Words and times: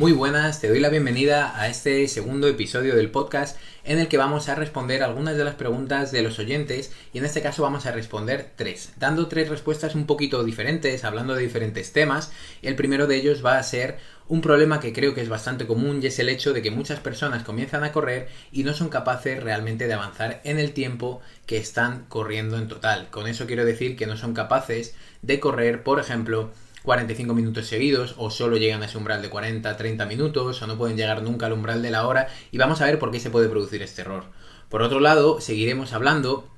Muy 0.00 0.12
buenas, 0.12 0.62
te 0.62 0.68
doy 0.70 0.80
la 0.80 0.88
bienvenida 0.88 1.60
a 1.60 1.68
este 1.68 2.08
segundo 2.08 2.48
episodio 2.48 2.96
del 2.96 3.10
podcast 3.10 3.58
en 3.84 3.98
el 3.98 4.08
que 4.08 4.16
vamos 4.16 4.48
a 4.48 4.54
responder 4.54 5.02
algunas 5.02 5.36
de 5.36 5.44
las 5.44 5.56
preguntas 5.56 6.10
de 6.10 6.22
los 6.22 6.38
oyentes 6.38 6.90
y 7.12 7.18
en 7.18 7.26
este 7.26 7.42
caso 7.42 7.62
vamos 7.62 7.84
a 7.84 7.92
responder 7.92 8.50
tres, 8.56 8.94
dando 8.96 9.28
tres 9.28 9.50
respuestas 9.50 9.94
un 9.94 10.06
poquito 10.06 10.42
diferentes, 10.42 11.04
hablando 11.04 11.34
de 11.34 11.42
diferentes 11.42 11.92
temas. 11.92 12.32
El 12.62 12.76
primero 12.76 13.06
de 13.06 13.16
ellos 13.16 13.44
va 13.44 13.58
a 13.58 13.62
ser 13.62 13.98
un 14.26 14.40
problema 14.40 14.80
que 14.80 14.94
creo 14.94 15.12
que 15.12 15.20
es 15.20 15.28
bastante 15.28 15.66
común 15.66 16.00
y 16.02 16.06
es 16.06 16.18
el 16.18 16.30
hecho 16.30 16.54
de 16.54 16.62
que 16.62 16.70
muchas 16.70 17.00
personas 17.00 17.42
comienzan 17.42 17.84
a 17.84 17.92
correr 17.92 18.28
y 18.52 18.64
no 18.64 18.72
son 18.72 18.88
capaces 18.88 19.42
realmente 19.42 19.86
de 19.86 19.92
avanzar 19.92 20.40
en 20.44 20.58
el 20.58 20.72
tiempo 20.72 21.20
que 21.44 21.58
están 21.58 22.06
corriendo 22.08 22.56
en 22.56 22.68
total. 22.68 23.10
Con 23.10 23.26
eso 23.26 23.46
quiero 23.46 23.66
decir 23.66 23.98
que 23.98 24.06
no 24.06 24.16
son 24.16 24.32
capaces 24.32 24.94
de 25.20 25.40
correr, 25.40 25.82
por 25.82 26.00
ejemplo, 26.00 26.52
45 26.82 27.34
minutos 27.34 27.66
seguidos 27.66 28.14
o 28.18 28.30
solo 28.30 28.56
llegan 28.56 28.82
a 28.82 28.86
ese 28.86 28.98
umbral 28.98 29.22
de 29.22 29.30
40, 29.30 29.76
30 29.76 30.06
minutos 30.06 30.62
o 30.62 30.66
no 30.66 30.78
pueden 30.78 30.96
llegar 30.96 31.22
nunca 31.22 31.46
al 31.46 31.52
umbral 31.52 31.82
de 31.82 31.90
la 31.90 32.06
hora 32.06 32.28
y 32.50 32.58
vamos 32.58 32.80
a 32.80 32.86
ver 32.86 32.98
por 32.98 33.10
qué 33.10 33.20
se 33.20 33.30
puede 33.30 33.48
producir 33.48 33.82
este 33.82 34.02
error. 34.02 34.24
Por 34.68 34.82
otro 34.82 35.00
lado, 35.00 35.40
seguiremos 35.40 35.92
hablando 35.92 36.48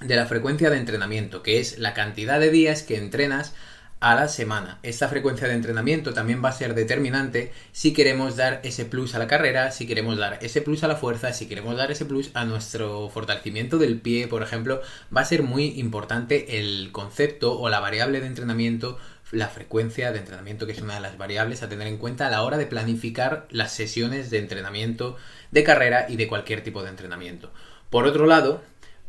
de 0.00 0.16
la 0.16 0.26
frecuencia 0.26 0.70
de 0.70 0.78
entrenamiento, 0.78 1.42
que 1.42 1.60
es 1.60 1.78
la 1.78 1.94
cantidad 1.94 2.40
de 2.40 2.50
días 2.50 2.82
que 2.82 2.96
entrenas 2.96 3.54
a 4.00 4.14
la 4.14 4.28
semana. 4.28 4.78
Esta 4.82 5.08
frecuencia 5.08 5.46
de 5.46 5.54
entrenamiento 5.54 6.14
también 6.14 6.42
va 6.42 6.48
a 6.48 6.52
ser 6.52 6.74
determinante 6.74 7.52
si 7.72 7.92
queremos 7.92 8.34
dar 8.34 8.60
ese 8.64 8.86
plus 8.86 9.14
a 9.14 9.18
la 9.18 9.26
carrera, 9.26 9.70
si 9.72 9.86
queremos 9.86 10.16
dar 10.16 10.38
ese 10.40 10.62
plus 10.62 10.82
a 10.82 10.88
la 10.88 10.96
fuerza, 10.96 11.34
si 11.34 11.46
queremos 11.46 11.76
dar 11.76 11.90
ese 11.90 12.06
plus 12.06 12.30
a 12.32 12.46
nuestro 12.46 13.10
fortalecimiento 13.10 13.76
del 13.76 14.00
pie, 14.00 14.26
por 14.26 14.42
ejemplo, 14.42 14.80
va 15.14 15.20
a 15.20 15.26
ser 15.26 15.42
muy 15.42 15.78
importante 15.78 16.58
el 16.58 16.90
concepto 16.92 17.60
o 17.60 17.68
la 17.68 17.80
variable 17.80 18.20
de 18.20 18.26
entrenamiento 18.26 18.98
la 19.30 19.48
frecuencia 19.48 20.12
de 20.12 20.18
entrenamiento, 20.18 20.66
que 20.66 20.72
es 20.72 20.80
una 20.80 20.94
de 20.94 21.00
las 21.00 21.18
variables 21.18 21.62
a 21.62 21.68
tener 21.68 21.86
en 21.86 21.98
cuenta 21.98 22.26
a 22.26 22.30
la 22.30 22.42
hora 22.42 22.58
de 22.58 22.66
planificar 22.66 23.46
las 23.50 23.72
sesiones 23.72 24.30
de 24.30 24.38
entrenamiento 24.38 25.16
de 25.50 25.64
carrera 25.64 26.06
y 26.08 26.16
de 26.16 26.28
cualquier 26.28 26.62
tipo 26.62 26.82
de 26.82 26.90
entrenamiento. 26.90 27.52
Por 27.90 28.06
otro 28.06 28.26
lado, 28.26 28.62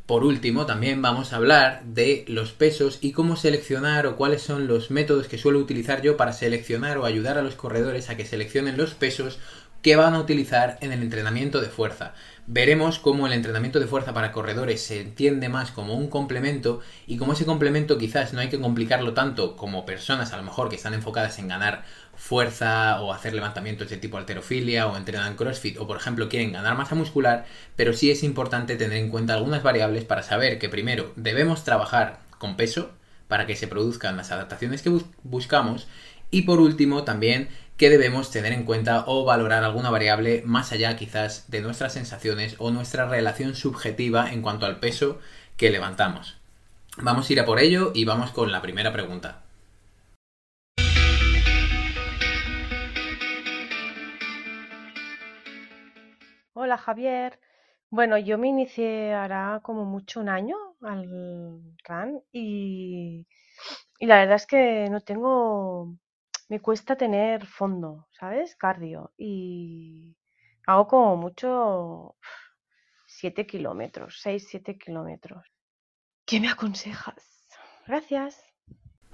por 0.06 0.26
último, 0.26 0.66
también 0.66 1.02
vamos 1.02 1.32
a 1.32 1.38
hablar 1.38 1.84
de 1.86 2.26
los 2.28 2.52
pesos 2.52 2.98
y 3.00 3.14
cómo 3.14 3.38
seleccionar 3.38 4.06
o 4.08 4.18
cuáles 4.18 4.42
son 4.42 4.68
los 4.68 4.92
métodos 4.92 5.28
que 5.28 5.38
suelo 5.38 5.60
utilizar 5.60 6.02
yo 6.02 6.18
para 6.18 6.34
seleccionar 6.34 6.98
o 6.98 7.06
ayudar 7.06 7.38
a 7.38 7.42
los 7.42 7.56
corredores 7.56 8.10
a 8.10 8.18
que 8.18 8.26
seleccionen 8.26 8.78
los 8.78 8.94
pesos 8.94 9.40
que 9.82 9.96
van 9.96 10.14
a 10.14 10.20
utilizar 10.20 10.78
en 10.82 10.92
el 10.92 11.02
entrenamiento 11.02 11.60
de 11.60 11.70
fuerza. 11.70 12.14
Veremos 12.48 13.00
cómo 13.00 13.28
el 13.28 13.34
entrenamiento 13.34 13.80
de 13.80 13.88
fuerza 13.88 14.14
para 14.14 14.32
corredores 14.32 14.82
se 14.82 15.02
entiende 15.02 15.50
más 15.50 15.72
como 15.72 15.96
un 15.96 16.08
complemento 16.08 16.82
y 17.08 17.18
como 17.18 17.34
ese 17.34 17.46
complemento 17.46 17.98
quizás 17.98 18.34
no 18.34 18.42
hay 18.42 18.50
que 18.50 18.59
complicarlo 18.59 19.14
tanto 19.14 19.56
como 19.56 19.86
personas 19.86 20.34
a 20.34 20.38
lo 20.38 20.44
mejor 20.44 20.70
que 20.70 20.76
están 20.76 20.94
enfocadas 20.94 21.40
en 21.40 21.48
ganar 21.48 21.84
fuerza 22.16 23.02
o 23.02 23.14
hacer 23.14 23.34
levantamientos 23.34 23.90
de 23.90 23.97
tipo 23.97 24.18
alterofilia 24.18 24.88
o 24.88 24.97
entrenar 24.97 25.28
en 25.28 25.38
CrossFit 25.38 25.78
o 25.80 25.88
por 25.88 25.98
ejemplo 25.98 26.30
quieren 26.30 26.52
ganar 26.52 26.78
masa 26.78 26.96
muscular, 26.96 27.46
pero 27.75 27.94
sí 27.94 28.12
es 28.12 28.24
importante 28.24 28.75
tener 28.75 28.98
en 28.98 29.09
cuenta 29.09 29.34
algunas 29.34 29.63
variables 29.63 30.03
para 30.03 30.24
saber 30.24 30.59
que 30.59 30.69
primero 30.69 31.13
debemos 31.16 31.63
trabajar 31.63 32.19
con 32.38 32.58
peso 32.58 32.92
para 33.28 33.48
que 33.48 33.56
se 33.56 33.68
produzcan 33.68 34.18
las 34.18 34.31
adaptaciones 34.31 34.81
que 34.81 34.92
buscamos 35.24 35.88
y 36.31 36.44
por 36.44 36.59
último 36.59 37.03
también 37.03 37.50
que 37.81 37.90
debemos 37.90 38.30
tener 38.30 38.53
en 38.53 38.64
cuenta 38.64 39.06
o 39.08 39.25
valorar 39.25 39.64
alguna 39.64 39.90
variable 39.90 40.44
más 40.46 40.72
allá 40.72 40.96
quizás 40.96 41.50
de 41.50 41.62
nuestras 41.62 41.94
sensaciones 41.94 42.56
o 42.59 42.69
nuestra 42.69 43.08
relación 43.08 43.56
subjetiva 43.56 44.31
en 44.31 44.44
cuanto 44.44 44.68
al 44.68 44.80
peso 44.80 45.19
que 45.58 45.72
levantamos. 45.72 46.40
Vamos 46.97 47.28
a 47.28 47.34
ir 47.34 47.40
a 47.40 47.46
por 47.46 47.59
ello 47.59 47.92
y 47.96 48.06
vamos 48.06 48.30
con 48.30 48.52
la 48.52 48.62
primera 48.62 48.94
pregunta. 48.94 49.42
Hola 56.53 56.78
Javier. 56.78 57.40
Bueno, 57.90 58.19
yo 58.19 58.38
me 58.38 58.50
inicié 58.50 59.12
hará 59.16 59.59
como 59.63 59.86
mucho 59.86 60.19
un 60.19 60.30
año 60.30 60.56
al 60.84 61.09
RAN 61.84 62.22
y, 62.31 63.25
y 63.98 64.06
la 64.06 64.18
verdad 64.19 64.36
es 64.36 64.46
que 64.46 64.88
no 64.92 65.02
tengo 65.02 65.98
me 66.51 66.59
cuesta 66.59 66.97
tener 66.97 67.45
fondo, 67.45 68.09
¿sabes? 68.12 68.57
Cardio. 68.57 69.13
Y 69.17 70.17
hago 70.67 70.85
como 70.85 71.16
mucho 71.16 72.17
7 73.07 73.47
kilómetros, 73.47 74.19
6, 74.22 74.47
7 74.50 74.78
kilómetros. 74.78 75.45
¿Qué 76.25 76.41
me 76.41 76.50
aconsejas? 76.50 77.47
Gracias. 77.88 78.44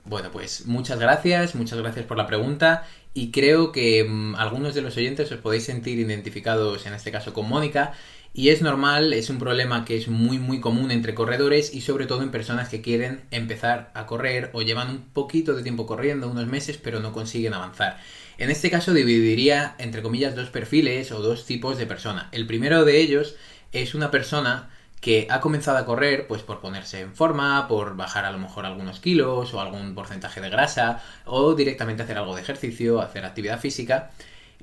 Bueno, 0.04 0.32
pues 0.32 0.66
muchas 0.66 1.00
gracias, 1.00 1.54
muchas 1.54 1.78
gracias 1.78 2.08
por 2.08 2.18
la 2.18 2.26
pregunta 2.26 2.88
y 3.14 3.30
creo 3.30 3.72
que 3.72 4.04
mm, 4.04 4.34
algunos 4.34 4.74
de 4.74 4.82
los 4.82 4.98
oyentes 4.98 5.32
os 5.32 5.40
podéis 5.40 5.66
sentir 5.66 6.00
identificados 6.00 6.88
en 6.88 6.96
este 6.96 7.12
caso 7.12 7.34
con 7.34 7.48
Mónica 7.48 7.94
y 8.38 8.50
es 8.50 8.62
normal, 8.62 9.14
es 9.14 9.32
un 9.32 9.40
problema 9.40 9.84
que 9.84 9.98
es 9.98 10.10
muy 10.10 10.38
muy 10.38 10.60
común 10.62 10.92
entre 10.92 11.16
corredores 11.16 11.74
y 11.74 11.82
sobre 11.82 12.06
todo 12.06 12.22
en 12.22 12.30
personas 12.30 12.70
que 12.70 12.84
quieren 12.84 13.22
empezar 13.32 13.90
a 13.96 14.06
correr 14.06 14.52
o 14.54 14.62
llevan 14.62 14.92
un 14.92 15.02
poquito 15.02 15.56
de 15.56 15.64
tiempo 15.64 15.88
corriendo, 15.88 16.30
unos 16.30 16.46
meses, 16.46 16.78
pero 16.78 17.00
no 17.00 17.14
consiguen 17.14 17.56
avanzar. 17.56 18.00
En 18.38 18.52
este 18.52 18.70
caso 18.70 18.94
dividiría 18.94 19.74
entre 19.80 20.04
comillas 20.04 20.36
dos 20.36 20.52
perfiles 20.52 21.12
o 21.12 21.20
dos 21.20 21.48
tipos 21.48 21.80
de 21.80 21.88
persona. 21.88 22.30
El 22.32 22.46
primero 22.46 22.86
de 22.86 23.02
ellos 23.02 23.36
es 23.72 23.96
una 23.96 24.12
persona 24.12 24.70
que 25.02 25.26
ha 25.32 25.42
comenzado 25.42 25.80
a 25.80 25.86
correr 25.86 26.28
pues 26.28 26.44
por 26.44 26.60
ponerse 26.60 27.00
en 27.02 27.16
forma, 27.16 27.68
por 27.68 27.96
bajar 27.96 28.26
a 28.26 28.32
lo 28.32 28.38
mejor 28.38 28.68
algunos 28.68 29.00
kilos 29.00 29.52
o 29.56 29.62
algún 29.62 29.96
porcentaje 29.96 30.42
de 30.42 30.52
grasa 30.52 31.02
o 31.26 31.56
directamente 31.56 32.04
hacer 32.04 32.20
algo 32.20 32.36
de 32.36 32.44
ejercicio, 32.44 33.02
hacer 33.02 33.26
actividad 33.26 33.60
física, 33.60 34.12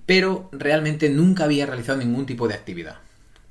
pero 0.06 0.48
realmente 0.52 1.08
nunca 1.08 1.42
había 1.42 1.66
realizado 1.66 1.98
ningún 1.98 2.24
tipo 2.24 2.46
de 2.46 2.54
actividad. 2.54 2.98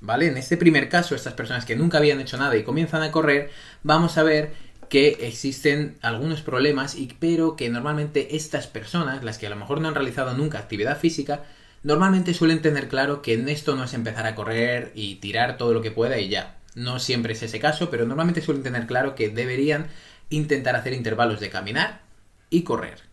¿Vale? 0.03 0.27
En 0.27 0.37
este 0.37 0.57
primer 0.57 0.89
caso, 0.89 1.15
estas 1.15 1.33
personas 1.33 1.65
que 1.65 1.77
nunca 1.77 1.97
habían 1.97 2.19
hecho 2.19 2.37
nada 2.37 2.55
y 2.57 2.63
comienzan 2.63 3.03
a 3.03 3.11
correr, 3.11 3.49
vamos 3.83 4.17
a 4.17 4.23
ver 4.23 4.51
que 4.89 5.17
existen 5.21 5.97
algunos 6.01 6.41
problemas, 6.41 6.95
y, 6.95 7.07
pero 7.19 7.55
que 7.55 7.69
normalmente 7.69 8.35
estas 8.35 8.67
personas, 8.67 9.23
las 9.23 9.37
que 9.37 9.47
a 9.47 9.49
lo 9.49 9.55
mejor 9.55 9.79
no 9.79 9.87
han 9.87 9.95
realizado 9.95 10.35
nunca 10.35 10.59
actividad 10.59 10.99
física, 10.99 11.45
normalmente 11.83 12.33
suelen 12.33 12.61
tener 12.61 12.89
claro 12.89 13.21
que 13.21 13.33
en 13.33 13.47
esto 13.47 13.77
no 13.77 13.85
es 13.85 13.93
empezar 13.93 14.27
a 14.27 14.35
correr 14.35 14.91
y 14.93 15.15
tirar 15.15 15.55
todo 15.57 15.73
lo 15.73 15.81
que 15.81 15.91
pueda 15.91 16.19
y 16.19 16.27
ya. 16.27 16.57
No 16.75 16.99
siempre 16.99 17.31
es 17.31 17.41
ese 17.41 17.59
caso, 17.59 17.89
pero 17.89 18.05
normalmente 18.05 18.41
suelen 18.41 18.63
tener 18.63 18.85
claro 18.87 19.15
que 19.15 19.29
deberían 19.29 19.87
intentar 20.29 20.75
hacer 20.75 20.91
intervalos 20.91 21.39
de 21.39 21.49
caminar 21.49 22.01
y 22.49 22.63
correr. 22.63 23.12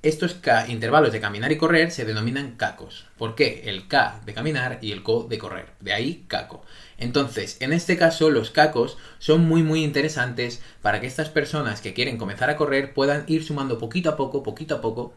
Estos 0.00 0.36
intervalos 0.68 1.12
de 1.12 1.20
caminar 1.20 1.50
y 1.50 1.56
correr 1.56 1.90
se 1.90 2.04
denominan 2.04 2.52
cacos. 2.52 3.06
¿Por 3.18 3.34
qué? 3.34 3.62
El 3.66 3.88
K 3.88 4.20
de 4.24 4.32
caminar 4.32 4.78
y 4.80 4.92
el 4.92 5.02
CO 5.02 5.24
de 5.24 5.38
correr. 5.38 5.70
De 5.80 5.92
ahí 5.92 6.24
caco. 6.28 6.64
Entonces, 6.98 7.56
en 7.60 7.72
este 7.72 7.96
caso, 7.96 8.30
los 8.30 8.50
cacos 8.50 8.96
son 9.18 9.40
muy 9.48 9.64
muy 9.64 9.82
interesantes 9.82 10.62
para 10.82 11.00
que 11.00 11.08
estas 11.08 11.30
personas 11.30 11.80
que 11.80 11.94
quieren 11.94 12.16
comenzar 12.16 12.48
a 12.48 12.56
correr 12.56 12.94
puedan 12.94 13.24
ir 13.26 13.44
sumando 13.44 13.78
poquito 13.78 14.10
a 14.10 14.16
poco, 14.16 14.44
poquito 14.44 14.76
a 14.76 14.80
poco, 14.80 15.12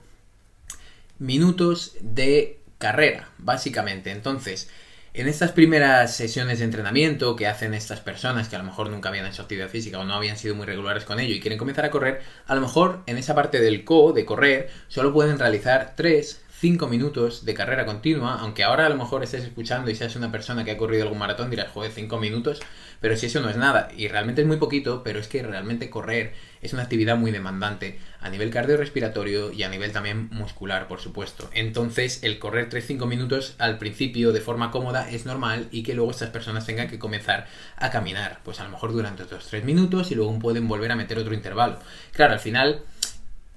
minutos 1.20 1.96
de 2.02 2.60
carrera, 2.80 3.30
básicamente. 3.38 4.10
Entonces, 4.10 4.68
en 5.14 5.28
estas 5.28 5.52
primeras 5.52 6.16
sesiones 6.16 6.60
de 6.60 6.66
entrenamiento 6.66 7.36
que 7.36 7.48
hacen 7.48 7.74
estas 7.74 8.00
personas 8.00 8.48
que 8.48 8.56
a 8.56 8.60
lo 8.60 8.66
mejor 8.66 8.90
nunca 8.90 9.10
habían 9.10 9.26
hecho 9.26 9.42
actividad 9.42 9.68
física 9.68 10.00
o 10.00 10.06
no 10.06 10.14
habían 10.14 10.38
sido 10.38 10.56
muy 10.56 10.66
regulares 10.66 11.04
con 11.04 11.20
ello 11.20 11.36
y 11.36 11.42
quieren 11.42 11.60
comenzar 11.60 11.84
a 11.84 11.92
correr, 11.92 12.22
a 12.48 12.56
lo 12.56 12.62
mejor 12.62 13.04
en 13.08 13.18
esa 13.18 13.36
parte 13.36 13.60
del 13.60 13.84
co, 13.84 14.14
de 14.14 14.26
correr, 14.26 14.70
solo 14.88 15.12
pueden 15.12 15.38
realizar 15.38 15.96
3, 15.98 16.42
5 16.62 16.88
minutos 16.88 17.44
de 17.44 17.56
carrera 17.56 17.88
continua, 17.88 18.36
aunque 18.40 18.64
ahora 18.64 18.86
a 18.86 18.90
lo 18.90 18.96
mejor 18.96 19.24
estés 19.24 19.44
escuchando 19.44 19.90
y 19.90 19.96
seas 19.96 20.16
una 20.16 20.32
persona 20.32 20.64
que 20.64 20.70
ha 20.70 20.78
corrido 20.78 21.02
algún 21.02 21.18
maratón, 21.18 21.50
dirás, 21.50 21.72
joder, 21.72 21.92
5 21.92 22.20
minutos, 22.20 22.60
pero 23.00 23.18
si 23.18 23.26
eso 23.26 23.42
no 23.42 23.50
es 23.50 23.58
nada, 23.58 23.90
y 23.98 24.08
realmente 24.10 24.42
es 24.42 24.48
muy 24.48 24.58
poquito, 24.58 25.02
pero 25.04 25.18
es 25.18 25.28
que 25.28 25.42
realmente 25.42 25.90
correr 25.90 26.36
es 26.62 26.74
una 26.74 26.84
actividad 26.84 27.18
muy 27.18 27.32
demandante 27.32 27.98
a 28.20 28.30
nivel 28.30 28.52
cardiorrespiratorio 28.52 29.52
y 29.52 29.64
a 29.64 29.70
nivel 29.70 29.92
también 29.92 30.30
muscular, 30.30 30.88
por 30.88 31.00
supuesto. 31.00 31.50
Entonces, 31.56 32.22
el 32.22 32.38
correr 32.38 32.70
3-5 32.70 33.08
minutos 33.08 33.56
al 33.58 33.80
principio 33.80 34.32
de 34.32 34.42
forma 34.42 34.70
cómoda 34.70 35.10
es 35.10 35.26
normal 35.26 35.68
y 35.72 35.82
que 35.82 35.96
luego 35.96 36.12
estas 36.12 36.30
personas 36.30 36.68
tengan 36.68 36.88
que 36.88 37.00
comenzar 37.00 37.48
a 37.76 37.90
caminar, 37.90 38.40
pues 38.44 38.60
a 38.60 38.66
lo 38.66 38.70
mejor 38.70 38.92
durante 38.92 39.24
otros 39.24 39.48
3 39.48 39.66
minutos 39.66 40.12
y 40.12 40.16
luego 40.16 40.38
pueden 40.38 40.68
volver 40.68 40.92
a 40.92 40.96
meter 40.96 41.18
otro 41.18 41.34
intervalo. 41.34 41.80
Claro, 42.12 42.34
al 42.34 42.40
final, 42.40 42.84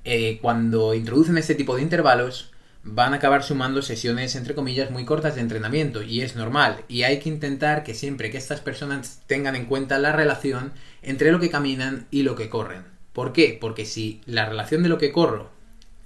eh, 0.04 0.38
cuando 0.40 0.94
introducen 0.94 1.36
este 1.36 1.54
tipo 1.54 1.76
de 1.76 1.82
intervalos, 1.82 2.53
van 2.84 3.14
a 3.14 3.16
acabar 3.16 3.42
sumando 3.42 3.80
sesiones 3.80 4.36
entre 4.36 4.54
comillas 4.54 4.90
muy 4.90 5.06
cortas 5.06 5.34
de 5.34 5.40
entrenamiento 5.40 6.02
y 6.02 6.20
es 6.20 6.36
normal 6.36 6.84
y 6.86 7.02
hay 7.02 7.18
que 7.18 7.30
intentar 7.30 7.82
que 7.82 7.94
siempre 7.94 8.30
que 8.30 8.36
estas 8.36 8.60
personas 8.60 9.22
tengan 9.26 9.56
en 9.56 9.64
cuenta 9.64 9.98
la 9.98 10.12
relación 10.12 10.72
entre 11.02 11.32
lo 11.32 11.40
que 11.40 11.50
caminan 11.50 12.06
y 12.10 12.22
lo 12.22 12.36
que 12.36 12.50
corren. 12.50 12.84
¿Por 13.14 13.32
qué? 13.32 13.56
Porque 13.58 13.86
si 13.86 14.20
la 14.26 14.46
relación 14.46 14.82
de 14.82 14.90
lo 14.90 14.98
que 14.98 15.12
corro 15.12 15.50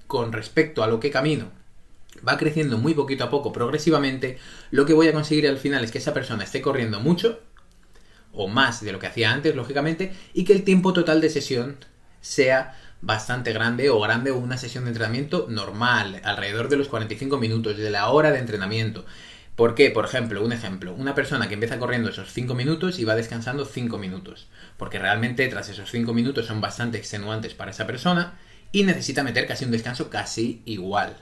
con 0.06 0.32
respecto 0.32 0.84
a 0.84 0.86
lo 0.86 1.00
que 1.00 1.10
camino 1.10 1.50
va 2.26 2.38
creciendo 2.38 2.78
muy 2.78 2.94
poquito 2.94 3.24
a 3.24 3.30
poco, 3.30 3.52
progresivamente, 3.52 4.38
lo 4.70 4.86
que 4.86 4.92
voy 4.92 5.08
a 5.08 5.12
conseguir 5.12 5.48
al 5.48 5.58
final 5.58 5.84
es 5.84 5.90
que 5.90 5.98
esa 5.98 6.14
persona 6.14 6.44
esté 6.44 6.62
corriendo 6.62 7.00
mucho 7.00 7.40
o 8.32 8.46
más 8.46 8.82
de 8.82 8.92
lo 8.92 8.98
que 8.98 9.06
hacía 9.06 9.32
antes, 9.32 9.54
lógicamente, 9.54 10.12
y 10.32 10.44
que 10.44 10.52
el 10.52 10.64
tiempo 10.64 10.92
total 10.92 11.20
de 11.20 11.30
sesión 11.30 11.76
sea 12.20 12.76
bastante 13.00 13.52
grande 13.52 13.90
o 13.90 14.00
grande 14.00 14.32
una 14.32 14.58
sesión 14.58 14.84
de 14.84 14.90
entrenamiento 14.90 15.46
normal, 15.48 16.20
alrededor 16.24 16.68
de 16.68 16.76
los 16.76 16.88
45 16.88 17.38
minutos, 17.38 17.76
de 17.76 17.90
la 17.90 18.08
hora 18.08 18.32
de 18.32 18.38
entrenamiento. 18.38 19.04
¿Por 19.54 19.74
qué? 19.74 19.90
Por 19.90 20.04
ejemplo, 20.04 20.44
un 20.44 20.52
ejemplo, 20.52 20.94
una 20.94 21.14
persona 21.14 21.48
que 21.48 21.54
empieza 21.54 21.78
corriendo 21.78 22.10
esos 22.10 22.32
5 22.32 22.54
minutos 22.54 22.98
y 22.98 23.04
va 23.04 23.16
descansando 23.16 23.64
5 23.64 23.98
minutos, 23.98 24.46
porque 24.76 25.00
realmente 25.00 25.48
tras 25.48 25.68
esos 25.68 25.90
5 25.90 26.12
minutos 26.14 26.46
son 26.46 26.60
bastante 26.60 26.98
extenuantes 26.98 27.54
para 27.54 27.72
esa 27.72 27.86
persona 27.86 28.38
y 28.70 28.84
necesita 28.84 29.24
meter 29.24 29.46
casi 29.46 29.64
un 29.64 29.72
descanso 29.72 30.10
casi 30.10 30.62
igual. 30.64 31.16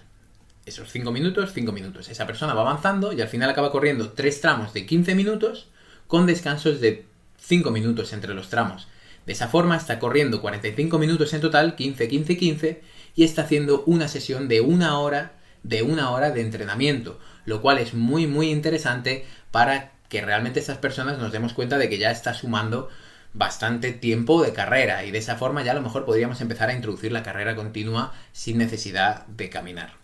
Esos 0.67 0.91
5 0.91 1.13
minutos, 1.13 1.53
5 1.55 1.73
minutos. 1.73 2.09
Esa 2.09 2.27
persona 2.27 2.53
va 2.53 2.63
avanzando 2.63 3.13
y 3.13 3.21
al 3.21 3.29
final 3.29 3.49
acaba 3.49 3.73
corriendo 3.73 4.11
3 4.13 4.41
tramos 4.41 4.75
de 4.75 4.85
15 4.85 5.15
minutos 5.15 5.69
con 6.07 6.27
descansos 6.27 6.81
de 6.81 7.07
5 7.39 7.71
minutos 7.71 8.13
entre 8.13 8.35
los 8.35 8.49
tramos. 8.49 8.89
De 9.27 9.33
esa 9.33 9.49
forma 9.49 9.77
está 9.77 9.99
corriendo 9.99 10.41
45 10.41 10.99
minutos 10.99 11.35
en 11.35 11.41
total, 11.41 11.75
15, 11.75 12.09
15, 12.09 12.37
15, 12.37 12.83
y 13.17 13.25
está 13.25 13.43
haciendo 13.43 13.83
una 13.87 14.09
sesión 14.09 14.47
de 14.47 14.61
una 14.61 14.99
hora, 15.01 15.33
de 15.65 15.83
una 15.83 16.11
hora 16.11 16.31
de 16.31 16.43
entrenamiento, 16.43 17.19
lo 17.45 17.61
cual 17.61 17.79
es 17.79 17.93
muy, 17.93 18.29
muy 18.29 18.51
interesante 18.51 19.27
para 19.51 19.93
que 20.09 20.21
realmente 20.21 20.61
estas 20.61 20.79
personas 20.79 21.19
nos 21.19 21.33
demos 21.33 21.53
cuenta 21.53 21.77
de 21.77 21.89
que 21.89 21.99
ya 21.99 22.13
está 22.13 22.35
sumando 22.35 22.89
bastante 23.35 23.93
tiempo 23.93 24.43
de 24.43 24.53
carrera 24.53 25.05
y 25.05 25.11
de 25.11 25.19
esa 25.19 25.37
forma 25.37 25.63
ya 25.63 25.73
a 25.73 25.75
lo 25.75 25.83
mejor 25.83 26.05
podríamos 26.05 26.41
empezar 26.41 26.71
a 26.71 26.75
introducir 26.75 27.13
la 27.13 27.23
carrera 27.23 27.57
continua 27.57 28.15
sin 28.33 28.59
necesidad 28.59 29.27
de 29.27 29.51
caminar. 29.51 29.95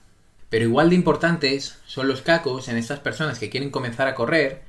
Pero 0.51 0.65
igual 0.65 0.91
de 0.91 0.97
importantes 0.97 1.79
son 1.87 2.09
los 2.09 2.21
cacos 2.21 2.69
en 2.69 2.77
estas 2.77 3.01
personas 3.01 3.39
que 3.39 3.49
quieren 3.49 3.71
comenzar 3.71 4.09
a 4.09 4.15
correr 4.15 4.63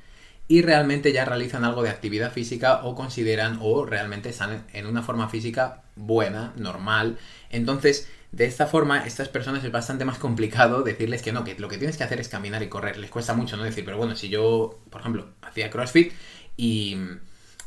y 0.46 0.62
realmente 0.62 1.12
ya 1.12 1.24
realizan 1.24 1.64
algo 1.64 1.82
de 1.82 1.90
actividad 1.90 2.32
física 2.32 2.84
o 2.84 2.94
consideran 2.94 3.58
o 3.62 3.86
realmente 3.86 4.28
están 4.28 4.66
en 4.72 4.86
una 4.86 5.02
forma 5.02 5.28
física 5.28 5.82
buena, 5.96 6.52
normal. 6.56 7.18
Entonces, 7.50 8.08
de 8.32 8.44
esta 8.44 8.66
forma, 8.66 9.06
estas 9.06 9.28
personas 9.28 9.64
es 9.64 9.72
bastante 9.72 10.04
más 10.04 10.18
complicado 10.18 10.82
decirles 10.82 11.22
que 11.22 11.32
no, 11.32 11.44
que 11.44 11.58
lo 11.58 11.68
que 11.68 11.78
tienes 11.78 11.96
que 11.96 12.04
hacer 12.04 12.20
es 12.20 12.28
caminar 12.28 12.62
y 12.62 12.68
correr. 12.68 12.98
Les 12.98 13.10
cuesta 13.10 13.32
mucho 13.32 13.56
no 13.56 13.62
decir, 13.62 13.84
pero 13.84 13.96
bueno, 13.96 14.16
si 14.16 14.28
yo, 14.28 14.80
por 14.90 15.00
ejemplo, 15.00 15.28
hacía 15.40 15.70
CrossFit 15.70 16.12
y, 16.56 16.98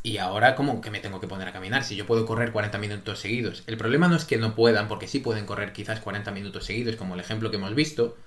y 0.04 0.18
ahora 0.18 0.56
como 0.56 0.80
que 0.82 0.92
me 0.92 1.00
tengo 1.00 1.20
que 1.20 1.28
poner 1.28 1.48
a 1.48 1.54
caminar, 1.54 1.84
si 1.84 1.96
yo 1.96 2.06
puedo 2.06 2.26
correr 2.28 2.52
40 2.52 2.78
minutos 2.78 3.20
seguidos. 3.20 3.64
El 3.66 3.78
problema 3.78 4.08
no 4.08 4.16
es 4.16 4.26
que 4.26 4.38
no 4.38 4.54
puedan, 4.54 4.88
porque 4.88 5.08
sí 5.08 5.20
pueden 5.20 5.46
correr 5.46 5.74
quizás 5.74 6.00
40 6.00 6.32
minutos 6.32 6.66
seguidos, 6.66 6.96
como 6.96 7.16
el 7.16 7.22
ejemplo 7.22 7.50
que 7.50 7.58
hemos 7.58 7.74
visto, 7.74 8.18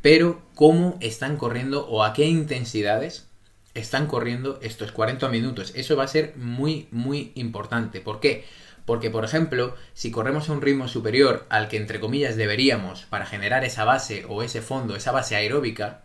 pero 0.00 0.42
cómo 0.54 0.96
están 1.00 1.36
corriendo 1.36 1.86
o 1.88 2.04
a 2.04 2.12
qué 2.14 2.26
intensidades 2.26 3.28
están 3.74 4.06
corriendo 4.06 4.58
estos 4.62 4.92
40 4.92 5.28
minutos. 5.28 5.72
Eso 5.74 5.96
va 5.96 6.04
a 6.04 6.08
ser 6.08 6.34
muy, 6.36 6.88
muy 6.90 7.32
importante. 7.34 8.00
¿Por 8.00 8.20
qué? 8.20 8.44
Porque, 8.84 9.10
por 9.10 9.24
ejemplo, 9.24 9.76
si 9.94 10.10
corremos 10.10 10.48
a 10.48 10.52
un 10.52 10.60
ritmo 10.60 10.88
superior 10.88 11.46
al 11.48 11.68
que, 11.68 11.76
entre 11.76 12.00
comillas, 12.00 12.36
deberíamos 12.36 13.02
para 13.04 13.26
generar 13.26 13.64
esa 13.64 13.84
base 13.84 14.24
o 14.28 14.42
ese 14.42 14.60
fondo, 14.60 14.96
esa 14.96 15.12
base 15.12 15.36
aeróbica, 15.36 16.04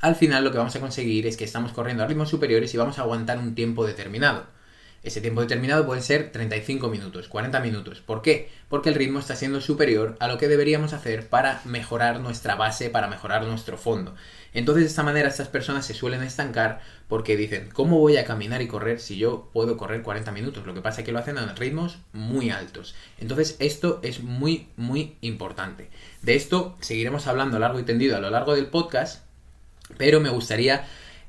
al 0.00 0.16
final 0.16 0.44
lo 0.44 0.50
que 0.52 0.58
vamos 0.58 0.76
a 0.76 0.80
conseguir 0.80 1.26
es 1.26 1.36
que 1.36 1.44
estamos 1.44 1.72
corriendo 1.72 2.02
a 2.02 2.06
ritmos 2.06 2.28
superiores 2.28 2.74
y 2.74 2.76
vamos 2.76 2.98
a 2.98 3.02
aguantar 3.02 3.38
un 3.38 3.54
tiempo 3.54 3.86
determinado. 3.86 4.46
Ese 5.06 5.20
tiempo 5.20 5.40
determinado 5.40 5.86
puede 5.86 6.02
ser 6.02 6.32
35 6.32 6.88
minutos, 6.88 7.28
40 7.28 7.60
minutos. 7.60 8.00
¿Por 8.00 8.22
qué? 8.22 8.50
Porque 8.68 8.88
el 8.88 8.96
ritmo 8.96 9.20
está 9.20 9.36
siendo 9.36 9.60
superior 9.60 10.16
a 10.18 10.26
lo 10.26 10.36
que 10.36 10.48
deberíamos 10.48 10.92
hacer 10.94 11.28
para 11.28 11.60
mejorar 11.64 12.18
nuestra 12.18 12.56
base, 12.56 12.90
para 12.90 13.06
mejorar 13.06 13.44
nuestro 13.44 13.78
fondo. 13.78 14.16
Entonces 14.52 14.82
de 14.82 14.88
esta 14.88 15.04
manera 15.04 15.28
estas 15.28 15.46
personas 15.46 15.86
se 15.86 15.94
suelen 15.94 16.24
estancar 16.24 16.80
porque 17.06 17.36
dicen, 17.36 17.68
¿cómo 17.72 18.00
voy 18.00 18.16
a 18.16 18.24
caminar 18.24 18.62
y 18.62 18.66
correr 18.66 18.98
si 18.98 19.16
yo 19.16 19.48
puedo 19.52 19.76
correr 19.76 20.02
40 20.02 20.32
minutos? 20.32 20.66
Lo 20.66 20.74
que 20.74 20.80
pasa 20.80 21.02
es 21.02 21.06
que 21.06 21.12
lo 21.12 21.20
hacen 21.20 21.38
a 21.38 21.54
ritmos 21.54 21.98
muy 22.12 22.50
altos. 22.50 22.96
Entonces 23.18 23.54
esto 23.60 24.00
es 24.02 24.24
muy, 24.24 24.70
muy 24.74 25.18
importante. 25.20 25.88
De 26.22 26.34
esto 26.34 26.76
seguiremos 26.80 27.28
hablando 27.28 27.60
largo 27.60 27.78
y 27.78 27.84
tendido 27.84 28.16
a 28.16 28.20
lo 28.20 28.30
largo 28.30 28.56
del 28.56 28.66
podcast, 28.66 29.22
pero 29.98 30.18
me 30.18 30.30
gustaría 30.30 30.84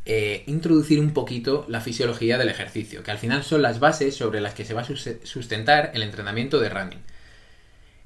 eh, 0.10 0.44
introducir 0.48 1.02
un 1.02 1.12
poquito 1.12 1.66
la 1.68 1.82
fisiología 1.82 2.38
del 2.38 2.48
ejercicio, 2.48 3.04
que 3.04 3.12
al 3.12 3.18
final 3.18 3.44
son 3.44 3.62
las 3.62 3.82
bases 3.82 4.16
sobre 4.16 4.40
las 4.40 4.54
que 4.54 4.64
se 4.64 4.74
va 4.74 4.84
a 4.84 4.86
sustentar 4.86 5.92
el 5.96 6.02
entrenamiento 6.02 6.62
de 6.62 6.70
running. 6.70 7.02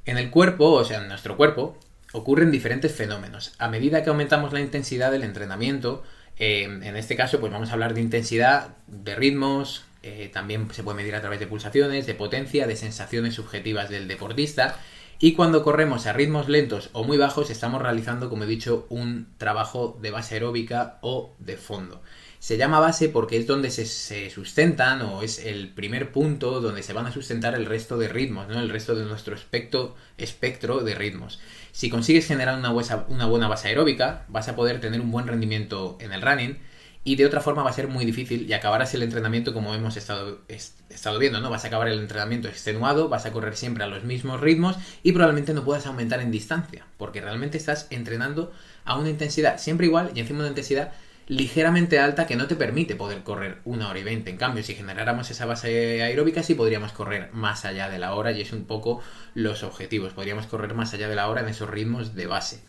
En 0.05 0.17
el 0.17 0.31
cuerpo, 0.31 0.71
o 0.71 0.83
sea, 0.83 0.99
en 0.99 1.09
nuestro 1.09 1.37
cuerpo, 1.37 1.77
ocurren 2.11 2.49
diferentes 2.49 2.91
fenómenos. 2.91 3.53
A 3.59 3.67
medida 3.67 4.03
que 4.03 4.09
aumentamos 4.09 4.51
la 4.51 4.61
intensidad 4.61 5.11
del 5.11 5.21
entrenamiento, 5.21 6.01
eh, 6.39 6.63
en 6.63 6.95
este 6.95 7.15
caso, 7.15 7.39
pues 7.39 7.51
vamos 7.51 7.69
a 7.69 7.73
hablar 7.73 7.93
de 7.93 8.01
intensidad, 8.01 8.77
de 8.87 9.13
ritmos, 9.13 9.83
eh, 10.01 10.31
también 10.33 10.67
se 10.73 10.81
puede 10.81 10.97
medir 10.97 11.13
a 11.13 11.21
través 11.21 11.39
de 11.39 11.45
pulsaciones, 11.45 12.07
de 12.07 12.15
potencia, 12.15 12.65
de 12.65 12.77
sensaciones 12.77 13.35
subjetivas 13.35 13.91
del 13.91 14.07
deportista 14.07 14.75
y 15.23 15.33
cuando 15.33 15.63
corremos 15.63 16.07
a 16.07 16.13
ritmos 16.13 16.49
lentos 16.49 16.89
o 16.93 17.03
muy 17.03 17.15
bajos, 17.15 17.51
estamos 17.51 17.79
realizando, 17.79 18.27
como 18.27 18.43
he 18.43 18.47
dicho, 18.47 18.87
un 18.89 19.27
trabajo 19.37 19.99
de 20.01 20.09
base 20.09 20.33
aeróbica 20.33 20.97
o 21.01 21.35
de 21.37 21.57
fondo. 21.57 22.01
Se 22.39 22.57
llama 22.57 22.79
base 22.79 23.07
porque 23.07 23.37
es 23.37 23.45
donde 23.45 23.69
se, 23.69 24.31
sustentan 24.31 25.03
o 25.03 25.21
es 25.21 25.45
el 25.45 25.69
primer 25.69 26.11
punto 26.11 26.59
donde 26.59 26.81
se 26.81 26.93
van 26.93 27.05
a 27.05 27.11
sustentar 27.11 27.53
el 27.53 27.67
resto 27.67 27.99
de 27.99 28.07
ritmos, 28.07 28.47
¿no? 28.47 28.59
el 28.59 28.69
resto 28.69 28.95
de 28.95 29.05
nuestro 29.05 29.35
espectro, 29.35 29.93
de 30.17 30.95
ritmos. 30.95 31.39
Si 31.71 31.91
consigues 31.91 32.25
generar 32.25 32.57
una 32.57 33.25
buena 33.27 33.47
base 33.47 33.67
aeróbica, 33.67 34.25
vas 34.27 34.47
a 34.47 34.55
poder 34.55 34.81
tener 34.81 35.01
un 35.01 35.11
buen 35.11 35.27
rendimiento 35.27 35.99
en 36.01 36.13
el 36.13 36.23
running 36.23 36.57
y 37.03 37.15
de 37.15 37.25
otra 37.25 37.41
forma 37.41 37.63
va 37.63 37.71
a 37.71 37.73
ser 37.73 37.87
muy 37.87 38.05
difícil 38.05 38.47
y 38.47 38.53
acabarás 38.53 38.93
el 38.93 39.01
entrenamiento 39.01 39.53
como 39.53 39.73
hemos 39.73 39.97
estado, 39.97 40.41
estado 40.47 41.17
viendo, 41.17 41.41
¿no? 41.41 41.49
Vas 41.49 41.63
a 41.63 41.67
acabar 41.67 41.87
el 41.87 41.99
entrenamiento 41.99 42.47
extenuado, 42.47 43.09
vas 43.09 43.25
a 43.25 43.31
correr 43.31 43.55
siempre 43.55 43.83
a 43.83 43.87
los 43.87 44.03
mismos 44.03 44.39
ritmos 44.39 44.77
y 45.01 45.11
probablemente 45.11 45.53
no 45.53 45.63
puedas 45.63 45.87
aumentar 45.87 46.21
en 46.21 46.29
distancia, 46.29 46.85
porque 46.97 47.21
realmente 47.21 47.57
estás 47.57 47.87
entrenando 47.89 48.51
a 48.85 48.97
una 48.97 49.09
intensidad 49.09 49.57
siempre 49.57 49.87
igual 49.87 50.11
y 50.13 50.19
encima 50.19 50.39
una 50.39 50.49
intensidad 50.49 50.91
ligeramente 51.27 51.97
alta 51.97 52.27
que 52.27 52.35
no 52.35 52.47
te 52.47 52.55
permite 52.55 52.95
poder 52.95 53.23
correr 53.23 53.59
una 53.63 53.89
hora 53.89 53.99
y 53.99 54.03
veinte. 54.03 54.29
En 54.29 54.37
cambio, 54.37 54.63
si 54.63 54.75
generáramos 54.75 55.31
esa 55.31 55.45
base 55.45 56.03
aeróbica, 56.03 56.43
sí 56.43 56.55
podríamos 56.55 56.91
correr 56.91 57.29
más 57.31 57.65
allá 57.65 57.89
de 57.89 57.99
la 57.99 58.13
hora 58.13 58.31
y 58.31 58.41
es 58.41 58.51
un 58.51 58.65
poco 58.65 59.01
los 59.33 59.63
objetivos. 59.63 60.13
Podríamos 60.13 60.45
correr 60.45 60.73
más 60.73 60.93
allá 60.93 61.07
de 61.07 61.15
la 61.15 61.29
hora 61.29 61.41
en 61.41 61.47
esos 61.47 61.69
ritmos 61.69 62.15
de 62.15 62.27
base. 62.27 62.61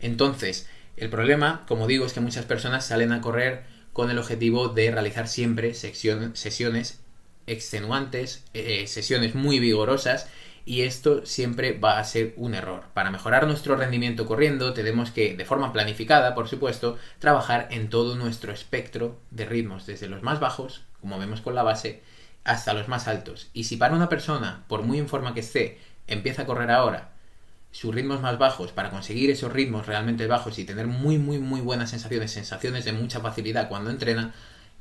Entonces, 0.00 0.68
el 0.96 1.10
problema, 1.10 1.64
como 1.66 1.88
digo, 1.88 2.06
es 2.06 2.12
que 2.12 2.20
muchas 2.20 2.44
personas 2.44 2.86
salen 2.86 3.10
a 3.10 3.20
correr 3.20 3.73
con 3.94 4.10
el 4.10 4.18
objetivo 4.18 4.68
de 4.68 4.90
realizar 4.90 5.28
siempre 5.28 5.72
sesiones 5.72 7.00
extenuantes, 7.46 8.44
eh, 8.52 8.86
sesiones 8.88 9.36
muy 9.36 9.60
vigorosas 9.60 10.26
y 10.66 10.82
esto 10.82 11.24
siempre 11.24 11.78
va 11.78 11.98
a 11.98 12.04
ser 12.04 12.34
un 12.36 12.54
error. 12.54 12.86
Para 12.92 13.12
mejorar 13.12 13.46
nuestro 13.46 13.76
rendimiento 13.76 14.26
corriendo 14.26 14.74
tenemos 14.74 15.12
que, 15.12 15.36
de 15.36 15.44
forma 15.44 15.72
planificada, 15.72 16.34
por 16.34 16.48
supuesto, 16.48 16.98
trabajar 17.20 17.68
en 17.70 17.88
todo 17.88 18.16
nuestro 18.16 18.52
espectro 18.52 19.16
de 19.30 19.46
ritmos, 19.46 19.86
desde 19.86 20.08
los 20.08 20.24
más 20.24 20.40
bajos, 20.40 20.82
como 21.00 21.18
vemos 21.18 21.40
con 21.40 21.54
la 21.54 21.62
base, 21.62 22.02
hasta 22.42 22.74
los 22.74 22.88
más 22.88 23.06
altos. 23.06 23.48
Y 23.52 23.64
si 23.64 23.76
para 23.76 23.94
una 23.94 24.08
persona, 24.08 24.64
por 24.66 24.82
muy 24.82 24.98
en 24.98 25.08
forma 25.08 25.34
que 25.34 25.40
esté, 25.40 25.78
empieza 26.08 26.42
a 26.42 26.46
correr 26.46 26.72
ahora 26.72 27.13
sus 27.74 27.92
ritmos 27.92 28.20
más 28.20 28.38
bajos 28.38 28.70
para 28.70 28.90
conseguir 28.90 29.30
esos 29.30 29.52
ritmos 29.52 29.86
realmente 29.86 30.28
bajos 30.28 30.60
y 30.60 30.64
tener 30.64 30.86
muy 30.86 31.18
muy 31.18 31.40
muy 31.40 31.60
buenas 31.60 31.90
sensaciones, 31.90 32.30
sensaciones 32.30 32.84
de 32.84 32.92
mucha 32.92 33.18
facilidad 33.18 33.68
cuando 33.68 33.90
entrena, 33.90 34.32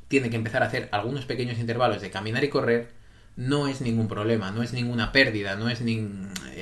tiene 0.07 0.29
que 0.29 0.35
empezar 0.35 0.61
a 0.61 0.67
hacer 0.67 0.89
algunos 0.91 1.25
pequeños 1.25 1.57
intervalos 1.57 2.03
de 2.03 2.11
caminar 2.11 2.43
y 2.43 2.49
correr, 2.49 2.91
no 3.35 3.67
es 3.67 3.81
ningún 3.81 4.07
problema, 4.07 4.51
no 4.51 4.61
es 4.61 4.73
ninguna 4.73 5.11
pérdida, 5.11 5.55
no 5.55 5.69
es 5.69 5.81
ni... 5.81 6.07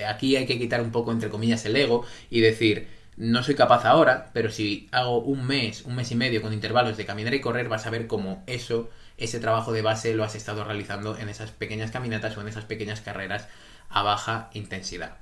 aquí 0.08 0.38
hay 0.38 0.46
que 0.46 0.58
quitar 0.58 0.82
un 0.82 0.92
poco 0.92 1.12
entre 1.12 1.30
comillas 1.30 1.66
el 1.66 1.76
ego 1.76 2.06
y 2.30 2.40
decir, 2.40 2.88
no 3.18 3.44
soy 3.44 3.56
capaz 3.56 3.84
ahora, 3.84 4.30
pero 4.32 4.52
si 4.52 4.88
hago 4.94 5.20
un 5.20 5.46
mes, 5.46 5.84
un 5.84 5.96
mes 5.98 6.14
y 6.14 6.16
medio 6.16 6.42
con 6.42 6.54
intervalos 6.54 6.96
de 6.96 7.06
caminar 7.06 7.34
y 7.34 7.42
correr, 7.42 7.68
vas 7.68 7.88
a 7.88 7.90
ver 7.90 8.08
cómo 8.08 8.42
eso, 8.48 8.90
ese 9.18 9.42
trabajo 9.42 9.74
de 9.74 9.82
base 9.82 10.16
lo 10.16 10.24
has 10.24 10.36
estado 10.36 10.64
realizando 10.64 11.18
en 11.18 11.28
esas 11.28 11.52
pequeñas 11.52 11.92
caminatas 11.92 12.38
o 12.38 12.42
en 12.42 12.48
esas 12.48 12.64
pequeñas 12.64 13.02
carreras 13.02 13.50
a 13.90 14.02
baja 14.02 14.50
intensidad. 14.54 15.18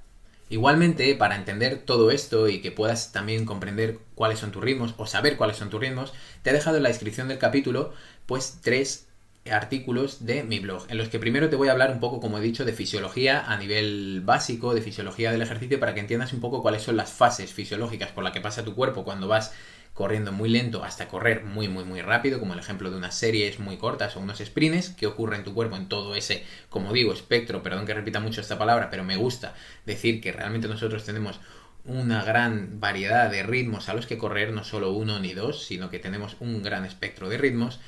Igualmente, 0.50 1.14
para 1.16 1.36
entender 1.36 1.84
todo 1.86 2.10
esto 2.10 2.50
y 2.50 2.60
que 2.60 2.72
puedas 2.72 3.12
también 3.12 3.46
comprender 3.46 4.00
cuáles 4.16 4.40
son 4.40 4.52
tus 4.52 4.64
ritmos 4.64 4.96
o 4.98 5.06
saber 5.06 5.38
cuáles 5.38 5.58
son 5.58 5.70
tus 5.70 5.80
ritmos, 5.80 6.14
te 6.42 6.50
he 6.50 6.54
dejado 6.54 6.78
en 6.78 6.84
la 6.84 6.90
descripción 6.90 7.28
del 7.28 7.38
capítulo 7.38 7.94
pues 8.26 8.60
tres 8.62 9.08
artículos 9.50 10.26
de 10.26 10.44
mi 10.44 10.60
blog, 10.60 10.86
en 10.90 10.98
los 10.98 11.10
que 11.10 11.20
primero 11.20 11.50
te 11.50 11.56
voy 11.56 11.70
a 11.70 11.72
hablar 11.72 11.92
un 11.92 12.00
poco, 12.00 12.20
como 12.20 12.38
he 12.38 12.42
dicho, 12.42 12.66
de 12.66 12.74
fisiología 12.74 13.46
a 13.46 13.58
nivel 13.58 14.22
básico, 14.24 14.74
de 14.74 14.82
fisiología 14.82 15.32
del 15.32 15.42
ejercicio, 15.42 15.80
para 15.80 15.94
que 15.94 16.02
entiendas 16.02 16.34
un 16.34 16.40
poco 16.40 16.62
cuáles 16.62 16.84
son 16.84 16.98
las 16.98 17.12
fases 17.12 17.54
fisiológicas 17.54 18.12
por 18.12 18.24
las 18.24 18.34
que 18.34 18.42
pasa 18.42 18.66
tu 18.66 18.76
cuerpo 18.76 19.04
cuando 19.04 19.28
vas 19.28 19.54
corriendo 20.00 20.32
muy 20.32 20.48
lento 20.48 20.86
hasta 20.86 21.10
correr 21.10 21.44
muy 21.44 21.68
muy 21.68 21.84
muy 21.84 22.02
rápido, 22.02 22.40
como 22.40 22.54
el 22.54 22.60
ejemplo 22.60 22.90
de 22.90 22.96
unas 22.96 23.16
series 23.16 23.60
muy 23.60 23.76
cortas 23.76 24.16
o 24.16 24.22
unos 24.22 24.38
sprints, 24.40 24.92
que 24.92 25.08
ocurre 25.08 25.36
en 25.36 25.44
tu 25.44 25.54
cuerpo 25.54 25.76
en 25.76 25.90
todo 25.90 26.16
ese, 26.16 26.46
como 26.70 26.94
digo, 26.94 27.12
espectro, 27.12 27.62
perdón 27.62 27.86
que 27.86 27.94
repita 27.94 28.22
mucho 28.22 28.40
esta 28.40 28.58
palabra, 28.58 28.90
pero 28.90 29.04
me 29.04 29.18
gusta 29.18 29.56
decir 29.86 30.22
que 30.22 30.32
realmente 30.32 30.70
nosotros 30.70 31.04
tenemos 31.04 31.42
una 31.84 32.24
gran 32.24 32.80
variedad 32.80 33.30
de 33.30 33.44
ritmos 33.44 33.90
a 33.90 33.94
los 33.94 34.08
que 34.08 34.18
correr, 34.18 34.54
no 34.54 34.64
solo 34.64 34.94
uno 34.94 35.20
ni 35.20 35.34
dos, 35.34 35.66
sino 35.66 35.90
que 35.90 36.00
tenemos 36.00 36.38
un 36.40 36.64
gran 36.64 36.86
espectro 36.86 37.28
de 37.28 37.38
ritmos. 37.38 37.82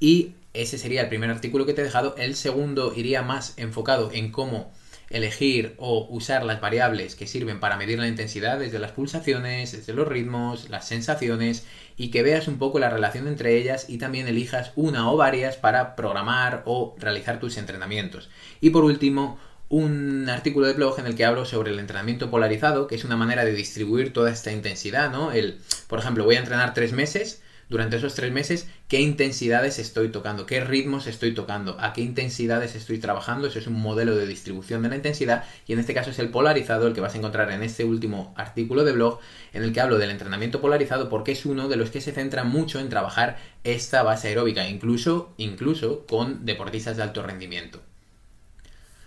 Y 0.00 0.32
ese 0.54 0.78
sería 0.78 1.02
el 1.02 1.10
primer 1.10 1.28
artículo 1.28 1.66
que 1.66 1.74
te 1.74 1.82
he 1.82 1.84
dejado. 1.84 2.14
El 2.16 2.34
segundo 2.34 2.94
iría 2.96 3.20
más 3.20 3.52
enfocado 3.58 4.10
en 4.10 4.32
cómo 4.32 4.72
elegir 5.10 5.74
o 5.78 6.06
usar 6.10 6.44
las 6.44 6.60
variables 6.60 7.14
que 7.14 7.26
sirven 7.26 7.60
para 7.60 7.76
medir 7.76 7.98
la 7.98 8.08
intensidad 8.08 8.58
desde 8.58 8.78
las 8.78 8.92
pulsaciones, 8.92 9.72
desde 9.72 9.94
los 9.94 10.06
ritmos, 10.06 10.68
las 10.68 10.86
sensaciones 10.86 11.66
y 11.96 12.10
que 12.10 12.22
veas 12.22 12.48
un 12.48 12.58
poco 12.58 12.78
la 12.78 12.90
relación 12.90 13.26
entre 13.26 13.56
ellas 13.56 13.86
y 13.88 13.98
también 13.98 14.28
elijas 14.28 14.72
una 14.76 15.10
o 15.10 15.16
varias 15.16 15.56
para 15.56 15.96
programar 15.96 16.62
o 16.66 16.94
realizar 16.98 17.40
tus 17.40 17.56
entrenamientos. 17.56 18.28
Y 18.60 18.70
por 18.70 18.84
último, 18.84 19.38
un 19.68 20.28
artículo 20.30 20.66
de 20.66 20.72
blog 20.74 20.98
en 20.98 21.06
el 21.06 21.14
que 21.14 21.24
hablo 21.24 21.44
sobre 21.44 21.70
el 21.70 21.78
entrenamiento 21.78 22.30
polarizado, 22.30 22.86
que 22.86 22.94
es 22.94 23.04
una 23.04 23.16
manera 23.16 23.44
de 23.44 23.52
distribuir 23.52 24.12
toda 24.12 24.30
esta 24.30 24.52
intensidad, 24.52 25.10
¿no? 25.10 25.32
El, 25.32 25.60
por 25.88 25.98
ejemplo, 25.98 26.24
voy 26.24 26.36
a 26.36 26.40
entrenar 26.40 26.72
tres 26.72 26.92
meses, 26.92 27.42
durante 27.68 27.96
esos 27.96 28.14
tres 28.14 28.32
meses, 28.32 28.68
qué 28.88 29.00
intensidades 29.00 29.78
estoy 29.78 30.08
tocando, 30.08 30.46
qué 30.46 30.60
ritmos 30.60 31.06
estoy 31.06 31.34
tocando, 31.34 31.76
a 31.80 31.92
qué 31.92 32.00
intensidades 32.00 32.74
estoy 32.74 32.98
trabajando, 32.98 33.48
eso 33.48 33.58
es 33.58 33.66
un 33.66 33.80
modelo 33.80 34.16
de 34.16 34.26
distribución 34.26 34.82
de 34.82 34.88
la 34.88 34.96
intensidad 34.96 35.44
y 35.66 35.72
en 35.72 35.78
este 35.78 35.94
caso 35.94 36.10
es 36.10 36.18
el 36.18 36.30
polarizado, 36.30 36.86
el 36.86 36.94
que 36.94 37.00
vas 37.00 37.14
a 37.14 37.18
encontrar 37.18 37.50
en 37.50 37.62
este 37.62 37.84
último 37.84 38.32
artículo 38.36 38.84
de 38.84 38.92
blog, 38.92 39.20
en 39.52 39.62
el 39.62 39.72
que 39.72 39.80
hablo 39.80 39.98
del 39.98 40.10
entrenamiento 40.10 40.60
polarizado 40.60 41.08
porque 41.08 41.32
es 41.32 41.44
uno 41.44 41.68
de 41.68 41.76
los 41.76 41.90
que 41.90 42.00
se 42.00 42.12
centra 42.12 42.44
mucho 42.44 42.80
en 42.80 42.88
trabajar 42.88 43.38
esta 43.64 44.02
base 44.02 44.28
aeróbica, 44.28 44.68
incluso, 44.68 45.34
incluso 45.36 46.06
con 46.06 46.46
deportistas 46.46 46.96
de 46.96 47.02
alto 47.02 47.22
rendimiento. 47.22 47.82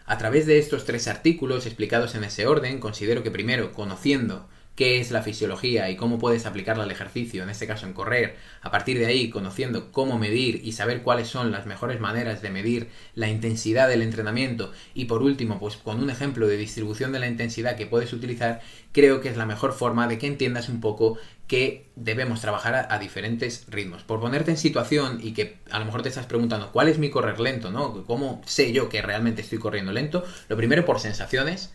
A 0.06 0.18
través 0.18 0.46
de 0.46 0.60
estos 0.60 0.86
tres 0.86 1.08
artículos 1.08 1.66
explicados 1.66 2.16
en 2.16 2.26
ese 2.26 2.46
orden, 2.46 2.80
considero 2.80 3.24
que 3.24 3.32
primero, 3.32 3.72
conociendo 3.72 4.50
qué 4.82 5.00
es 5.00 5.12
la 5.12 5.22
fisiología 5.22 5.92
y 5.92 5.96
cómo 5.96 6.18
puedes 6.18 6.48
aplicarla 6.48 6.86
al 6.86 6.90
ejercicio, 6.90 7.44
en 7.44 7.52
este 7.52 7.68
caso 7.68 7.86
en 7.86 7.94
correr, 7.94 8.36
a 8.64 8.72
partir 8.72 8.98
de 8.98 9.06
ahí 9.06 9.30
conociendo 9.30 9.92
cómo 9.92 10.18
medir 10.18 10.60
y 10.64 10.72
saber 10.72 11.04
cuáles 11.04 11.28
son 11.28 11.52
las 11.52 11.68
mejores 11.68 12.00
maneras 12.00 12.42
de 12.42 12.50
medir 12.50 12.90
la 13.14 13.30
intensidad 13.30 13.88
del 13.88 14.02
entrenamiento 14.02 14.72
y 14.96 15.06
por 15.06 15.22
último, 15.22 15.60
pues 15.60 15.78
con 15.78 16.02
un 16.02 16.10
ejemplo 16.10 16.48
de 16.48 16.58
distribución 16.58 17.12
de 17.12 17.20
la 17.20 17.28
intensidad 17.28 17.76
que 17.76 17.86
puedes 17.86 18.12
utilizar, 18.12 18.62
creo 18.92 19.22
que 19.22 19.30
es 19.30 19.38
la 19.38 19.46
mejor 19.46 19.74
forma 19.74 20.08
de 20.08 20.18
que 20.18 20.26
entiendas 20.26 20.68
un 20.68 20.82
poco 20.82 21.20
que 21.46 21.92
debemos 21.96 22.42
trabajar 22.42 22.88
a, 22.90 22.98
diferentes 22.98 23.66
ritmos. 23.68 24.02
Por 24.02 24.20
ponerte 24.20 24.50
en 24.50 24.58
situación 24.58 25.20
y 25.22 25.34
que 25.34 25.60
a 25.70 25.78
lo 25.78 25.86
mejor 25.86 26.02
te 26.02 26.10
estás 26.10 26.26
preguntando 26.26 26.72
cuál 26.72 26.88
es 26.88 26.98
mi 26.98 27.12
correr 27.12 27.40
lento, 27.40 27.70
¿no? 27.70 28.04
¿Cómo 28.08 28.42
sé 28.48 28.74
yo 28.74 28.90
que 28.90 29.04
realmente 29.04 29.44
estoy 29.44 29.60
corriendo 29.60 29.92
lento? 29.92 30.24
Lo 30.50 30.58
primero 30.58 30.86
por 30.86 31.00
sensaciones, 31.00 31.72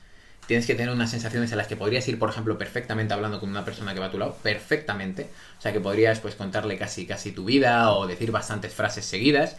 tienes 0.46 0.66
que 0.66 0.74
tener 0.74 0.92
unas 0.92 1.10
sensaciones 1.10 1.50
en 1.52 1.58
las 1.58 1.66
que 1.66 1.76
podrías 1.76 2.06
ir, 2.08 2.18
por 2.18 2.30
ejemplo, 2.30 2.56
perfectamente 2.58 3.14
hablando 3.14 3.40
con 3.40 3.50
una 3.50 3.64
persona 3.64 3.94
que 3.94 4.00
va 4.00 4.06
a 4.06 4.10
tu 4.10 4.18
lado, 4.18 4.36
perfectamente. 4.42 5.28
O 5.58 5.62
sea, 5.62 5.72
que 5.72 5.80
podrías 5.80 6.20
pues 6.20 6.34
contarle 6.34 6.78
casi 6.78 7.06
casi 7.06 7.32
tu 7.32 7.44
vida 7.44 7.92
o 7.92 8.06
decir 8.06 8.30
bastantes 8.30 8.72
frases 8.72 9.04
seguidas. 9.04 9.56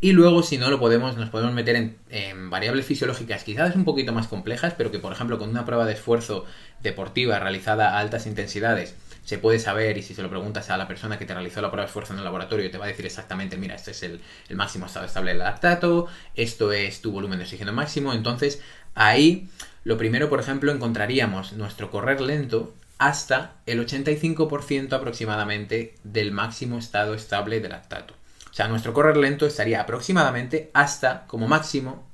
Y 0.00 0.12
luego, 0.12 0.42
si 0.42 0.56
no 0.56 0.70
lo 0.70 0.78
podemos, 0.78 1.16
nos 1.16 1.28
podemos 1.28 1.52
meter 1.52 1.76
en, 1.76 1.96
en, 2.08 2.48
variables 2.48 2.86
fisiológicas 2.86 3.44
quizás 3.44 3.76
un 3.76 3.84
poquito 3.84 4.12
más 4.12 4.28
complejas, 4.28 4.72
pero 4.76 4.90
que 4.90 4.98
por 4.98 5.12
ejemplo 5.12 5.38
con 5.38 5.50
una 5.50 5.66
prueba 5.66 5.84
de 5.84 5.92
esfuerzo 5.92 6.46
deportiva 6.82 7.38
realizada 7.38 7.90
a 7.90 7.98
altas 7.98 8.26
intensidades, 8.26 8.94
se 9.24 9.36
puede 9.38 9.58
saber 9.58 9.98
y 9.98 10.02
si 10.02 10.14
se 10.14 10.22
lo 10.22 10.30
preguntas 10.30 10.70
a 10.70 10.78
la 10.78 10.88
persona 10.88 11.18
que 11.18 11.26
te 11.26 11.34
realizó 11.34 11.60
la 11.60 11.70
prueba 11.70 11.84
de 11.84 11.88
esfuerzo 11.88 12.14
en 12.14 12.18
el 12.18 12.24
laboratorio 12.24 12.70
te 12.70 12.78
va 12.78 12.86
a 12.86 12.88
decir 12.88 13.06
exactamente, 13.06 13.56
mira, 13.58 13.74
este 13.74 13.90
es 13.90 14.02
el, 14.02 14.20
el 14.48 14.56
máximo 14.56 14.86
estado 14.86 15.06
estable 15.06 15.32
del 15.32 15.40
lactato, 15.40 16.08
esto 16.34 16.72
es 16.72 17.02
tu 17.02 17.12
volumen 17.12 17.38
de 17.38 17.44
oxígeno 17.44 17.72
máximo, 17.72 18.12
entonces 18.12 18.62
ahí 18.94 19.48
lo 19.84 19.96
primero, 19.96 20.28
por 20.28 20.40
ejemplo, 20.40 20.72
encontraríamos 20.72 21.54
nuestro 21.54 21.90
correr 21.90 22.20
lento 22.20 22.74
hasta 22.98 23.56
el 23.64 23.84
85% 23.84 24.92
aproximadamente 24.92 25.94
del 26.04 26.32
máximo 26.32 26.78
estado 26.78 27.14
estable 27.14 27.60
del 27.60 27.72
lactato. 27.72 28.14
O 28.50 28.54
sea, 28.54 28.68
nuestro 28.68 28.92
correr 28.92 29.16
lento 29.16 29.46
estaría 29.46 29.80
aproximadamente 29.80 30.70
hasta, 30.74 31.26
como 31.26 31.48
máximo, 31.48 32.06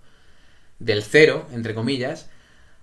del 0.79 1.03
cero, 1.03 1.49
entre 1.53 1.75
comillas, 1.75 2.31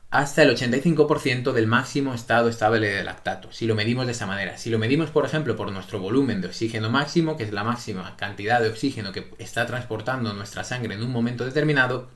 hasta 0.09 0.43
el 0.43 0.55
85% 0.55 1.53
del 1.53 1.65
máximo 1.65 2.13
estado 2.13 2.49
estable 2.49 2.87
de 2.87 3.03
lactato, 3.03 3.51
si 3.51 3.65
lo 3.65 3.73
medimos 3.73 4.05
de 4.05 4.11
esa 4.11 4.27
manera. 4.27 4.57
Si 4.57 4.69
lo 4.69 4.77
medimos, 4.77 5.09
por 5.09 5.25
ejemplo, 5.25 5.55
por 5.55 5.71
nuestro 5.71 5.99
volumen 5.99 6.41
de 6.41 6.49
oxígeno 6.49 6.89
máximo, 6.89 7.37
que 7.37 7.43
es 7.43 7.51
la 7.51 7.63
máxima 7.63 8.15
cantidad 8.17 8.61
de 8.61 8.69
oxígeno 8.69 9.11
que 9.11 9.31
está 9.39 9.65
transportando 9.65 10.33
nuestra 10.33 10.63
sangre 10.63 10.93
en 10.93 11.03
un 11.03 11.11
momento 11.11 11.45
determinado, 11.45 12.09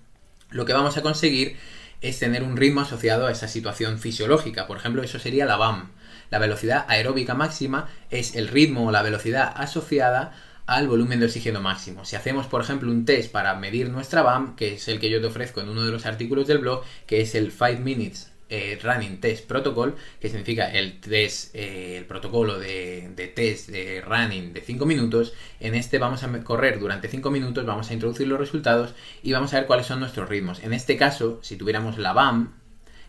lo 0.49 0.65
que 0.65 0.73
vamos 0.73 0.97
a 0.97 1.01
conseguir 1.01 1.57
es 2.01 2.19
tener 2.19 2.43
un 2.43 2.57
ritmo 2.57 2.81
asociado 2.81 3.27
a 3.27 3.31
esa 3.31 3.47
situación 3.47 3.99
fisiológica. 3.99 4.67
Por 4.67 4.77
ejemplo, 4.77 5.03
eso 5.03 5.19
sería 5.19 5.45
la 5.45 5.57
BAM. 5.57 5.91
La 6.29 6.39
velocidad 6.39 6.85
aeróbica 6.87 7.33
máxima 7.33 7.87
es 8.09 8.35
el 8.35 8.47
ritmo 8.47 8.87
o 8.87 8.91
la 8.91 9.01
velocidad 9.01 9.53
asociada 9.55 10.33
al 10.65 10.87
volumen 10.87 11.19
de 11.19 11.27
oxígeno 11.27 11.61
máximo. 11.61 12.05
Si 12.05 12.15
hacemos, 12.15 12.47
por 12.47 12.61
ejemplo, 12.61 12.91
un 12.91 13.05
test 13.05 13.31
para 13.31 13.55
medir 13.55 13.89
nuestra 13.89 14.21
BAM, 14.21 14.55
que 14.55 14.75
es 14.75 14.87
el 14.87 14.99
que 14.99 15.09
yo 15.09 15.21
te 15.21 15.27
ofrezco 15.27 15.61
en 15.61 15.69
uno 15.69 15.85
de 15.85 15.91
los 15.91 16.05
artículos 16.05 16.47
del 16.47 16.59
blog, 16.59 16.83
que 17.05 17.21
es 17.21 17.35
el 17.35 17.51
5 17.51 17.81
Minutes 17.81 18.36
eh, 18.49 18.79
Running 18.81 19.19
Test 19.19 19.45
Protocol, 19.45 19.95
que 20.19 20.29
significa 20.29 20.71
el 20.71 20.99
test, 20.99 21.53
eh, 21.55 21.97
el 21.97 22.05
protocolo 22.05 22.57
de, 22.57 23.31
test 23.35 23.69
de 23.69 24.01
running 24.01 24.53
de 24.53 24.61
5 24.61 24.85
minutos. 24.85 25.33
En 25.59 25.75
este 25.75 25.97
vamos 25.97 26.23
a 26.23 26.43
correr 26.43 26.79
durante 26.79 27.07
5 27.07 27.29
minutos, 27.29 27.65
vamos 27.65 27.89
a 27.89 27.93
introducir 27.93 28.27
los 28.27 28.39
resultados 28.39 28.93
y 29.23 29.33
vamos 29.33 29.53
a 29.53 29.57
ver 29.57 29.67
cuáles 29.67 29.87
son 29.87 29.99
nuestros 29.99 30.29
ritmos. 30.29 30.63
En 30.63 30.73
este 30.73 30.97
caso, 30.97 31.39
si 31.41 31.57
tuviéramos 31.57 31.97
la 31.97 32.13
BAM, 32.13 32.53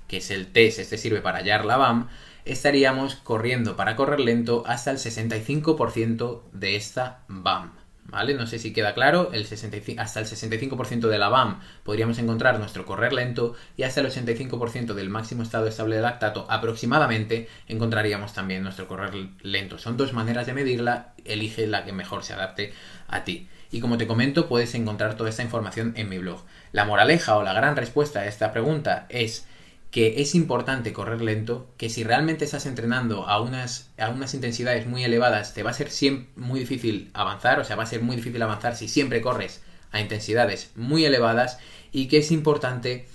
que 0.09 0.19
es 0.19 0.31
el 0.31 0.49
test, 0.49 0.79
este 0.79 0.99
sirve 0.99 1.21
para 1.21 1.39
hallar 1.39 1.65
la 1.65 1.77
BAM, 1.77 2.09
estaríamos 2.45 3.17
corriendo 3.17 3.77
para 3.77 3.95
correr 3.95 4.21
lento 4.21 4.65
hasta 4.67 4.91
el 4.91 4.99
65% 4.99 6.43
de 6.53 6.77
esta 6.77 7.25
BAM. 7.29 7.78
¿Vale? 8.11 8.33
No 8.33 8.47
sé 8.47 8.59
si 8.59 8.73
queda 8.73 8.95
claro, 8.95 9.31
el 9.35 9.45
65, 9.45 10.01
hasta 10.01 10.21
el 10.21 10.27
65% 10.27 11.09
de 11.09 11.19
la 11.19 11.29
BAM 11.29 11.61
podríamos 11.83 12.19
encontrar 12.19 12.59
nuestro 12.59 12.87
correr 12.87 13.13
lento 13.13 13.55
y 13.77 13.83
hasta 13.83 14.01
el 14.01 14.07
85% 14.07 14.95
del 14.95 15.11
máximo 15.11 15.43
estado 15.43 15.67
estable 15.67 15.97
de 15.97 16.03
lactato 16.03 16.47
aproximadamente 16.49 17.49
encontraríamos 17.67 18.33
también 18.33 18.63
nuestro 18.63 18.89
correr 18.89 19.13
lento. 19.43 19.77
Son 19.77 19.99
dos 19.99 20.15
maneras 20.15 20.47
de 20.47 20.55
medirla, 20.55 21.13
elige 21.27 21.67
la 21.67 21.85
que 21.85 21.93
mejor 21.93 22.25
se 22.25 22.33
adapte 22.33 22.73
a 23.09 23.25
ti. 23.25 23.47
Y 23.71 23.81
como 23.81 23.99
te 23.99 24.07
comento, 24.07 24.49
puedes 24.49 24.75
encontrar 24.75 25.15
toda 25.15 25.29
esta 25.29 25.43
información 25.43 25.93
en 25.97 26.09
mi 26.09 26.17
blog. 26.17 26.43
La 26.73 26.87
moraleja 26.87 27.37
o 27.37 27.43
la 27.43 27.53
gran 27.53 27.77
respuesta 27.77 28.21
a 28.21 28.27
esta 28.27 28.53
pregunta 28.53 29.05
es 29.11 29.47
que 29.91 30.21
es 30.21 30.35
importante 30.35 30.93
correr 30.93 31.23
lento, 31.23 31.67
que 31.79 31.89
si 31.89 32.05
realmente 32.05 32.45
estás 32.45 32.67
entrenando 32.67 33.27
a 33.27 33.41
unas, 33.41 33.91
a 33.99 34.11
unas 34.11 34.35
intensidades 34.35 34.87
muy 34.87 35.03
elevadas, 35.03 35.55
te 35.55 35.63
va 35.63 35.71
a 35.71 35.75
ser 35.75 35.91
siempre 35.91 36.31
muy 36.37 36.61
difícil 36.61 37.11
avanzar, 37.15 37.59
o 37.59 37.65
sea, 37.65 37.77
va 37.77 37.85
a 37.85 37.87
ser 37.87 38.03
muy 38.03 38.17
difícil 38.17 38.43
avanzar 38.43 38.77
si 38.77 38.89
siempre 38.89 39.23
corres 39.23 39.63
a 39.91 40.01
intensidades 40.01 40.71
muy 40.77 41.05
elevadas 41.05 41.59
y 41.93 42.09
que 42.09 42.19
es 42.19 42.31
importante 42.31 43.07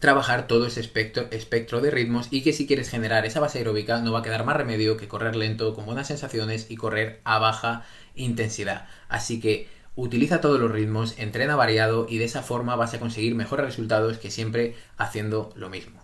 trabajar 0.00 0.48
todo 0.48 0.66
ese 0.66 0.80
espectro, 0.80 1.28
espectro 1.30 1.80
de 1.80 1.90
ritmos 1.90 2.26
y 2.30 2.42
que 2.42 2.52
si 2.52 2.66
quieres 2.66 2.90
generar 2.90 3.24
esa 3.24 3.38
base 3.38 3.58
aeróbica 3.58 4.00
no 4.00 4.12
va 4.12 4.18
a 4.18 4.22
quedar 4.22 4.44
más 4.44 4.56
remedio 4.56 4.96
que 4.96 5.06
correr 5.06 5.36
lento 5.36 5.74
con 5.74 5.86
buenas 5.86 6.08
sensaciones 6.08 6.70
y 6.70 6.76
correr 6.76 7.20
a 7.22 7.38
baja 7.38 7.84
intensidad. 8.16 8.88
Así 9.08 9.40
que 9.40 9.68
Utiliza 9.94 10.40
todos 10.40 10.58
los 10.58 10.72
ritmos, 10.72 11.18
entrena 11.18 11.54
variado 11.54 12.06
y 12.08 12.16
de 12.16 12.24
esa 12.24 12.42
forma 12.42 12.76
vas 12.76 12.94
a 12.94 12.98
conseguir 12.98 13.34
mejores 13.34 13.66
resultados 13.66 14.16
que 14.16 14.30
siempre 14.30 14.74
haciendo 14.96 15.52
lo 15.54 15.68
mismo. 15.68 16.00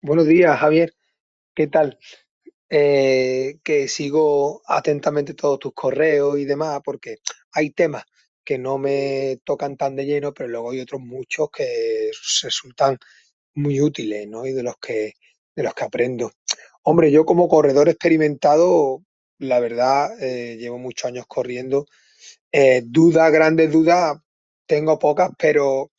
Buenos 0.00 0.26
días, 0.26 0.58
Javier. 0.58 0.94
¿Qué 1.54 1.66
tal? 1.66 1.98
Eh, 2.70 3.58
que 3.62 3.86
sigo 3.86 4.62
atentamente 4.66 5.34
todos 5.34 5.58
tus 5.58 5.74
correos 5.74 6.38
y 6.38 6.46
demás, 6.46 6.80
porque 6.82 7.16
hay 7.52 7.68
temas 7.72 8.04
que 8.42 8.56
no 8.56 8.78
me 8.78 9.40
tocan 9.44 9.76
tan 9.76 9.94
de 9.94 10.06
lleno, 10.06 10.32
pero 10.32 10.48
luego 10.48 10.70
hay 10.70 10.80
otros 10.80 11.02
muchos 11.02 11.50
que 11.50 12.10
resultan 12.42 12.96
muy 13.52 13.78
útiles, 13.78 14.26
¿no? 14.26 14.46
Y 14.46 14.52
de 14.52 14.62
los 14.62 14.78
que 14.78 15.12
de 15.56 15.62
los 15.62 15.74
que 15.74 15.84
aprendo. 15.84 16.30
Hombre, 16.88 17.10
yo 17.10 17.24
como 17.26 17.48
corredor 17.48 17.88
experimentado, 17.88 19.02
la 19.38 19.58
verdad, 19.58 20.22
eh, 20.22 20.56
llevo 20.56 20.78
muchos 20.78 21.06
años 21.08 21.24
corriendo. 21.26 21.86
Eh, 22.52 22.82
dudas, 22.86 23.32
grandes 23.32 23.72
dudas, 23.72 24.16
tengo 24.66 24.96
pocas, 24.96 25.30
pero 25.36 25.90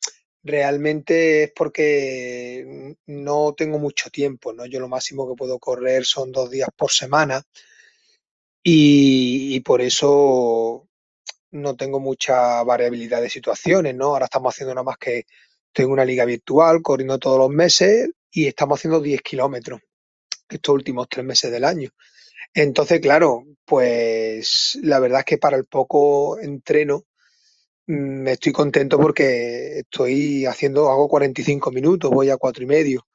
realmente 0.42 1.42
es 1.44 1.52
porque 1.54 2.96
no 3.06 3.54
tengo 3.54 3.78
mucho 3.78 4.08
tiempo, 4.08 4.54
¿no? 4.54 4.64
Yo 4.64 4.80
lo 4.80 4.88
máximo 4.88 5.28
que 5.28 5.36
puedo 5.36 5.58
correr 5.58 6.06
son 6.06 6.32
dos 6.32 6.50
días 6.50 6.70
por 6.74 6.90
semana 6.90 7.42
y, 8.62 9.56
y 9.56 9.60
por 9.60 9.82
eso 9.82 10.88
no 11.50 11.76
tengo 11.76 12.00
mucha 12.00 12.62
variabilidad 12.62 13.20
de 13.20 13.28
situaciones, 13.28 13.94
¿no? 13.94 14.06
Ahora 14.06 14.24
estamos 14.24 14.54
haciendo 14.54 14.74
nada 14.74 14.84
más 14.84 14.96
que 14.96 15.24
tengo 15.70 15.92
una 15.92 16.06
liga 16.06 16.24
virtual 16.24 16.80
corriendo 16.80 17.18
todos 17.18 17.38
los 17.38 17.50
meses 17.50 18.08
y 18.30 18.46
estamos 18.46 18.78
haciendo 18.78 19.00
10 19.00 19.20
kilómetros 19.20 19.80
estos 20.48 20.74
últimos 20.74 21.08
tres 21.08 21.24
meses 21.24 21.50
del 21.50 21.64
año. 21.64 21.90
Entonces, 22.54 23.00
claro, 23.00 23.44
pues 23.64 24.78
la 24.82 24.98
verdad 24.98 25.20
es 25.20 25.24
que 25.24 25.38
para 25.38 25.56
el 25.56 25.66
poco 25.66 26.38
entreno 26.38 27.04
me 27.86 28.32
estoy 28.32 28.52
contento 28.52 28.98
porque 28.98 29.78
estoy 29.80 30.44
haciendo, 30.46 30.90
hago 30.90 31.08
45 31.08 31.70
minutos, 31.70 32.10
voy 32.10 32.30
a 32.30 32.36
cuatro 32.36 32.64
y 32.64 32.66
medio. 32.66 33.06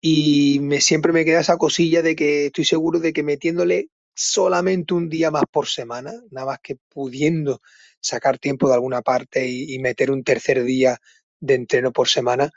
Y 0.00 0.58
me, 0.60 0.80
siempre 0.80 1.12
me 1.12 1.24
queda 1.24 1.40
esa 1.40 1.58
cosilla 1.58 2.02
de 2.02 2.16
que 2.16 2.46
estoy 2.46 2.64
seguro 2.64 3.00
de 3.00 3.12
que 3.12 3.22
metiéndole 3.22 3.88
solamente 4.14 4.94
un 4.94 5.08
día 5.08 5.30
más 5.30 5.44
por 5.50 5.68
semana, 5.68 6.12
nada 6.30 6.46
más 6.46 6.58
que 6.62 6.76
pudiendo 6.88 7.60
sacar 8.00 8.38
tiempo 8.38 8.68
de 8.68 8.74
alguna 8.74 9.02
parte 9.02 9.46
y 9.48 9.78
meter 9.78 10.10
un 10.10 10.24
tercer 10.24 10.64
día 10.64 10.98
de 11.38 11.54
entreno 11.54 11.92
por 11.92 12.08
semana, 12.08 12.50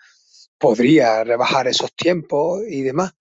podría 0.58 1.24
rebajar 1.24 1.68
esos 1.68 1.94
tiempos 1.94 2.62
y 2.68 2.82
demás. 2.82 3.14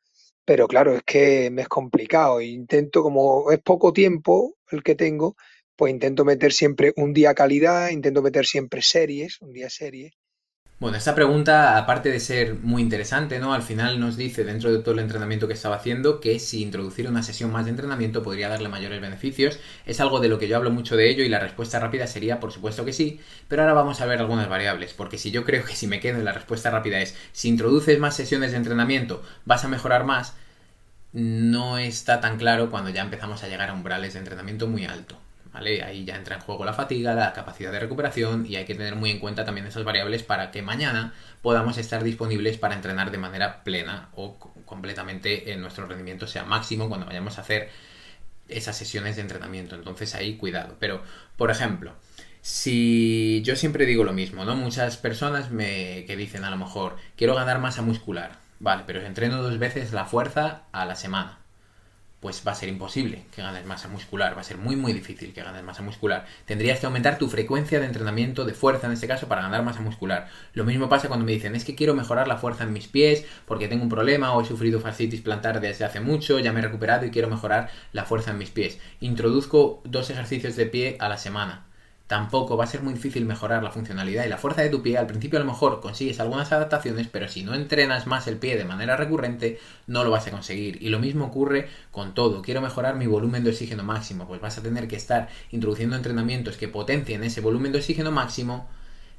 Pero 0.45 0.67
claro, 0.69 0.95
es 0.97 1.03
que 1.05 1.51
me 1.51 1.63
es 1.63 1.69
complicado. 1.69 2.41
Intento, 2.41 3.03
como 3.03 3.51
es 3.51 3.61
poco 3.61 3.93
tiempo 3.93 4.57
el 4.71 4.83
que 4.83 4.95
tengo, 4.95 5.37
pues 5.77 5.93
intento 5.93 6.25
meter 6.25 6.53
siempre 6.53 6.93
un 6.97 7.13
día 7.13 7.35
calidad, 7.35 7.91
intento 7.91 8.23
meter 8.23 8.47
siempre 8.47 8.83
series, 8.83 9.41
un 9.41 9.53
día 9.53 9.71
serie. 9.71 10.13
Bueno, 10.83 10.97
esta 10.99 11.15
pregunta, 11.15 11.79
aparte 11.79 12.11
de 12.11 12.19
ser 12.19 12.57
muy 12.57 12.83
interesante, 12.83 13.39
¿no? 13.39 13.55
Al 13.55 13.63
final 13.63 14.01
nos 14.01 14.17
dice, 14.17 14.43
dentro 14.43 14.73
de 14.73 14.81
todo 14.81 14.95
el 14.95 14.99
entrenamiento 14.99 15.47
que 15.47 15.55
estaba 15.55 15.77
haciendo, 15.77 16.19
que 16.19 16.41
si 16.41 16.61
introducir 16.61 17.09
una 17.09 17.23
sesión 17.23 17.53
más 17.53 17.67
de 17.67 17.71
entrenamiento 17.71 18.25
podría 18.25 18.49
darle 18.49 18.69
mayores 18.69 19.01
beneficios. 19.01 19.61
Es 19.87 20.01
algo 20.01 20.19
de 20.19 20.27
lo 20.27 20.41
que 20.41 20.49
yo 20.49 20.57
hablo 20.57 20.73
mucho 20.73 20.97
de 20.97 21.09
ello 21.09 21.23
y 21.23 21.29
la 21.29 21.39
respuesta 21.39 21.79
rápida 21.79 22.09
sería, 22.09 22.41
por 22.41 22.51
supuesto 22.51 22.85
que 22.85 22.93
sí, 22.93 23.21
pero 23.47 23.63
ahora 23.63 23.75
vamos 23.75 24.01
a 24.01 24.07
ver 24.07 24.19
algunas 24.19 24.49
variables, 24.49 24.93
porque 24.93 25.19
si 25.19 25.31
yo 25.31 25.45
creo 25.45 25.65
que 25.65 25.77
si 25.77 25.87
me 25.87 26.01
quedo 26.01 26.19
en 26.19 26.25
la 26.25 26.33
respuesta 26.33 26.69
rápida 26.71 27.01
es, 27.01 27.15
si 27.31 27.49
introduces 27.49 28.01
más 28.01 28.17
sesiones 28.17 28.51
de 28.51 28.57
entrenamiento, 28.57 29.23
vas 29.45 29.65
a 29.65 29.69
mejorar 29.69 30.03
más, 30.05 30.35
no 31.13 31.79
está 31.79 32.21
tan 32.21 32.39
claro 32.39 32.71
cuando 32.71 32.91
ya 32.91 33.03
empezamos 33.03 33.45
a 33.45 33.49
llegar 33.49 33.71
a 33.71 33.75
umbrales 33.75 34.15
de 34.15 34.19
entrenamiento 34.19 34.67
muy 34.67 34.85
alto. 34.85 35.22
Ahí 35.55 36.05
ya 36.05 36.17
entra 36.17 36.37
en 36.37 36.41
juego 36.41 36.65
la 36.65 36.73
fatiga, 36.73 37.15
la 37.15 37.33
capacidad 37.35 37.71
de 37.71 37.81
recuperación 37.81 38.47
y 38.47 38.57
hay 38.57 38.65
que 38.65 38.75
tener 38.75 38.97
muy 38.97 39.11
en 39.11 39.19
cuenta 39.19 39.45
también 39.45 39.67
esas 39.67 39.85
variables 39.85 40.23
para 40.23 40.51
que 40.51 40.63
mañana 40.63 41.13
podamos 41.43 41.77
estar 41.77 42.03
disponibles 42.03 42.57
para 42.57 42.75
entrenar 42.75 43.11
de 43.11 43.19
manera 43.19 43.63
plena 43.63 44.09
o 44.15 44.39
completamente 44.65 45.53
en 45.53 45.61
nuestro 45.61 45.87
rendimiento 45.87 46.27
sea 46.27 46.45
máximo 46.45 46.89
cuando 46.89 47.07
vayamos 47.07 47.37
a 47.37 47.43
hacer 47.43 47.69
esas 48.49 48.77
sesiones 48.77 49.17
de 49.17 49.23
entrenamiento. 49.23 49.75
Entonces 49.75 50.15
ahí 50.15 50.37
cuidado. 50.37 50.77
Pero, 50.81 51.03
por 51.37 51.51
ejemplo, 51.51 51.93
si 52.41 53.43
yo 53.45 53.55
siempre 53.55 53.85
digo 53.85 54.05
lo 54.05 54.15
mismo, 54.15 54.45
¿no? 54.47 54.57
Muchas 54.57 54.97
personas 54.97 55.51
me 55.51 56.05
que 56.07 56.17
dicen 56.17 56.45
a 56.45 56.51
lo 56.51 56.57
mejor, 56.57 56.97
quiero 57.17 57.35
ganar 57.35 57.59
masa 57.61 57.83
muscular. 57.83 58.39
Vale, 58.59 58.85
pero 58.87 59.05
entreno 59.05 59.43
dos 59.43 59.59
veces 59.59 59.93
la 59.93 60.07
fuerza 60.07 60.63
a 60.73 60.87
la 60.87 60.97
semana 60.97 61.42
pues 62.23 62.45
va 62.47 62.53
a 62.53 62.55
ser 62.55 62.69
imposible 62.69 63.25
que 63.35 63.43
ganes 63.43 63.67
masa 63.67 63.89
muscular, 63.89 64.37
va 64.37 64.43
a 64.43 64.45
ser 64.45 64.57
muy 64.57 64.77
muy 64.77 64.93
difícil 64.93 65.35
que 65.35 65.43
ganes 65.43 65.65
masa 65.65 65.83
muscular. 65.83 66.25
Tendrías 66.47 66.79
que 66.79 66.87
aumentar 66.87 67.19
tu 67.19 67.29
frecuencia 67.29 67.81
de 67.81 67.87
entrenamiento 67.87 68.45
de 68.45 68.55
fuerza 68.55 68.87
en 68.87 68.93
este 68.93 69.09
caso 69.09 69.27
para 69.27 69.43
ganar 69.43 69.65
masa 69.65 69.81
muscular. 69.81 70.29
Lo 70.55 70.65
mismo 70.65 70.89
pasa 70.89 71.09
cuando 71.09 71.27
me 71.27 71.33
dicen, 71.33 71.57
es 71.57 71.65
que 71.65 71.75
quiero 71.75 71.95
mejorar 71.95 72.29
la 72.29 72.37
fuerza 72.37 72.63
en 72.63 72.73
mis 72.73 72.87
pies 72.87 73.25
porque 73.45 73.67
tengo 73.67 73.83
un 73.83 73.89
problema 73.89 74.33
o 74.35 74.41
he 74.41 74.45
sufrido 74.45 74.79
fascitis 74.79 75.21
plantar 75.21 75.61
desde 75.61 75.85
hace 75.85 75.99
mucho, 75.99 76.39
ya 76.39 76.53
me 76.53 76.61
he 76.61 76.63
recuperado 76.63 77.05
y 77.05 77.11
quiero 77.11 77.29
mejorar 77.29 77.71
la 77.93 78.05
fuerza 78.05 78.31
en 78.31 78.39
mis 78.39 78.51
pies. 78.51 78.79
Introduzco 79.01 79.83
dos 79.85 80.09
ejercicios 80.09 80.55
de 80.55 80.67
pie 80.67 80.97
a 81.01 81.09
la 81.09 81.19
semana 81.19 81.72
tampoco 82.13 82.59
va 82.59 82.65
a 82.65 82.67
ser 82.67 82.83
muy 82.83 82.93
difícil 82.93 83.25
mejorar 83.25 83.63
la 83.63 83.71
funcionalidad 83.71 84.27
y 84.27 84.29
la 84.29 84.37
fuerza 84.37 84.61
de 84.61 84.69
tu 84.69 84.83
pie. 84.83 84.99
Al 84.99 85.07
principio 85.07 85.39
a 85.39 85.43
lo 85.43 85.51
mejor 85.51 85.81
consigues 85.81 86.21
algunas 86.21 86.53
adaptaciones, 86.53 87.09
pero 87.11 87.27
si 87.27 87.43
no 87.43 87.55
entrenas 87.55 88.07
más 88.07 88.27
el 88.27 88.37
pie 88.37 88.59
de 88.59 88.67
manera 88.67 88.99
recurrente, 88.99 89.59
no 89.87 90.05
lo 90.05 90.11
vas 90.11 90.27
a 90.27 90.31
conseguir. 90.31 90.77
Y 90.83 90.91
lo 90.91 90.99
mismo 90.99 91.25
ocurre 91.25 91.71
con 91.91 92.13
todo. 92.13 92.43
Quiero 92.43 92.61
mejorar 92.61 92.97
mi 92.97 93.07
volumen 93.07 93.45
de 93.45 93.51
oxígeno 93.53 93.83
máximo, 93.83 94.29
pues 94.29 94.43
vas 94.43 94.59
a 94.59 94.63
tener 94.63 94.89
que 94.89 94.97
estar 94.97 95.31
introduciendo 95.53 95.97
entrenamientos 95.97 96.59
que 96.59 96.69
potencien 96.69 97.25
ese 97.25 97.41
volumen 97.41 97.73
de 97.73 97.79
oxígeno 97.79 98.11
máximo 98.11 98.69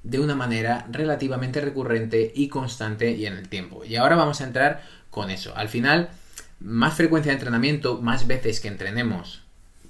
de 0.03 0.19
una 0.19 0.35
manera 0.35 0.85
relativamente 0.91 1.61
recurrente 1.61 2.31
y 2.35 2.47
constante 2.47 3.09
y 3.13 3.25
en 3.25 3.33
el 3.33 3.49
tiempo. 3.49 3.83
Y 3.83 3.95
ahora 3.95 4.15
vamos 4.15 4.39
a 4.39 4.43
entrar 4.43 4.83
con 5.09 5.31
eso. 5.31 5.55
Al 5.55 5.67
final, 5.67 6.11
más 6.59 6.93
frecuencia 6.93 7.31
de 7.31 7.37
entrenamiento, 7.37 7.99
más 8.03 8.27
veces 8.27 8.59
que 8.59 8.67
entrenemos 8.67 9.41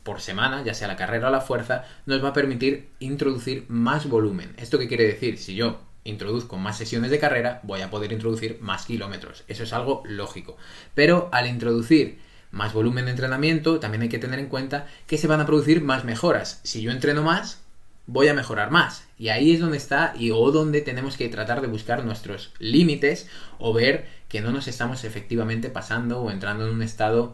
por 0.04 0.22
semana, 0.22 0.64
ya 0.64 0.74
sea 0.74 0.88
la 0.88 0.96
carrera 0.96 1.30
o 1.30 1.32
la 1.32 1.42
fuerza, 1.42 1.86
nos 2.06 2.24
va 2.24 2.30
a 2.30 2.34
permitir 2.34 2.90
introducir 3.00 3.66
más 3.70 4.08
volumen. 4.08 4.54
¿Esto 4.58 4.78
qué 4.78 4.88
quiere 4.88 5.06
decir? 5.06 5.38
Si 5.38 5.56
yo 5.56 5.80
introduzco 6.04 6.58
más 6.58 6.78
sesiones 6.78 7.12
de 7.12 7.20
carrera, 7.20 7.62
voy 7.64 7.82
a 7.82 7.90
poder 7.90 8.12
introducir 8.12 8.58
más 8.62 8.86
kilómetros. 8.86 9.44
Eso 9.48 9.64
es 9.64 9.74
algo 9.74 10.04
lógico. 10.06 10.58
Pero 10.94 11.30
al 11.32 11.48
introducir 11.48 12.20
más 12.52 12.74
volumen 12.74 13.06
de 13.06 13.12
entrenamiento, 13.12 13.80
también 13.80 14.04
hay 14.04 14.10
que 14.10 14.20
tener 14.20 14.40
en 14.40 14.48
cuenta 14.48 14.88
que 15.08 15.18
se 15.18 15.28
van 15.28 15.42
a 15.42 15.46
producir 15.46 15.82
más 15.82 16.04
mejoras. 16.04 16.60
Si 16.64 16.82
yo 16.82 16.92
entreno 16.92 17.24
más, 17.24 17.62
voy 18.06 18.28
a 18.28 18.34
mejorar 18.34 18.70
más. 18.70 19.08
Y 19.18 19.30
ahí 19.30 19.54
es 19.54 19.60
donde 19.60 19.78
está 19.78 20.14
y 20.18 20.32
o 20.32 20.52
donde 20.52 20.82
tenemos 20.82 21.18
que 21.18 21.30
tratar 21.30 21.62
de 21.62 21.68
buscar 21.68 22.04
nuestros 22.04 22.52
límites 22.60 23.28
o 23.60 23.74
ver 23.74 24.08
que 24.28 24.42
no 24.42 24.52
nos 24.52 24.68
estamos 24.68 25.04
efectivamente 25.04 25.70
pasando 25.70 26.22
o 26.22 26.32
entrando 26.32 26.68
en 26.68 26.76
un 26.76 26.82
estado 26.82 27.34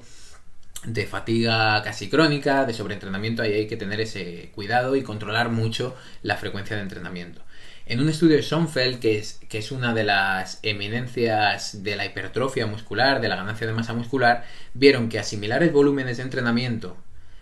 de 0.86 1.06
fatiga 1.06 1.82
casi 1.84 2.10
crónica, 2.10 2.66
de 2.66 2.74
sobreentrenamiento, 2.74 3.42
ahí 3.42 3.54
hay 3.54 3.68
que 3.68 3.78
tener 3.78 4.00
ese 4.00 4.52
cuidado 4.56 4.96
y 4.96 5.04
controlar 5.04 5.50
mucho 5.50 5.96
la 6.24 6.38
frecuencia 6.38 6.76
de 6.76 6.84
entrenamiento. 6.84 7.42
En 7.86 8.00
un 8.00 8.08
estudio 8.08 8.36
de 8.36 8.44
Schoenfeld, 8.44 9.00
que 9.00 9.18
es, 9.18 9.40
que 9.50 9.58
es 9.58 9.72
una 9.72 9.94
de 9.96 10.04
las 10.04 10.60
eminencias 10.62 11.84
de 11.84 11.96
la 11.96 12.06
hipertrofia 12.06 12.68
muscular, 12.68 13.20
de 13.20 13.30
la 13.30 13.36
ganancia 13.36 13.66
de 13.66 13.74
masa 13.74 13.94
muscular, 13.94 14.46
vieron 14.76 15.10
que 15.10 15.18
a 15.18 15.24
similares 15.24 15.74
volúmenes 15.74 16.18
de 16.18 16.24
entrenamiento, 16.24 16.98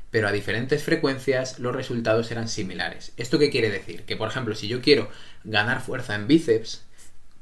pero 0.09 0.29
a 0.29 0.31
diferentes 0.31 0.83
frecuencias, 0.83 1.59
los 1.59 1.75
resultados 1.75 2.31
eran 2.31 2.47
similares. 2.47 3.11
¿Esto 3.17 3.39
qué 3.39 3.49
quiere 3.49 3.69
decir? 3.69 4.03
Que, 4.03 4.15
por 4.15 4.29
ejemplo, 4.29 4.55
si 4.55 4.69
yo 4.69 4.81
quiero 4.81 5.09
ganar 5.43 5.81
fuerza 5.81 6.15
en 6.15 6.27
bíceps, 6.27 6.85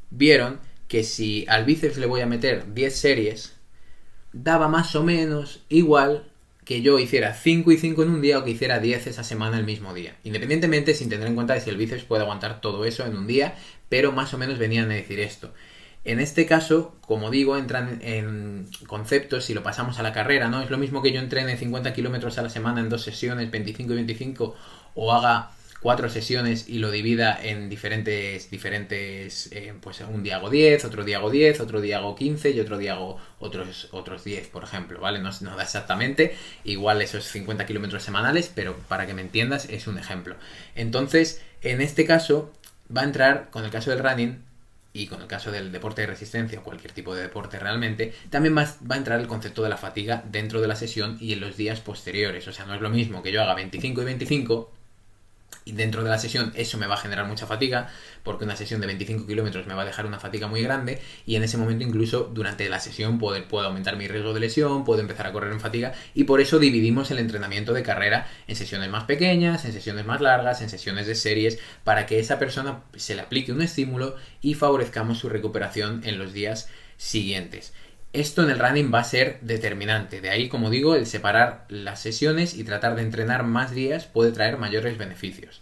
vieron 0.10 0.60
que 0.88 1.03
si 1.03 1.45
al 1.47 1.63
bíceps 1.65 1.97
le 1.97 2.08
voy 2.08 2.21
a 2.21 2.25
meter 2.25 2.73
10 2.73 2.95
series, 2.95 3.54
daba 4.35 4.67
más 4.67 4.95
o 4.95 5.03
menos 5.03 5.61
igual 5.69 6.25
que 6.65 6.81
yo 6.81 6.99
hiciera 6.99 7.33
5 7.33 7.71
y 7.71 7.77
5 7.77 8.03
en 8.03 8.09
un 8.09 8.21
día 8.21 8.39
o 8.39 8.43
que 8.43 8.51
hiciera 8.51 8.79
10 8.79 9.07
esa 9.07 9.23
semana 9.23 9.57
el 9.57 9.65
mismo 9.65 9.93
día. 9.93 10.17
Independientemente 10.23 10.93
sin 10.93 11.09
tener 11.09 11.27
en 11.27 11.35
cuenta 11.35 11.53
de 11.53 11.61
si 11.61 11.69
el 11.69 11.77
bíceps 11.77 12.03
puede 12.03 12.23
aguantar 12.23 12.59
todo 12.59 12.85
eso 12.85 13.05
en 13.05 13.15
un 13.15 13.27
día, 13.27 13.55
pero 13.87 14.11
más 14.11 14.33
o 14.33 14.37
menos 14.37 14.57
venían 14.57 14.91
a 14.91 14.95
decir 14.95 15.19
esto. 15.19 15.53
En 16.03 16.19
este 16.19 16.45
caso, 16.45 16.95
como 17.01 17.31
digo, 17.31 17.55
entran 17.57 17.99
en 18.03 18.67
conceptos 18.87 19.45
si 19.45 19.53
lo 19.53 19.63
pasamos 19.63 19.99
a 19.99 20.03
la 20.03 20.11
carrera, 20.11 20.49
¿no? 20.49 20.61
Es 20.61 20.69
lo 20.69 20.77
mismo 20.77 21.01
que 21.01 21.11
yo 21.11 21.19
entrene 21.19 21.57
50 21.57 21.93
kilómetros 21.93 22.37
a 22.37 22.41
la 22.41 22.49
semana 22.49 22.81
en 22.81 22.89
dos 22.89 23.03
sesiones, 23.03 23.49
25 23.49 23.93
y 23.93 23.95
25, 23.95 24.55
o 24.95 25.13
haga 25.13 25.51
cuatro 25.85 26.09
sesiones 26.09 26.67
y 26.67 26.79
lo 26.79 26.89
divida 26.89 27.39
en 27.39 27.69
diferentes, 27.69 28.49
diferentes 28.49 29.51
eh, 29.51 29.71
pues 29.79 30.01
un 30.01 30.23
día 30.23 30.37
hago 30.37 30.49
10, 30.49 30.83
otro 30.83 31.03
día 31.03 31.17
hago 31.17 31.29
10, 31.29 31.59
otro 31.59 31.79
día 31.79 31.99
hago 31.99 32.15
15 32.15 32.49
y 32.49 32.59
otro 32.59 32.79
día 32.79 32.93
hago 32.93 33.19
otros, 33.37 33.89
otros 33.91 34.23
10, 34.23 34.47
por 34.47 34.63
ejemplo, 34.63 34.99
¿vale? 34.99 35.19
No, 35.19 35.29
no 35.41 35.55
da 35.55 35.61
exactamente 35.61 36.35
igual 36.63 37.03
esos 37.03 37.25
50 37.25 37.67
kilómetros 37.67 38.01
semanales, 38.01 38.51
pero 38.55 38.75
para 38.87 39.05
que 39.05 39.13
me 39.13 39.21
entiendas 39.21 39.69
es 39.69 39.85
un 39.85 39.99
ejemplo. 39.99 40.37
Entonces, 40.73 41.43
en 41.61 41.81
este 41.81 42.03
caso, 42.05 42.51
va 42.89 43.01
a 43.01 43.05
entrar, 43.05 43.51
con 43.51 43.63
el 43.63 43.69
caso 43.69 43.91
del 43.91 43.99
running, 43.99 44.41
y 44.91 45.05
con 45.05 45.21
el 45.21 45.27
caso 45.27 45.51
del 45.51 45.71
deporte 45.71 46.01
de 46.01 46.07
resistencia 46.07 46.61
o 46.61 46.63
cualquier 46.63 46.93
tipo 46.93 47.13
de 47.13 47.21
deporte 47.21 47.59
realmente, 47.59 48.11
también 48.31 48.57
va, 48.57 48.63
a 48.63 48.97
entrar 48.97 49.19
el 49.19 49.27
concepto 49.27 49.61
de 49.61 49.69
la 49.69 49.77
fatiga 49.77 50.23
dentro 50.31 50.61
de 50.61 50.67
la 50.67 50.75
sesión 50.77 51.17
y 51.19 51.33
en 51.33 51.41
los 51.41 51.57
días 51.57 51.81
posteriores. 51.81 52.47
O 52.47 52.53
sea, 52.53 52.65
no 52.65 52.73
es 52.73 52.81
lo 52.81 52.89
mismo 52.89 53.21
que 53.21 53.31
yo 53.31 53.43
haga 53.43 53.53
25 53.53 54.01
y 54.01 54.05
25 54.05 54.71
y 54.71 54.74
dentro 55.73 56.04
de 56.04 56.10
la 56.10 56.17
sesión 56.17 56.54
eso 56.56 56.78
me 56.78 56.88
va 56.88 56.95
a 56.95 56.97
generar 56.97 57.25
mucha 57.25 57.47
fatiga, 57.47 57.89
porque 58.23 58.45
una 58.45 58.56
sesión 58.56 58.82
de 58.82 58.88
25 58.88 59.25
kilómetros 59.25 59.65
me 59.67 59.73
va 59.73 59.82
a 59.82 59.86
dejar 59.86 60.06
una 60.06 60.19
fatiga 60.19 60.47
muy 60.47 60.62
grande 60.62 61.01
y 61.25 61.36
en 61.36 61.43
ese 61.43 61.58
momento 61.58 61.84
incluso 61.84 62.30
durante 62.34 62.69
la 62.69 62.80
sesión 62.80 63.17
puedo, 63.17 63.43
puedo 63.47 63.65
aumentar 63.67 63.97
mi 63.97 64.08
riesgo 64.08 64.34
de 64.34 64.39
lesión, 64.39 64.84
puedo 64.84 65.01
empezar 65.01 65.28
a 65.28 65.32
correr 65.32 65.51
en 65.51 65.60
fatiga 65.60 65.93
y 66.13 66.25
por 66.25 66.41
eso 66.41 66.60
dividimos 66.60 67.12
el 67.12 67.19
entrenamiento 67.19 67.73
de 67.73 67.84
carrera 67.84 68.28
en 68.47 68.56
sesiones 68.56 68.89
más 68.89 69.06
pequeñas, 69.06 69.65
en 69.65 69.73
sesiones 69.73 70.06
más 70.06 70.21
largas, 70.21 70.62
en 70.62 70.69
sesiones 70.69 71.08
de 71.08 71.15
series, 71.15 71.60
para 71.84 72.06
que 72.06 72.19
esa 72.19 72.39
persona 72.39 72.84
se 72.95 73.15
le 73.15 73.21
aplique 73.21 73.51
un 73.51 73.62
estímulo 73.62 74.15
y 74.41 74.54
favorezcamos 74.54 75.17
su 75.17 75.30
recuperación 75.30 76.01
en 76.06 76.19
los 76.19 76.34
días 76.34 76.69
siguientes. 76.97 77.73
Esto 78.15 78.43
en 78.43 78.49
el 78.49 78.60
running 78.60 78.93
va 78.93 78.99
a 78.99 79.04
ser 79.04 79.39
determinante. 79.41 80.21
De 80.21 80.30
ahí, 80.30 80.47
como 80.47 80.69
digo, 80.69 80.95
el 80.95 81.06
separar 81.06 81.65
las 81.67 81.99
sesiones 81.99 82.54
y 82.54 82.63
tratar 82.63 82.95
de 82.95 83.01
entrenar 83.01 83.43
más 83.43 83.71
días 83.71 84.06
puede 84.06 84.32
traer 84.32 84.58
mayores 84.58 84.97
beneficios. 84.97 85.62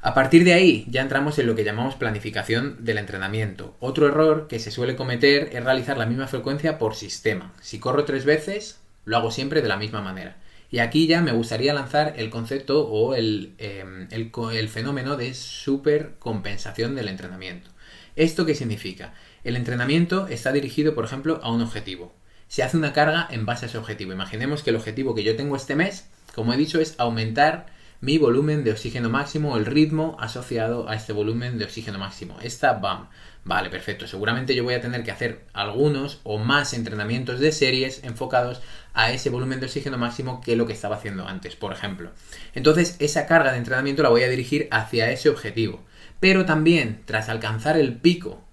A 0.00 0.14
partir 0.14 0.44
de 0.44 0.54
ahí 0.54 0.86
ya 0.88 1.02
entramos 1.02 1.38
en 1.38 1.46
lo 1.46 1.54
que 1.54 1.64
llamamos 1.64 1.96
planificación 1.96 2.82
del 2.86 2.96
entrenamiento. 2.96 3.76
Otro 3.80 4.06
error 4.06 4.46
que 4.48 4.60
se 4.60 4.70
suele 4.70 4.96
cometer 4.96 5.50
es 5.52 5.62
realizar 5.62 5.98
la 5.98 6.06
misma 6.06 6.26
frecuencia 6.26 6.78
por 6.78 6.94
sistema. 6.94 7.52
Si 7.60 7.78
corro 7.78 8.06
tres 8.06 8.24
veces, 8.24 8.80
lo 9.04 9.18
hago 9.18 9.30
siempre 9.30 9.60
de 9.60 9.68
la 9.68 9.76
misma 9.76 10.00
manera. 10.00 10.36
Y 10.70 10.78
aquí 10.78 11.06
ya 11.06 11.20
me 11.20 11.32
gustaría 11.32 11.74
lanzar 11.74 12.14
el 12.16 12.30
concepto 12.30 12.88
o 12.88 13.14
el, 13.14 13.52
em, 13.58 14.08
el 14.10 14.68
fenómeno 14.70 15.18
de 15.18 15.34
supercompensación 15.34 16.94
del 16.94 17.08
entrenamiento. 17.08 17.68
¿Esto 18.16 18.46
qué 18.46 18.54
significa? 18.54 19.12
El 19.48 19.56
entrenamiento 19.56 20.26
está 20.28 20.52
dirigido, 20.52 20.94
por 20.94 21.06
ejemplo, 21.06 21.40
a 21.42 21.50
un 21.50 21.62
objetivo. 21.62 22.14
Se 22.48 22.62
hace 22.62 22.76
una 22.76 22.92
carga 22.92 23.26
en 23.30 23.46
base 23.46 23.64
a 23.64 23.68
ese 23.70 23.78
objetivo. 23.78 24.12
Imaginemos 24.12 24.62
que 24.62 24.68
el 24.68 24.76
objetivo 24.76 25.14
que 25.14 25.24
yo 25.24 25.36
tengo 25.36 25.56
este 25.56 25.74
mes, 25.74 26.06
como 26.34 26.52
he 26.52 26.58
dicho, 26.58 26.82
es 26.82 26.94
aumentar 26.98 27.64
mi 28.02 28.18
volumen 28.18 28.62
de 28.62 28.72
oxígeno 28.72 29.08
máximo, 29.08 29.56
el 29.56 29.64
ritmo 29.64 30.18
asociado 30.20 30.86
a 30.90 30.96
este 30.96 31.14
volumen 31.14 31.56
de 31.56 31.64
oxígeno 31.64 31.98
máximo. 31.98 32.36
Esta 32.42 32.74
BAM. 32.74 33.08
Vale, 33.44 33.70
perfecto. 33.70 34.06
Seguramente 34.06 34.54
yo 34.54 34.64
voy 34.64 34.74
a 34.74 34.82
tener 34.82 35.02
que 35.02 35.12
hacer 35.12 35.46
algunos 35.54 36.20
o 36.24 36.36
más 36.36 36.74
entrenamientos 36.74 37.40
de 37.40 37.50
series 37.50 38.04
enfocados 38.04 38.60
a 38.92 39.12
ese 39.12 39.30
volumen 39.30 39.60
de 39.60 39.66
oxígeno 39.66 39.96
máximo 39.96 40.42
que 40.42 40.56
lo 40.56 40.66
que 40.66 40.74
estaba 40.74 40.96
haciendo 40.96 41.26
antes, 41.26 41.56
por 41.56 41.72
ejemplo. 41.72 42.10
Entonces, 42.54 42.96
esa 42.98 43.24
carga 43.24 43.52
de 43.52 43.56
entrenamiento 43.56 44.02
la 44.02 44.10
voy 44.10 44.24
a 44.24 44.28
dirigir 44.28 44.68
hacia 44.70 45.10
ese 45.10 45.30
objetivo. 45.30 45.86
Pero 46.20 46.44
también, 46.44 47.00
tras 47.06 47.30
alcanzar 47.30 47.78
el 47.78 47.96
pico, 47.96 48.44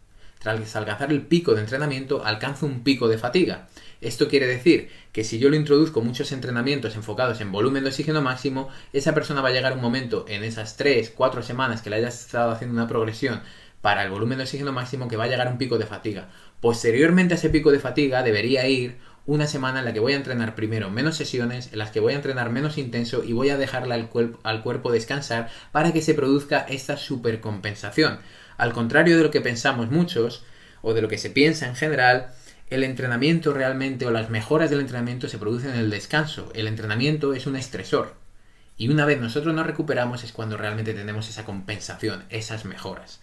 tras 0.53 0.75
alcanzar 0.75 1.11
el 1.11 1.23
pico 1.23 1.55
de 1.55 1.61
entrenamiento, 1.61 2.23
alcanzo 2.23 2.67
un 2.67 2.83
pico 2.83 3.07
de 3.07 3.17
fatiga. 3.17 3.67
Esto 3.99 4.27
quiere 4.27 4.45
decir 4.45 4.89
que 5.11 5.23
si 5.23 5.39
yo 5.39 5.49
lo 5.49 5.55
introduzco 5.55 6.01
muchos 6.01 6.31
entrenamientos 6.31 6.95
enfocados 6.95 7.41
en 7.41 7.51
volumen 7.51 7.83
de 7.83 7.89
oxígeno 7.89 8.21
máximo, 8.21 8.69
esa 8.93 9.15
persona 9.15 9.41
va 9.41 9.49
a 9.49 9.53
llegar 9.53 9.73
un 9.73 9.81
momento 9.81 10.23
en 10.27 10.43
esas 10.43 10.77
3, 10.77 11.13
4 11.15 11.41
semanas 11.41 11.81
que 11.81 11.89
le 11.89 11.95
haya 11.95 12.09
estado 12.09 12.51
haciendo 12.51 12.75
una 12.75 12.87
progresión 12.87 13.41
para 13.81 14.03
el 14.03 14.11
volumen 14.11 14.37
de 14.37 14.43
oxígeno 14.43 14.71
máximo 14.71 15.07
que 15.07 15.17
va 15.17 15.23
a 15.23 15.27
llegar 15.27 15.47
un 15.47 15.57
pico 15.57 15.79
de 15.79 15.87
fatiga. 15.87 16.29
Posteriormente 16.61 17.33
a 17.33 17.37
ese 17.37 17.49
pico 17.49 17.71
de 17.71 17.79
fatiga 17.79 18.21
debería 18.21 18.67
ir 18.67 18.97
una 19.25 19.47
semana 19.47 19.79
en 19.79 19.85
la 19.85 19.93
que 19.93 19.99
voy 19.99 20.13
a 20.13 20.17
entrenar 20.17 20.53
primero 20.53 20.91
menos 20.91 21.17
sesiones, 21.17 21.73
en 21.73 21.79
las 21.79 21.89
que 21.89 22.01
voy 22.01 22.13
a 22.13 22.17
entrenar 22.17 22.51
menos 22.51 22.77
intenso 22.77 23.23
y 23.23 23.33
voy 23.33 23.49
a 23.49 23.57
dejarle 23.57 23.95
al, 23.95 24.09
al 24.43 24.61
cuerpo 24.61 24.91
descansar 24.91 25.49
para 25.71 25.91
que 25.91 26.03
se 26.03 26.13
produzca 26.13 26.59
esta 26.69 26.97
supercompensación. 26.97 28.19
Al 28.57 28.73
contrario 28.73 29.17
de 29.17 29.23
lo 29.23 29.31
que 29.31 29.41
pensamos 29.41 29.91
muchos, 29.91 30.43
o 30.81 30.93
de 30.93 31.01
lo 31.01 31.07
que 31.07 31.17
se 31.17 31.31
piensa 31.31 31.67
en 31.67 31.75
general, 31.75 32.27
el 32.69 32.83
entrenamiento 32.83 33.53
realmente 33.53 34.05
o 34.05 34.11
las 34.11 34.29
mejoras 34.29 34.69
del 34.69 34.79
entrenamiento 34.79 35.27
se 35.27 35.39
producen 35.39 35.71
en 35.71 35.79
el 35.79 35.89
descanso. 35.89 36.51
El 36.53 36.67
entrenamiento 36.67 37.33
es 37.33 37.47
un 37.47 37.55
estresor. 37.55 38.13
Y 38.77 38.89
una 38.89 39.05
vez 39.05 39.19
nosotros 39.19 39.53
nos 39.55 39.65
recuperamos 39.65 40.23
es 40.23 40.31
cuando 40.31 40.57
realmente 40.57 40.93
tenemos 40.93 41.27
esa 41.29 41.43
compensación, 41.43 42.23
esas 42.29 42.65
mejoras. 42.65 43.19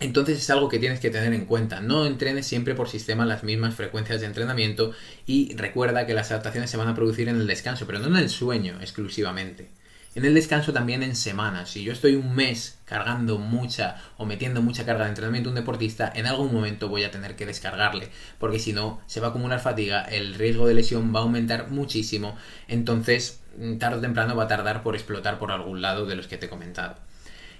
Entonces 0.00 0.38
es 0.38 0.50
algo 0.50 0.68
que 0.68 0.78
tienes 0.78 1.00
que 1.00 1.10
tener 1.10 1.32
en 1.32 1.44
cuenta. 1.44 1.80
No 1.80 2.06
entrenes 2.06 2.46
siempre 2.46 2.74
por 2.74 2.88
sistema 2.88 3.26
las 3.26 3.44
mismas 3.44 3.74
frecuencias 3.74 4.20
de 4.20 4.26
entrenamiento 4.26 4.92
y 5.26 5.54
recuerda 5.56 6.06
que 6.06 6.14
las 6.14 6.30
adaptaciones 6.30 6.70
se 6.70 6.76
van 6.76 6.88
a 6.88 6.94
producir 6.94 7.28
en 7.28 7.36
el 7.36 7.46
descanso, 7.46 7.86
pero 7.86 7.98
no 7.98 8.06
en 8.06 8.16
el 8.16 8.30
sueño 8.30 8.78
exclusivamente 8.80 9.70
en 10.14 10.24
el 10.24 10.34
descanso 10.34 10.72
también 10.72 11.02
en 11.02 11.14
semanas. 11.14 11.70
Si 11.70 11.82
yo 11.82 11.92
estoy 11.92 12.14
un 12.14 12.34
mes 12.34 12.78
cargando 12.84 13.38
mucha 13.38 13.96
o 14.16 14.24
metiendo 14.24 14.62
mucha 14.62 14.84
carga 14.84 15.04
de 15.04 15.10
entrenamiento 15.10 15.48
a 15.48 15.52
un 15.52 15.56
deportista, 15.56 16.10
en 16.14 16.26
algún 16.26 16.52
momento 16.52 16.88
voy 16.88 17.04
a 17.04 17.10
tener 17.10 17.36
que 17.36 17.46
descargarle, 17.46 18.08
porque 18.38 18.58
si 18.58 18.72
no, 18.72 19.00
se 19.06 19.20
va 19.20 19.28
a 19.28 19.30
acumular 19.30 19.60
fatiga, 19.60 20.02
el 20.02 20.34
riesgo 20.34 20.66
de 20.66 20.74
lesión 20.74 21.14
va 21.14 21.20
a 21.20 21.22
aumentar 21.22 21.70
muchísimo, 21.70 22.36
entonces 22.66 23.40
mm, 23.58 23.76
tarde 23.76 23.98
o 23.98 24.00
temprano 24.00 24.34
va 24.34 24.44
a 24.44 24.48
tardar 24.48 24.82
por 24.82 24.94
explotar 24.94 25.38
por 25.38 25.52
algún 25.52 25.82
lado 25.82 26.06
de 26.06 26.16
los 26.16 26.26
que 26.26 26.38
te 26.38 26.46
he 26.46 26.50
comentado. 26.50 26.96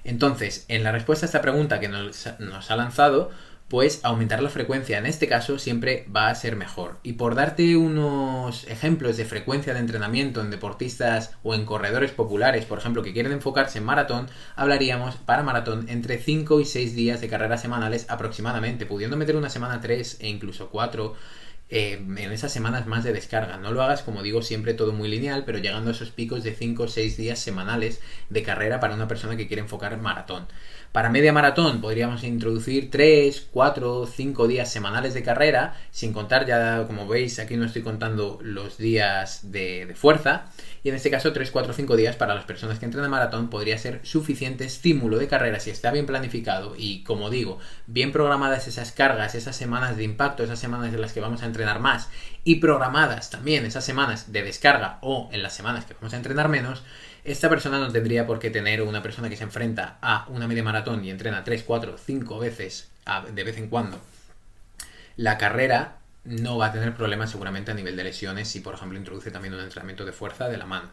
Entonces, 0.05 0.65
en 0.69 0.85
la 0.85 0.93
respuesta 0.93 1.27
a 1.27 1.29
esta 1.29 1.43
pregunta 1.43 1.81
que 1.81 1.89
nos, 1.89 2.29
nos 2.39 2.71
ha 2.71 2.77
lanzado, 2.77 3.31
pues 3.69 4.01
aumentar 4.03 4.43
la 4.43 4.49
frecuencia 4.49 4.99
en 4.99 5.07
este 5.07 5.29
caso 5.29 5.59
siempre 5.59 6.07
va 6.15 6.29
a 6.29 6.35
ser 6.35 6.57
mejor. 6.57 6.99
Y 7.03 7.15
por 7.15 7.35
darte 7.35 7.77
unos 7.77 8.67
ejemplos 8.69 9.17
de 9.17 9.27
frecuencia 9.27 9.75
de 9.75 9.81
entrenamiento 9.81 10.41
en 10.41 10.51
deportistas 10.51 11.33
o 11.43 11.55
en 11.55 11.67
corredores 11.67 12.11
populares, 12.11 12.65
por 12.65 12.79
ejemplo, 12.79 13.03
que 13.03 13.13
quieren 13.13 13.33
enfocarse 13.33 13.79
en 13.79 13.85
maratón, 13.85 14.29
hablaríamos 14.57 15.17
para 15.17 15.43
maratón 15.43 15.87
entre 15.89 16.19
5 16.19 16.61
y 16.61 16.65
6 16.65 16.95
días 16.95 17.21
de 17.21 17.29
carreras 17.29 17.61
semanales 17.61 18.07
aproximadamente, 18.09 18.87
pudiendo 18.87 19.17
meter 19.17 19.37
una 19.37 19.51
semana 19.51 19.81
3 19.81 20.19
e 20.21 20.29
incluso 20.29 20.71
4 20.71 21.15
eh, 21.71 22.01
en 22.03 22.33
esas 22.33 22.53
semanas 22.53 22.87
más 22.87 23.05
de 23.05 23.13
descarga. 23.13 23.59
No 23.59 23.73
lo 23.73 23.83
hagas, 23.83 24.03
como 24.03 24.23
digo, 24.23 24.43
siempre 24.43 24.75
todo 24.75 24.93
muy 24.93 25.09
lineal, 25.09 25.45
pero 25.45 25.59
llegando 25.59 25.91
a 25.91 25.93
esos 25.93 26.11
picos 26.11 26.43
de 26.43 26.55
5 26.55 26.85
o 26.85 26.89
6 26.89 27.17
días 27.17 27.39
semanales 27.39 28.01
de 28.31 28.43
carrera 28.43 28.81
para 28.81 28.95
una 28.95 29.09
persona 29.09 29.37
que 29.37 29.47
quiere 29.47 29.63
enfocar 29.63 29.97
maratón. 29.99 30.47
Para 30.93 31.11
media 31.11 31.35
maratón 31.35 31.83
podríamos 31.83 32.25
introducir 32.25 32.91
3, 32.91 33.49
4, 33.53 34.07
5 34.07 34.49
días 34.49 34.73
semanales 34.73 35.13
de 35.13 35.23
carrera, 35.23 35.77
sin 35.91 36.15
contar 36.15 36.47
ya, 36.47 36.87
como 36.87 37.07
veis, 37.07 37.39
aquí 37.39 37.57
no 37.59 37.67
estoy 37.67 37.83
contando 37.83 38.39
los 38.43 38.79
días 38.79 39.53
de, 39.53 39.93
fuerza. 39.95 40.47
Y 40.83 40.89
en 40.89 40.95
este 40.95 41.11
caso 41.11 41.33
3, 41.33 41.51
4, 41.51 41.73
5 41.73 41.97
días 41.97 42.17
para 42.17 42.35
las 42.35 42.45
personas 42.45 42.79
que 42.79 42.85
entrenan 42.85 43.11
maratón 43.11 43.51
podría 43.51 43.79
ser 43.79 44.01
suficiente 44.05 44.65
estímulo 44.65 45.19
de 45.19 45.29
carrera 45.29 45.61
si 45.61 45.71
está 45.71 45.91
bien 45.91 46.07
planificado 46.07 46.75
y, 46.77 47.03
como 47.05 47.31
digo, 47.31 47.59
bien 47.87 48.13
programadas 48.13 48.69
esas 48.69 48.93
cargas, 48.93 49.35
esas 49.35 49.57
semanas 49.57 49.97
de 49.97 50.05
impacto, 50.05 50.45
esas 50.45 50.59
semanas 50.59 50.93
en 50.95 51.01
las 51.01 51.13
que 51.13 51.21
vamos 51.21 51.43
a 51.43 51.47
entrenar 51.47 51.81
más 51.81 52.09
y 52.45 52.57
programadas 52.57 53.31
también 53.31 53.67
esas 53.67 53.85
semanas 53.85 54.33
de 54.33 54.43
descarga 54.43 54.99
o 55.03 55.29
en 55.33 55.43
las 55.43 55.55
semanas 55.55 55.85
que 55.85 55.95
vamos 55.95 56.15
a 56.15 56.17
entrenar 56.17 56.49
menos, 56.49 56.83
esta 57.25 57.49
persona 57.49 57.79
no 57.79 57.93
tendría 57.93 58.27
por 58.27 58.39
qué 58.39 58.51
tener 58.51 58.83
una 58.83 59.03
persona 59.03 59.29
que 59.29 59.37
se 59.37 59.45
enfrenta 59.45 59.99
a 60.01 60.27
una 60.29 60.49
media 60.49 60.63
maratón 60.63 61.05
y 61.05 61.11
entrena 61.11 61.45
3, 61.45 61.63
4, 61.65 61.97
5 61.99 62.39
veces 62.39 62.91
de 63.35 63.45
vez 63.45 63.59
en 63.59 63.69
cuando. 63.69 64.01
La 65.17 65.37
carrera 65.37 65.99
no 66.25 66.59
va 66.59 66.67
a 66.67 66.73
tener 66.73 66.95
problemas 66.95 67.31
seguramente 67.31 67.71
a 67.71 67.75
nivel 67.75 67.97
de 67.97 68.05
lesiones 68.05 68.49
si, 68.49 68.61
por 68.61 68.75
ejemplo, 68.75 68.99
introduce 68.99 69.31
también 69.31 69.55
un 69.55 69.61
entrenamiento 69.61 70.05
de 70.05 70.13
fuerza 70.13 70.49
de 70.49 70.59
la 70.59 70.67
mano. 70.67 70.91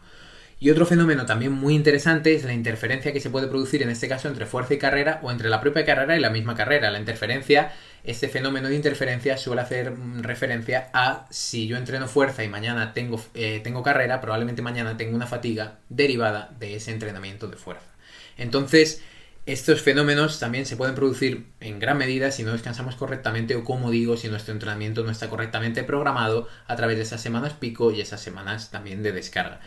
Y 0.58 0.70
otro 0.70 0.86
fenómeno 0.86 1.26
también 1.26 1.52
muy 1.52 1.74
interesante 1.74 2.34
es 2.34 2.44
la 2.44 2.54
interferencia 2.54 3.12
que 3.12 3.20
se 3.20 3.28
puede 3.28 3.46
producir 3.46 3.82
en 3.82 3.90
este 3.90 4.08
caso 4.08 4.28
entre 4.28 4.46
fuerza 4.46 4.72
y 4.72 4.78
carrera 4.78 5.20
o 5.22 5.30
entre 5.30 5.50
la 5.50 5.60
propia 5.60 5.84
carrera 5.84 6.16
y 6.16 6.20
la 6.20 6.30
misma 6.30 6.54
carrera. 6.54 6.90
La 6.90 6.98
interferencia, 6.98 7.72
este 8.04 8.28
fenómeno 8.28 8.68
de 8.68 8.74
interferencia 8.74 9.36
suele 9.36 9.60
hacer 9.60 9.92
referencia 10.22 10.88
a 10.94 11.26
si 11.28 11.66
yo 11.66 11.76
entreno 11.76 12.08
fuerza 12.08 12.42
y 12.42 12.48
mañana 12.48 12.94
tengo, 12.94 13.22
eh, 13.34 13.60
tengo 13.62 13.82
carrera, 13.82 14.22
probablemente 14.22 14.62
mañana 14.62 14.96
tengo 14.96 15.14
una 15.14 15.26
fatiga 15.26 15.76
derivada 15.90 16.50
de 16.58 16.76
ese 16.76 16.90
entrenamiento 16.90 17.48
de 17.48 17.58
fuerza. 17.58 17.90
Entonces, 18.38 19.02
estos 19.46 19.80
fenómenos 19.80 20.40
también 20.40 20.66
se 20.66 20.76
pueden 20.76 20.96
producir 20.96 21.46
en 21.60 21.78
gran 21.78 21.96
medida 21.96 22.32
si 22.32 22.42
no 22.42 22.52
descansamos 22.52 22.96
correctamente 22.96 23.54
o 23.54 23.62
como 23.62 23.92
digo, 23.92 24.16
si 24.16 24.28
nuestro 24.28 24.52
entrenamiento 24.52 25.04
no 25.04 25.10
está 25.12 25.30
correctamente 25.30 25.84
programado 25.84 26.48
a 26.66 26.74
través 26.74 26.96
de 26.96 27.04
esas 27.04 27.20
semanas 27.20 27.52
pico 27.52 27.92
y 27.92 28.00
esas 28.00 28.20
semanas 28.20 28.72
también 28.72 29.04
de 29.04 29.12
descarga. 29.12 29.60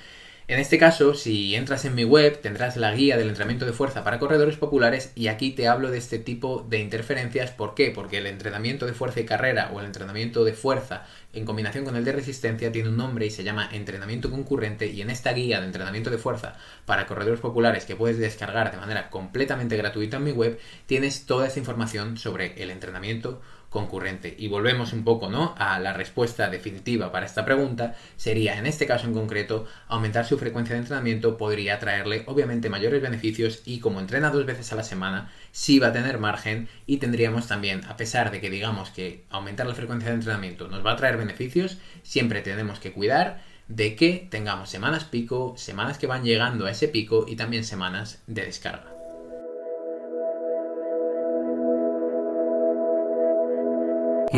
En 0.50 0.58
este 0.58 0.80
caso, 0.80 1.14
si 1.14 1.54
entras 1.54 1.86
en 1.86 1.94
mi 1.94 2.06
web, 2.06 2.42
tendrás 2.42 2.76
la 2.76 2.92
guía 2.92 3.18
del 3.18 3.30
entrenamiento 3.30 3.68
de 3.68 3.72
fuerza 3.72 4.04
para 4.04 4.18
corredores 4.18 4.58
populares 4.58 5.12
y 5.14 5.28
aquí 5.28 5.52
te 5.52 5.68
hablo 5.68 5.92
de 5.92 6.00
este 6.00 6.18
tipo 6.18 6.66
de 6.68 6.80
interferencias. 6.80 7.52
¿Por 7.52 7.76
qué? 7.76 7.92
Porque 7.92 8.18
el 8.18 8.26
entrenamiento 8.26 8.88
de 8.88 8.94
fuerza 8.94 9.20
y 9.20 9.26
carrera 9.26 9.70
o 9.72 9.80
el 9.80 9.86
entrenamiento 9.86 10.44
de 10.44 10.54
fuerza 10.54 11.06
en 11.34 11.46
combinación 11.46 11.86
con 11.86 11.96
el 11.96 12.04
de 12.04 12.14
resistencia 12.14 12.72
tiene 12.72 12.90
un 12.90 12.98
nombre 12.98 13.28
y 13.28 13.30
se 13.30 13.44
llama 13.44 13.70
entrenamiento 13.72 14.32
concurrente 14.32 14.88
y 14.88 15.04
en 15.04 15.12
esta 15.12 15.34
guía 15.34 15.60
de 15.60 15.68
entrenamiento 15.68 16.10
de 16.10 16.18
fuerza 16.18 16.56
para 16.86 17.06
corredores 17.06 17.42
populares 17.42 17.86
que 17.86 17.96
puedes 17.96 18.18
descargar 18.18 18.72
de 18.72 18.78
manera 18.78 19.12
completamente 19.12 19.78
gratuita 19.78 20.18
en 20.18 20.24
mi 20.24 20.32
web, 20.32 20.60
tienes 20.88 21.28
toda 21.28 21.46
esta 21.46 21.60
información 21.60 22.18
sobre 22.18 22.60
el 22.64 22.72
entrenamiento 22.72 23.40
concurrente. 23.70 24.36
Y 24.38 24.48
volvemos 24.48 24.94
un 24.94 25.04
poco, 25.04 25.30
¿no? 25.30 25.56
A 25.58 25.80
la 25.80 25.94
respuesta 25.94 26.50
definitiva 26.50 27.12
para 27.12 27.26
esta 27.26 27.46
pregunta 27.46 27.96
sería, 28.18 28.58
en 28.58 28.66
este 28.66 28.86
caso 28.86 29.08
en 29.08 29.14
concreto, 29.14 29.68
aumentar 29.88 30.26
su 30.26 30.38
frecuencia 30.38 30.76
de 30.76 30.82
entrenamiento 30.82 31.38
podría 31.38 31.80
traerle 31.80 32.24
obviamente 32.26 32.70
mayores 32.70 33.02
beneficios 33.02 33.62
y 33.66 33.80
como 33.80 34.00
entrena 34.00 34.32
dos 34.32 34.46
veces 34.46 34.72
a 34.74 34.76
la 34.76 34.84
semana, 34.84 35.32
sí 35.52 35.80
va 35.80 35.88
a 35.88 35.94
tener 35.94 36.20
margen 36.20 36.68
y 36.86 36.98
tendríamos 36.98 37.48
también, 37.48 37.82
a 37.86 37.98
pesar 37.98 38.32
de 38.32 38.42
que 38.42 38.50
digamos 38.50 38.90
que 38.90 39.26
aumentar 39.30 39.68
la 39.68 39.76
frecuencia 39.76 40.10
de 40.10 40.16
entrenamiento 40.16 40.68
nos 40.68 40.86
va 40.86 40.94
a 40.94 40.98
traer 40.98 41.18
beneficios, 41.18 41.78
siempre 42.04 42.42
tenemos 42.42 42.80
que 42.80 42.92
cuidar 42.92 43.42
de 43.68 43.96
que 43.96 44.28
tengamos 44.32 44.70
semanas 44.70 45.04
pico, 45.04 45.54
semanas 45.56 45.98
que 46.00 46.08
van 46.08 46.24
llegando 46.24 46.66
a 46.66 46.72
ese 46.72 46.88
pico 46.88 47.26
y 47.28 47.36
también 47.36 47.64
semanas 47.64 48.24
de 48.26 48.46
descarga. 48.46 48.99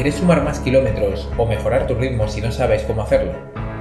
¿Quieres 0.02 0.20
sumar 0.20 0.44
más 0.44 0.60
kilómetros 0.60 1.30
o 1.38 1.46
mejorar 1.46 1.86
tu 1.86 1.94
ritmo 1.94 2.28
si 2.28 2.42
no 2.42 2.52
sabes 2.52 2.82
cómo 2.86 3.04
hacerlo? 3.04 3.34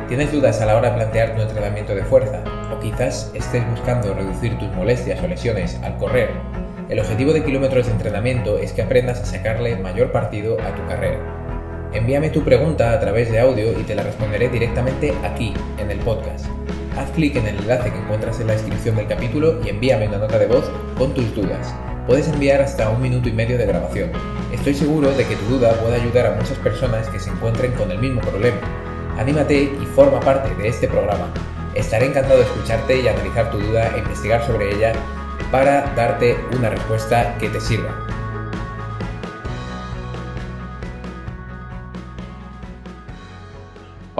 ¿Tienes 0.06 0.30
dudas 0.30 0.61
a 0.61 0.66
la 0.66 0.76
hora 0.76 0.90
de 0.90 0.96
plantear 0.96 1.35
tu 1.35 1.40
entrenamiento 1.40 1.94
de 1.94 2.04
fuerza? 2.04 2.44
¿O 2.70 2.78
quizás 2.78 3.33
estés 3.33 3.66
buscando 3.70 4.12
reducir 4.12 4.59
tus 4.59 4.68
molestias 4.72 5.18
o 5.24 5.26
lesiones 5.26 5.80
al 5.83 5.96
correr? 5.96 6.28
El 6.90 7.00
objetivo 7.00 7.33
de 7.33 7.42
kilómetros 7.42 7.87
de 7.87 7.92
entrenamiento 7.92 8.59
es 8.59 8.74
que 8.74 8.83
aprendas 8.83 9.18
a 9.18 9.24
sacarle 9.24 9.76
mayor 9.76 10.12
partido 10.12 10.59
a 10.61 10.74
tu 10.74 10.87
carrera. 10.88 11.20
Envíame 11.94 12.28
tu 12.28 12.44
pregunta 12.44 12.92
a 12.92 13.00
través 13.00 13.33
de 13.33 13.40
audio 13.40 13.72
y 13.72 13.83
te 13.85 13.94
la 13.94 14.02
responderé 14.02 14.50
directamente 14.50 15.14
aquí, 15.24 15.54
en 15.78 15.90
el 15.90 16.00
podcast. 16.00 16.44
haz 16.98 17.09
clic 17.12 17.37
en 17.37 17.46
el 17.46 17.56
enlace 17.61 17.90
que 17.90 17.98
encuentras 17.98 18.38
en 18.40 18.48
la 18.48 18.52
descripción 18.52 18.96
del 18.96 19.06
capítulo 19.06 19.59
y 19.64 19.70
envíame 19.70 20.09
una 20.09 20.18
nota 20.18 20.38
de 20.38 20.48
voz 20.48 20.70
con 20.98 21.14
tus 21.14 21.35
dudas. 21.35 21.74
Puedes 22.07 22.29
enviar 22.29 22.61
hasta 22.61 22.89
un 22.91 23.01
minuto 23.01 23.29
y 23.29 23.33
medio 23.33 23.59
de 23.59 23.67
grabación. 23.67 24.11
Estoy 24.53 24.75
seguro 24.75 25.11
de 25.11 25.25
que 25.25 25.37
tu 25.37 25.45
duda 25.47 25.73
puede 25.75 26.01
ayudar 26.01 26.27
a 26.27 26.31
muchas 26.33 26.59
personas 26.59 27.09
que 27.09 27.21
se 27.21 27.31
encuentren 27.31 27.73
con 27.73 27.91
el 27.91 27.99
mismo 27.99 28.21
problema. 28.21 28.59
Anímate 29.19 29.63
y 29.63 29.87
forma 29.95 30.19
parte 30.21 30.55
de 30.55 30.69
este 30.69 30.89
programa. 30.89 31.29
Estaré 31.75 32.07
encantado 32.07 32.39
de 32.39 32.45
escucharte 32.45 33.01
y 33.01 33.09
analizar 33.09 33.51
tu 33.51 33.59
duda 33.59 33.93
e 33.95 33.99
investigar 33.99 34.45
sobre 34.47 34.75
ella 34.75 34.93
para 35.53 35.93
darte 35.95 36.37
una 36.57 36.71
respuesta 36.71 37.37
que 37.39 37.49
te 37.49 37.61
sirva. 37.61 38.10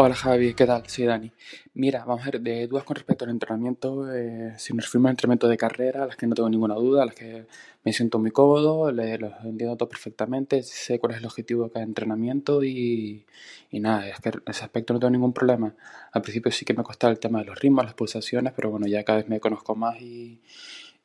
Hola 0.02 0.14
Javi, 0.14 0.54
¿qué 0.54 0.64
tal? 0.64 0.88
Soy 0.88 1.04
Dani. 1.04 1.30
Mira, 1.74 2.06
vamos 2.06 2.22
a 2.26 2.30
ver, 2.30 2.40
de 2.40 2.66
dudas 2.66 2.84
con 2.84 2.96
respecto 2.96 3.26
al 3.26 3.32
entrenamiento, 3.32 4.10
eh, 4.10 4.54
si 4.56 4.72
nos 4.72 4.86
referimos 4.86 5.08
al 5.08 5.12
entrenamiento 5.12 5.46
de 5.46 5.58
carrera, 5.58 6.06
las 6.06 6.16
que 6.16 6.26
no 6.26 6.34
tengo 6.34 6.48
ninguna 6.48 6.74
duda, 6.74 7.04
las 7.04 7.14
que 7.14 7.44
me 7.84 7.92
siento 7.92 8.18
muy 8.18 8.30
cómodo, 8.30 8.90
le, 8.92 9.18
los 9.18 9.34
entiendo 9.44 9.76
todo 9.76 9.90
perfectamente, 9.90 10.62
sé 10.62 10.98
cuál 10.98 11.12
es 11.12 11.18
el 11.18 11.26
objetivo 11.26 11.64
de 11.64 11.70
cada 11.72 11.84
entrenamiento 11.84 12.64
y, 12.64 13.26
y 13.70 13.80
nada, 13.80 14.08
es 14.08 14.18
que 14.20 14.30
en 14.30 14.42
ese 14.46 14.64
aspecto 14.64 14.94
no 14.94 15.00
tengo 15.00 15.10
ningún 15.10 15.34
problema. 15.34 15.74
Al 16.12 16.22
principio 16.22 16.50
sí 16.50 16.64
que 16.64 16.72
me 16.72 16.82
costaba 16.82 17.10
el 17.12 17.18
tema 17.18 17.40
de 17.40 17.44
los 17.44 17.60
ritmos, 17.60 17.84
las 17.84 17.92
pulsaciones, 17.92 18.54
pero 18.56 18.70
bueno, 18.70 18.86
ya 18.86 19.04
cada 19.04 19.18
vez 19.18 19.28
me 19.28 19.38
conozco 19.38 19.74
más 19.76 20.00
y, 20.00 20.40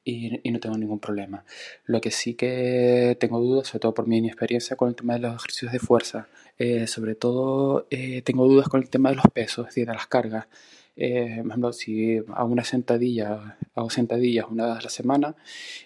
y, 0.06 0.40
no 0.52 0.60
tengo 0.60 0.78
ningún 0.78 1.00
problema. 1.00 1.44
Lo 1.86 2.00
que 2.00 2.12
sí 2.12 2.36
que 2.36 3.18
tengo 3.20 3.40
dudas, 3.42 3.68
sobre 3.68 3.80
todo 3.82 3.94
por 3.94 4.08
mi 4.08 4.20
inexperiencia 4.20 4.78
con 4.78 4.90
el 4.90 4.96
tema 4.96 5.14
de 5.14 5.20
los 5.20 5.36
ejercicios 5.36 5.72
de 5.74 5.80
fuerza, 5.80 6.28
eh, 6.58 6.88
sobre 6.88 7.16
todo 7.16 7.88
eh, 7.90 8.22
tengo 8.22 8.48
dudas 8.48 8.70
con 8.70 8.82
el 8.82 8.90
tema 8.90 9.10
de 9.10 9.16
los 9.16 9.26
pesos, 9.34 9.68
es 9.68 9.76
decir, 9.76 9.88
de 9.88 9.94
las 9.94 10.08
cargas. 10.08 10.48
Eh, 10.96 11.40
por 11.40 11.48
ejemplo, 11.48 11.74
si 11.74 12.18
hago 12.18 12.50
una 12.50 12.64
sentadilla, 12.64 13.58
hago 13.74 13.90
sentadillas 13.90 14.46
una 14.50 14.68
vez 14.68 14.78
a 14.78 14.82
la 14.84 14.90
semana 14.90 15.36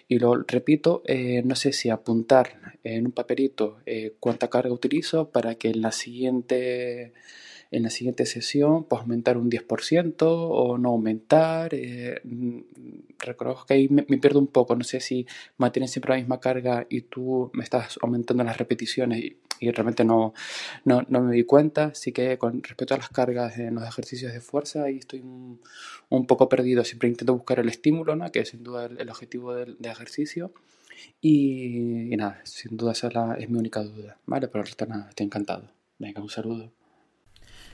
y 0.06 0.18
lo 0.20 0.34
repito, 0.46 1.02
no 1.44 1.56
sé 1.56 1.72
si 1.72 1.90
apuntar 1.90 2.76
en 2.84 3.06
un 3.06 3.12
papelito 3.12 3.78
cuánta 4.20 4.48
carga 4.48 4.72
utilizo 4.72 5.30
para 5.30 5.56
que 5.56 5.70
en 5.70 5.82
la 5.82 5.90
siguiente 5.90 7.12
en 7.70 7.84
la 7.84 7.90
siguiente 7.90 8.26
sesión 8.26 8.84
pues 8.84 9.02
aumentar 9.02 9.36
un 9.38 9.50
10% 9.50 10.22
o 10.22 10.78
no 10.78 10.90
aumentar. 10.90 11.74
Eh, 11.74 12.20
mm, 12.24 12.60
reconozco 13.18 13.66
que 13.66 13.74
ahí 13.74 13.88
me, 13.88 14.02
pierdo 14.04 14.38
un 14.38 14.48
poco, 14.48 14.74
no 14.76 14.84
sé 14.84 15.00
si 15.00 15.26
mantienes 15.56 15.90
siempre 15.90 16.10
la 16.14 16.18
misma 16.18 16.40
carga 16.40 16.86
y 16.88 17.02
tú 17.02 17.50
me 17.54 17.64
estás 17.64 17.98
aumentando 18.02 18.44
las 18.44 18.56
repeticiones 18.56 19.20
y, 19.20 19.36
realmente 19.72 20.06
no, 20.06 20.32
no, 20.86 21.04
no, 21.10 21.20
me 21.20 21.36
di 21.36 21.44
cuenta, 21.44 21.86
así 21.86 22.12
que 22.12 22.38
con 22.38 22.62
respecto 22.62 22.94
a 22.94 22.96
las 22.96 23.10
cargas 23.10 23.58
en 23.58 23.74
los 23.74 23.86
ejercicios 23.86 24.32
de 24.32 24.40
fuerza 24.40 24.84
ahí 24.84 24.96
estoy 24.96 25.20
un, 25.20 25.60
un 26.08 26.26
poco 26.26 26.48
perdido, 26.48 26.82
siempre 26.82 27.10
intento 27.10 27.34
buscar 27.34 27.60
el 27.60 27.68
estímulo, 27.68 28.16
¿no? 28.16 28.32
que 28.32 28.40
es 28.40 28.48
sin 28.48 28.62
duda 28.62 28.86
el, 28.86 29.10
objetivo 29.10 29.54
del, 29.54 29.76
ejercicio. 29.82 30.52
Y, 31.20 32.16
nada, 32.16 32.40
sin 32.44 32.76
duda 32.76 32.92
esa 32.92 33.08
es, 33.38 33.50
mi 33.50 33.58
única 33.58 33.82
duda, 33.82 34.18
¿vale? 34.26 34.48
Pero 34.48 34.64
el 34.64 34.88
nada, 34.88 35.08
estoy 35.08 35.26
encantado. 35.26 35.70
Venga, 35.98 36.20
un 36.20 36.28
saludo. 36.28 36.72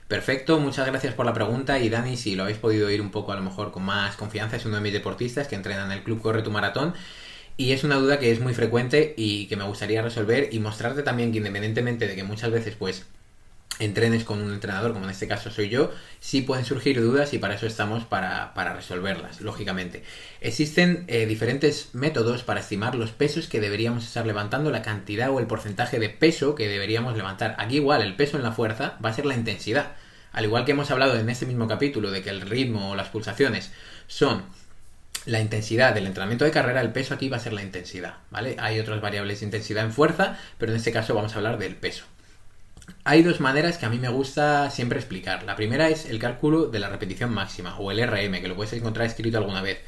Perfecto, 0.08 0.60
muchas 0.60 0.86
gracias 0.86 1.14
por 1.14 1.26
la 1.26 1.34
pregunta. 1.34 1.78
Y 1.80 1.88
Dani, 1.88 2.16
si 2.16 2.36
lo 2.36 2.44
habéis 2.44 2.58
podido 2.58 2.86
oír 2.86 3.00
un 3.00 3.10
poco 3.10 3.32
a 3.32 3.36
lo 3.36 3.42
mejor 3.42 3.72
con 3.72 3.82
más 3.84 4.16
confianza, 4.16 4.56
es 4.56 4.64
uno 4.64 4.76
de 4.76 4.82
mis 4.82 4.92
deportistas 4.92 5.48
que 5.48 5.56
entrena 5.56 5.84
en 5.84 5.90
el 5.92 6.04
club 6.04 6.20
Corre 6.22 6.42
tu 6.42 6.50
Maratón. 6.52 6.94
Y 7.56 7.72
es 7.72 7.84
una 7.84 7.96
duda 7.96 8.18
que 8.20 8.30
es 8.30 8.40
muy 8.40 8.54
frecuente 8.54 9.14
y 9.16 9.46
que 9.48 9.56
me 9.56 9.64
gustaría 9.64 10.02
resolver 10.02 10.50
y 10.52 10.60
mostrarte 10.60 11.02
también 11.02 11.32
que 11.32 11.38
independientemente 11.38 12.06
de 12.06 12.14
que 12.14 12.24
muchas 12.24 12.50
veces 12.52 12.76
pues 12.76 13.06
entrenes 13.78 14.24
con 14.24 14.40
un 14.40 14.52
entrenador, 14.52 14.92
como 14.92 15.04
en 15.04 15.10
este 15.10 15.28
caso 15.28 15.50
soy 15.50 15.68
yo, 15.68 15.90
sí 16.20 16.42
pueden 16.42 16.64
surgir 16.64 17.00
dudas 17.00 17.34
y 17.34 17.38
para 17.38 17.54
eso 17.54 17.66
estamos 17.66 18.04
para, 18.04 18.52
resolverlas, 18.74 19.40
lógicamente. 19.40 20.02
Existen 20.40 21.04
eh, 21.08 21.26
diferentes 21.26 21.90
métodos 21.92 22.42
para 22.42 22.60
estimar 22.60 22.94
los 22.94 23.10
pesos 23.10 23.48
que 23.48 23.60
deberíamos 23.60 24.04
estar 24.04 24.26
levantando, 24.26 24.70
la 24.70 24.82
cantidad 24.82 25.30
o 25.30 25.40
el 25.40 25.46
porcentaje 25.46 25.98
de 25.98 26.08
peso 26.08 26.54
que 26.54 26.68
deberíamos 26.68 27.16
levantar. 27.16 27.54
Aquí 27.58 27.76
igual 27.76 28.02
el 28.02 28.16
peso 28.16 28.36
en 28.36 28.42
la 28.42 28.52
fuerza 28.52 28.98
va 29.04 29.10
a 29.10 29.14
ser 29.14 29.26
la 29.26 29.34
intensidad. 29.34 29.92
Al 30.32 30.44
igual 30.44 30.64
que 30.64 30.72
hemos 30.72 30.90
hablado 30.90 31.18
en 31.18 31.28
este 31.28 31.46
mismo 31.46 31.66
capítulo 31.66 32.10
de 32.10 32.22
que 32.22 32.30
el 32.30 32.42
ritmo 32.42 32.90
o 32.90 32.96
las 32.96 33.08
pulsaciones 33.08 33.72
son 34.06 34.44
la 35.24 35.40
intensidad 35.40 35.92
del 35.92 36.06
entrenamiento 36.06 36.44
de 36.44 36.50
carrera, 36.50 36.80
el 36.80 36.92
peso 36.92 37.14
aquí 37.14 37.28
va 37.28 37.38
a 37.38 37.40
ser 37.40 37.52
la 37.52 37.62
intensidad, 37.62 38.14
¿vale? 38.30 38.56
Hay 38.60 38.78
otras 38.78 39.00
variables 39.00 39.40
de 39.40 39.46
intensidad 39.46 39.84
en 39.84 39.92
fuerza, 39.92 40.38
pero 40.56 40.72
en 40.72 40.78
este 40.78 40.92
caso 40.92 41.14
vamos 41.14 41.34
a 41.34 41.38
hablar 41.38 41.58
del 41.58 41.74
peso. 41.74 42.04
Hay 43.08 43.22
dos 43.22 43.38
maneras 43.38 43.78
que 43.78 43.86
a 43.86 43.88
mí 43.88 44.00
me 44.00 44.08
gusta 44.08 44.68
siempre 44.68 44.98
explicar. 44.98 45.44
La 45.44 45.54
primera 45.54 45.88
es 45.88 46.06
el 46.06 46.18
cálculo 46.18 46.66
de 46.66 46.80
la 46.80 46.88
repetición 46.88 47.32
máxima 47.32 47.78
o 47.78 47.92
el 47.92 48.04
RM, 48.04 48.40
que 48.40 48.48
lo 48.48 48.56
puedes 48.56 48.72
encontrar 48.72 49.06
escrito 49.06 49.38
alguna 49.38 49.62
vez. 49.62 49.78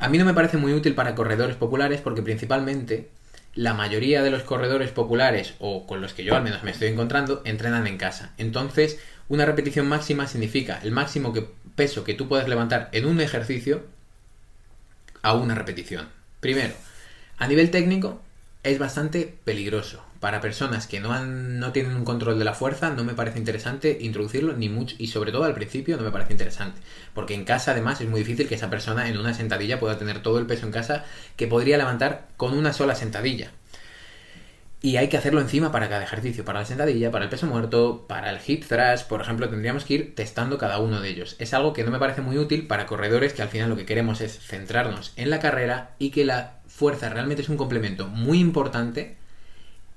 A 0.00 0.08
mí 0.08 0.18
no 0.18 0.24
me 0.24 0.34
parece 0.34 0.56
muy 0.56 0.72
útil 0.72 0.96
para 0.96 1.14
corredores 1.14 1.54
populares 1.54 2.00
porque 2.00 2.22
principalmente 2.22 3.08
la 3.54 3.72
mayoría 3.72 4.24
de 4.24 4.32
los 4.32 4.42
corredores 4.42 4.90
populares 4.90 5.54
o 5.60 5.86
con 5.86 6.00
los 6.00 6.12
que 6.12 6.24
yo 6.24 6.34
al 6.34 6.42
menos 6.42 6.64
me 6.64 6.72
estoy 6.72 6.88
encontrando 6.88 7.40
entrenan 7.44 7.86
en 7.86 7.98
casa. 7.98 8.34
Entonces, 8.36 8.98
una 9.28 9.46
repetición 9.46 9.86
máxima 9.86 10.26
significa 10.26 10.80
el 10.82 10.90
máximo 10.90 11.32
peso 11.76 12.02
que 12.02 12.14
tú 12.14 12.26
puedes 12.26 12.48
levantar 12.48 12.88
en 12.90 13.06
un 13.06 13.20
ejercicio 13.20 13.84
a 15.22 15.34
una 15.34 15.54
repetición. 15.54 16.08
Primero, 16.40 16.74
a 17.38 17.46
nivel 17.46 17.70
técnico 17.70 18.20
es 18.64 18.80
bastante 18.80 19.38
peligroso 19.44 20.09
para 20.20 20.42
personas 20.42 20.86
que 20.86 21.00
no, 21.00 21.12
han, 21.12 21.58
no 21.58 21.72
tienen 21.72 21.96
un 21.96 22.04
control 22.04 22.38
de 22.38 22.44
la 22.44 22.52
fuerza, 22.52 22.90
no 22.90 23.04
me 23.04 23.14
parece 23.14 23.38
interesante 23.38 23.96
introducirlo, 24.00 24.52
ni 24.52 24.68
mucho, 24.68 24.94
y 24.98 25.06
sobre 25.06 25.32
todo 25.32 25.44
al 25.44 25.54
principio 25.54 25.96
no 25.96 26.02
me 26.02 26.10
parece 26.10 26.32
interesante. 26.32 26.80
Porque 27.14 27.34
en 27.34 27.44
casa, 27.44 27.72
además, 27.72 28.02
es 28.02 28.08
muy 28.08 28.20
difícil 28.20 28.46
que 28.46 28.54
esa 28.54 28.68
persona 28.68 29.08
en 29.08 29.18
una 29.18 29.32
sentadilla 29.32 29.80
pueda 29.80 29.98
tener 29.98 30.22
todo 30.22 30.38
el 30.38 30.46
peso 30.46 30.66
en 30.66 30.72
casa 30.72 31.04
que 31.36 31.46
podría 31.46 31.78
levantar 31.78 32.28
con 32.36 32.56
una 32.56 32.74
sola 32.74 32.94
sentadilla. 32.94 33.52
Y 34.82 34.96
hay 34.96 35.08
que 35.08 35.16
hacerlo 35.16 35.40
encima 35.40 35.72
para 35.72 35.88
cada 35.88 36.04
ejercicio, 36.04 36.44
para 36.44 36.60
la 36.60 36.66
sentadilla, 36.66 37.10
para 37.10 37.24
el 37.24 37.30
peso 37.30 37.46
muerto, 37.46 38.06
para 38.06 38.30
el 38.30 38.38
hip 38.46 38.64
thrust, 38.66 39.08
por 39.08 39.20
ejemplo, 39.20 39.48
tendríamos 39.48 39.84
que 39.84 39.94
ir 39.94 40.14
testando 40.14 40.56
cada 40.56 40.78
uno 40.78 41.00
de 41.00 41.08
ellos. 41.08 41.36
Es 41.38 41.52
algo 41.52 41.72
que 41.72 41.84
no 41.84 41.90
me 41.90 41.98
parece 41.98 42.22
muy 42.22 42.38
útil 42.38 42.66
para 42.66 42.86
corredores 42.86 43.32
que 43.32 43.42
al 43.42 43.48
final 43.48 43.68
lo 43.68 43.76
que 43.76 43.84
queremos 43.84 44.20
es 44.22 44.38
centrarnos 44.38 45.12
en 45.16 45.28
la 45.28 45.38
carrera 45.38 45.96
y 45.98 46.10
que 46.10 46.24
la 46.24 46.60
fuerza 46.66 47.10
realmente 47.10 47.42
es 47.42 47.50
un 47.50 47.58
complemento 47.58 48.08
muy 48.08 48.38
importante 48.38 49.19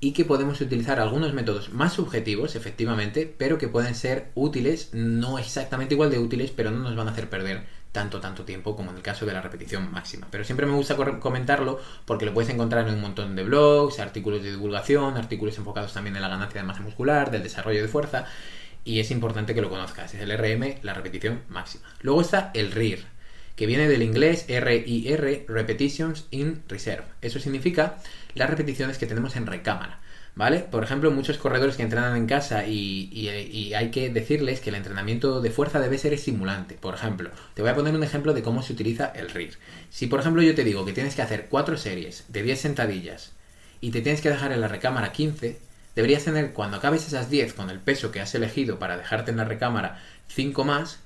y 0.03 0.11
que 0.11 0.25
podemos 0.25 0.59
utilizar 0.59 0.99
algunos 0.99 1.33
métodos 1.33 1.71
más 1.71 1.93
subjetivos, 1.93 2.57
efectivamente, 2.57 3.33
pero 3.37 3.57
que 3.57 3.69
pueden 3.69 3.95
ser 3.95 4.31
útiles, 4.35 4.89
no 4.91 5.39
exactamente 5.39 5.93
igual 5.93 6.11
de 6.11 6.19
útiles, 6.19 6.51
pero 6.51 6.71
no 6.71 6.79
nos 6.79 6.93
van 6.93 7.07
a 7.07 7.11
hacer 7.11 7.29
perder 7.29 7.63
tanto, 7.93 8.19
tanto 8.19 8.43
tiempo 8.43 8.75
como 8.75 8.91
en 8.91 8.97
el 8.97 9.01
caso 9.01 9.25
de 9.25 9.31
la 9.31 9.41
repetición 9.41 9.89
máxima. 9.93 10.27
Pero 10.29 10.43
siempre 10.43 10.65
me 10.65 10.73
gusta 10.73 10.97
comentarlo 11.21 11.79
porque 12.03 12.25
lo 12.25 12.33
puedes 12.33 12.53
encontrar 12.53 12.85
en 12.85 12.95
un 12.95 12.99
montón 12.99 13.33
de 13.37 13.45
blogs, 13.45 13.99
artículos 13.99 14.43
de 14.43 14.51
divulgación, 14.51 15.15
artículos 15.15 15.57
enfocados 15.57 15.93
también 15.93 16.17
en 16.17 16.21
la 16.21 16.27
ganancia 16.27 16.59
de 16.59 16.67
masa 16.67 16.81
muscular, 16.81 17.31
del 17.31 17.43
desarrollo 17.43 17.81
de 17.81 17.87
fuerza, 17.87 18.25
y 18.83 18.99
es 18.99 19.09
importante 19.09 19.55
que 19.55 19.61
lo 19.61 19.69
conozcas. 19.69 20.13
Es 20.13 20.19
el 20.19 20.37
RM, 20.37 20.79
la 20.81 20.93
repetición 20.93 21.43
máxima. 21.47 21.85
Luego 22.01 22.19
está 22.19 22.51
el 22.53 22.73
RIR, 22.73 23.05
que 23.55 23.65
viene 23.67 23.87
del 23.87 24.01
inglés 24.01 24.45
RIR, 24.47 25.45
Repetitions 25.47 26.25
in 26.31 26.63
Reserve. 26.67 27.05
Eso 27.21 27.39
significa 27.39 27.97
las 28.35 28.49
repeticiones 28.49 28.97
que 28.97 29.05
tenemos 29.05 29.35
en 29.35 29.45
recámara. 29.45 29.99
¿Vale? 30.35 30.59
Por 30.61 30.83
ejemplo, 30.83 31.11
muchos 31.11 31.37
corredores 31.37 31.75
que 31.75 31.83
entrenan 31.83 32.17
en 32.17 32.25
casa 32.25 32.65
y, 32.65 33.27
hay 33.75 33.91
que 33.91 34.09
decirles 34.09 34.61
que 34.61 34.71
el 34.71 34.75
entrenamiento 34.75 35.41
de 35.41 35.51
fuerza 35.51 35.79
debe 35.79 35.99
ser 35.99 36.11
estimulante. 36.11 36.73
Por 36.73 36.95
ejemplo, 36.95 37.29
te 37.53 37.61
voy 37.61 37.69
a 37.69 37.75
poner 37.75 37.93
un 37.93 38.03
ejemplo 38.03 38.33
de 38.33 38.41
cómo 38.41 38.63
se 38.63 38.73
utiliza 38.73 39.05
el 39.15 39.29
RIR. 39.29 39.53
Si 39.91 40.07
por 40.07 40.19
ejemplo 40.19 40.41
yo 40.41 40.55
te 40.55 40.63
digo 40.63 40.85
que 40.85 40.93
tienes 40.93 41.13
que 41.15 41.21
hacer 41.21 41.47
4 41.49 41.77
series 41.77 42.25
de 42.29 42.41
10 42.41 42.59
sentadillas 42.59 43.33
y 43.79 43.91
te 43.91 44.01
tienes 44.01 44.21
que 44.21 44.29
dejar 44.29 44.51
en 44.51 44.61
la 44.61 44.67
recámara 44.67 45.11
15, 45.11 45.59
deberías 45.95 46.23
tener 46.23 46.53
cuando 46.53 46.77
acabes 46.77 47.05
esas 47.05 47.29
10 47.29 47.53
con 47.53 47.69
el 47.69 47.79
peso 47.79 48.09
que 48.09 48.19
has 48.19 48.33
elegido 48.33 48.79
para 48.79 48.97
dejarte 48.97 49.29
en 49.29 49.37
la 49.37 49.45
recámara 49.45 50.01
5 50.29 50.63
más, 50.63 50.99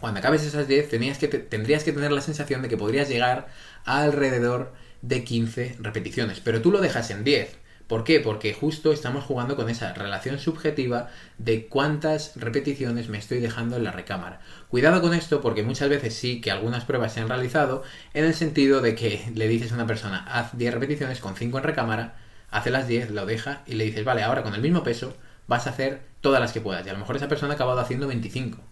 cuando 0.00 0.20
acabes 0.20 0.42
esas 0.42 0.66
10 0.66 0.88
que 1.18 1.28
tendrías 1.28 1.84
que 1.84 1.92
tener 1.92 2.12
la 2.12 2.20
sensación 2.20 2.62
de 2.62 2.68
que 2.68 2.76
podrías 2.76 3.08
llegar 3.08 3.48
a 3.84 4.02
alrededor 4.02 4.72
de 5.02 5.24
15 5.24 5.76
repeticiones, 5.80 6.40
pero 6.40 6.60
tú 6.60 6.70
lo 6.70 6.80
dejas 6.80 7.10
en 7.10 7.24
10. 7.24 7.58
¿Por 7.90 8.04
qué? 8.04 8.20
Porque 8.20 8.54
justo 8.54 8.92
estamos 8.92 9.24
jugando 9.24 9.56
con 9.56 9.68
esa 9.68 9.92
relación 9.94 10.38
subjetiva 10.38 11.08
de 11.38 11.66
cuántas 11.66 12.36
repeticiones 12.36 13.08
me 13.08 13.18
estoy 13.18 13.40
dejando 13.40 13.76
en 13.76 13.82
la 13.82 13.90
recámara. 13.90 14.40
Cuidado 14.68 15.00
con 15.00 15.12
esto 15.12 15.40
porque 15.40 15.64
muchas 15.64 15.88
veces 15.88 16.14
sí 16.14 16.40
que 16.40 16.52
algunas 16.52 16.84
pruebas 16.84 17.12
se 17.12 17.20
han 17.20 17.28
realizado 17.28 17.82
en 18.14 18.24
el 18.24 18.34
sentido 18.34 18.80
de 18.80 18.94
que 18.94 19.32
le 19.34 19.48
dices 19.48 19.72
a 19.72 19.74
una 19.74 19.88
persona 19.88 20.24
haz 20.30 20.56
10 20.56 20.74
repeticiones 20.74 21.18
con 21.18 21.34
5 21.34 21.58
en 21.58 21.64
recámara, 21.64 22.14
hace 22.52 22.70
las 22.70 22.86
10, 22.86 23.10
lo 23.10 23.26
deja 23.26 23.62
y 23.66 23.74
le 23.74 23.86
dices 23.86 24.04
vale, 24.04 24.22
ahora 24.22 24.44
con 24.44 24.54
el 24.54 24.60
mismo 24.60 24.84
peso 24.84 25.16
vas 25.48 25.66
a 25.66 25.70
hacer 25.70 26.02
todas 26.20 26.40
las 26.40 26.52
que 26.52 26.60
puedas. 26.60 26.86
Y 26.86 26.90
a 26.90 26.92
lo 26.92 27.00
mejor 27.00 27.16
esa 27.16 27.26
persona 27.26 27.54
ha 27.54 27.56
acabado 27.56 27.80
haciendo 27.80 28.06
25. 28.06 28.69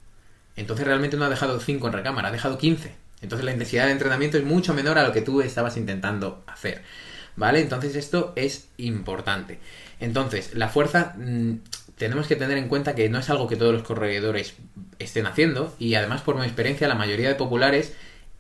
Entonces 0.58 0.86
realmente 0.86 1.16
no 1.16 1.24
ha 1.24 1.28
dejado 1.30 1.60
5 1.60 1.86
en 1.86 1.92
recámara, 1.92 2.28
ha 2.28 2.32
dejado 2.32 2.58
15. 2.58 2.92
Entonces 3.22 3.44
la 3.44 3.52
intensidad 3.52 3.86
de 3.86 3.92
entrenamiento 3.92 4.38
es 4.38 4.44
mucho 4.44 4.74
menor 4.74 4.98
a 4.98 5.04
lo 5.04 5.12
que 5.12 5.22
tú 5.22 5.40
estabas 5.40 5.76
intentando 5.76 6.42
hacer. 6.46 6.82
¿Vale? 7.36 7.60
Entonces 7.60 7.94
esto 7.94 8.32
es 8.34 8.66
importante. 8.76 9.60
Entonces, 10.00 10.54
la 10.54 10.68
fuerza, 10.68 11.14
mm, 11.16 11.60
tenemos 11.96 12.26
que 12.26 12.34
tener 12.34 12.58
en 12.58 12.68
cuenta 12.68 12.96
que 12.96 13.08
no 13.08 13.18
es 13.20 13.30
algo 13.30 13.46
que 13.46 13.54
todos 13.54 13.72
los 13.72 13.84
corredores 13.84 14.54
estén 14.98 15.26
haciendo 15.26 15.74
y 15.78 15.94
además 15.94 16.22
por 16.22 16.36
mi 16.36 16.44
experiencia 16.44 16.88
la 16.88 16.96
mayoría 16.96 17.28
de 17.28 17.36
populares 17.36 17.92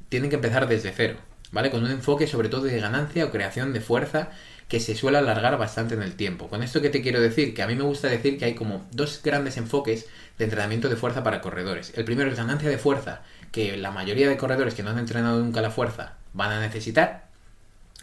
tienen 0.08 0.30
que 0.30 0.36
empezar 0.36 0.66
desde 0.66 0.92
cero, 0.92 1.16
¿vale? 1.52 1.70
Con 1.70 1.84
un 1.84 1.90
enfoque 1.92 2.26
sobre 2.26 2.48
todo 2.48 2.62
de 2.62 2.80
ganancia 2.80 3.24
o 3.24 3.30
creación 3.30 3.72
de 3.72 3.80
fuerza 3.80 4.30
que 4.68 4.80
se 4.80 4.94
suele 4.94 5.18
alargar 5.18 5.56
bastante 5.56 5.94
en 5.94 6.02
el 6.02 6.14
tiempo. 6.14 6.48
Con 6.48 6.62
esto 6.62 6.82
que 6.82 6.90
te 6.90 7.00
quiero 7.00 7.20
decir, 7.20 7.54
que 7.54 7.62
a 7.62 7.66
mí 7.66 7.74
me 7.74 7.84
gusta 7.84 8.08
decir 8.08 8.38
que 8.38 8.44
hay 8.44 8.54
como 8.54 8.86
dos 8.92 9.20
grandes 9.24 9.56
enfoques 9.56 10.06
de 10.36 10.44
entrenamiento 10.44 10.90
de 10.90 10.96
fuerza 10.96 11.22
para 11.22 11.40
corredores. 11.40 11.92
El 11.96 12.04
primero 12.04 12.30
es 12.30 12.36
ganancia 12.36 12.68
de 12.68 12.78
fuerza, 12.78 13.22
que 13.50 13.76
la 13.78 13.90
mayoría 13.90 14.28
de 14.28 14.36
corredores 14.36 14.74
que 14.74 14.82
no 14.82 14.90
han 14.90 14.98
entrenado 14.98 15.40
nunca 15.42 15.62
la 15.62 15.70
fuerza 15.70 16.16
van 16.34 16.52
a 16.52 16.60
necesitar. 16.60 17.28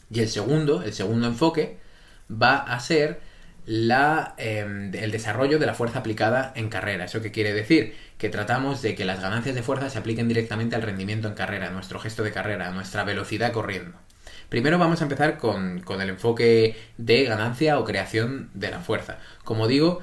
Y 0.09 0.21
el 0.21 0.29
segundo, 0.29 0.81
el 0.81 0.93
segundo 0.93 1.27
enfoque, 1.27 1.77
va 2.29 2.57
a 2.57 2.79
ser 2.79 3.19
la, 3.67 4.33
em, 4.37 4.93
el 4.95 5.11
desarrollo 5.11 5.59
de 5.59 5.65
la 5.67 5.75
fuerza 5.75 5.99
aplicada 5.99 6.51
en 6.55 6.69
carrera. 6.69 7.05
¿Eso 7.05 7.21
qué 7.21 7.31
quiere 7.31 7.53
decir? 7.53 7.95
Que 8.17 8.29
tratamos 8.29 8.81
de 8.81 8.95
que 8.95 9.05
las 9.05 9.21
ganancias 9.21 9.55
de 9.55 9.63
fuerza 9.63 9.89
se 9.91 9.99
apliquen 9.99 10.27
directamente 10.27 10.75
al 10.75 10.81
rendimiento 10.81 11.27
en 11.27 11.35
carrera, 11.35 11.67
a 11.67 11.71
nuestro 11.71 11.99
gesto 11.99 12.23
de 12.23 12.31
carrera, 12.31 12.69
a 12.69 12.71
nuestra 12.71 13.03
velocidad 13.03 13.51
corriendo. 13.51 13.97
Primero 14.49 14.77
vamos 14.77 15.01
a 15.01 15.05
empezar 15.05 15.37
con, 15.37 15.83
el 15.87 16.09
enfoque 16.09 16.75
de 16.97 17.23
ganancia 17.25 17.79
o 17.79 17.85
creación 17.85 18.49
de 18.53 18.71
la 18.71 18.79
fuerza. 18.79 19.19
Como 19.43 19.67
digo, 19.67 19.99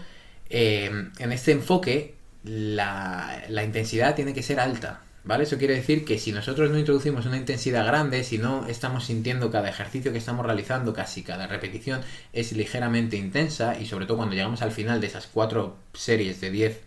em, 0.49 1.13
en 1.19 1.33
este 1.33 1.53
enfoque 1.53 2.15
la, 2.45 3.43
la 3.49 3.65
intensidad 3.65 4.15
tiene 4.15 4.35
que 4.35 4.43
ser 4.43 4.61
alta. 4.61 5.03
¿Vale? 5.25 5.45
Eso 5.45 5.57
quiere 5.57 5.75
decir 5.75 6.05
que 6.05 6.19
si 6.19 6.33
nosotros 6.33 6.71
no 6.73 6.79
introducimos 6.79 7.27
una 7.27 7.37
intensidad 7.37 7.87
grande, 7.87 8.25
si 8.25 8.39
no 8.39 8.67
estamos 8.67 9.05
sintiendo 9.05 9.53
cada 9.53 9.69
ejercicio 9.69 10.11
que 10.11 10.19
estamos 10.19 10.45
realizando, 10.45 10.93
casi 10.93 11.23
cada 11.23 11.47
repetición 11.47 12.01
es 12.33 12.53
ligeramente 12.53 13.17
intensa 13.17 13.79
y 13.79 13.87
sobre 13.87 14.07
todo 14.07 14.17
cuando 14.17 14.35
llegamos 14.35 14.63
al 14.63 14.73
final 14.73 15.01
de 15.01 15.07
esas 15.07 15.29
cuatro 15.29 15.77
series 15.93 16.41
de 16.41 16.51
10 16.51 16.81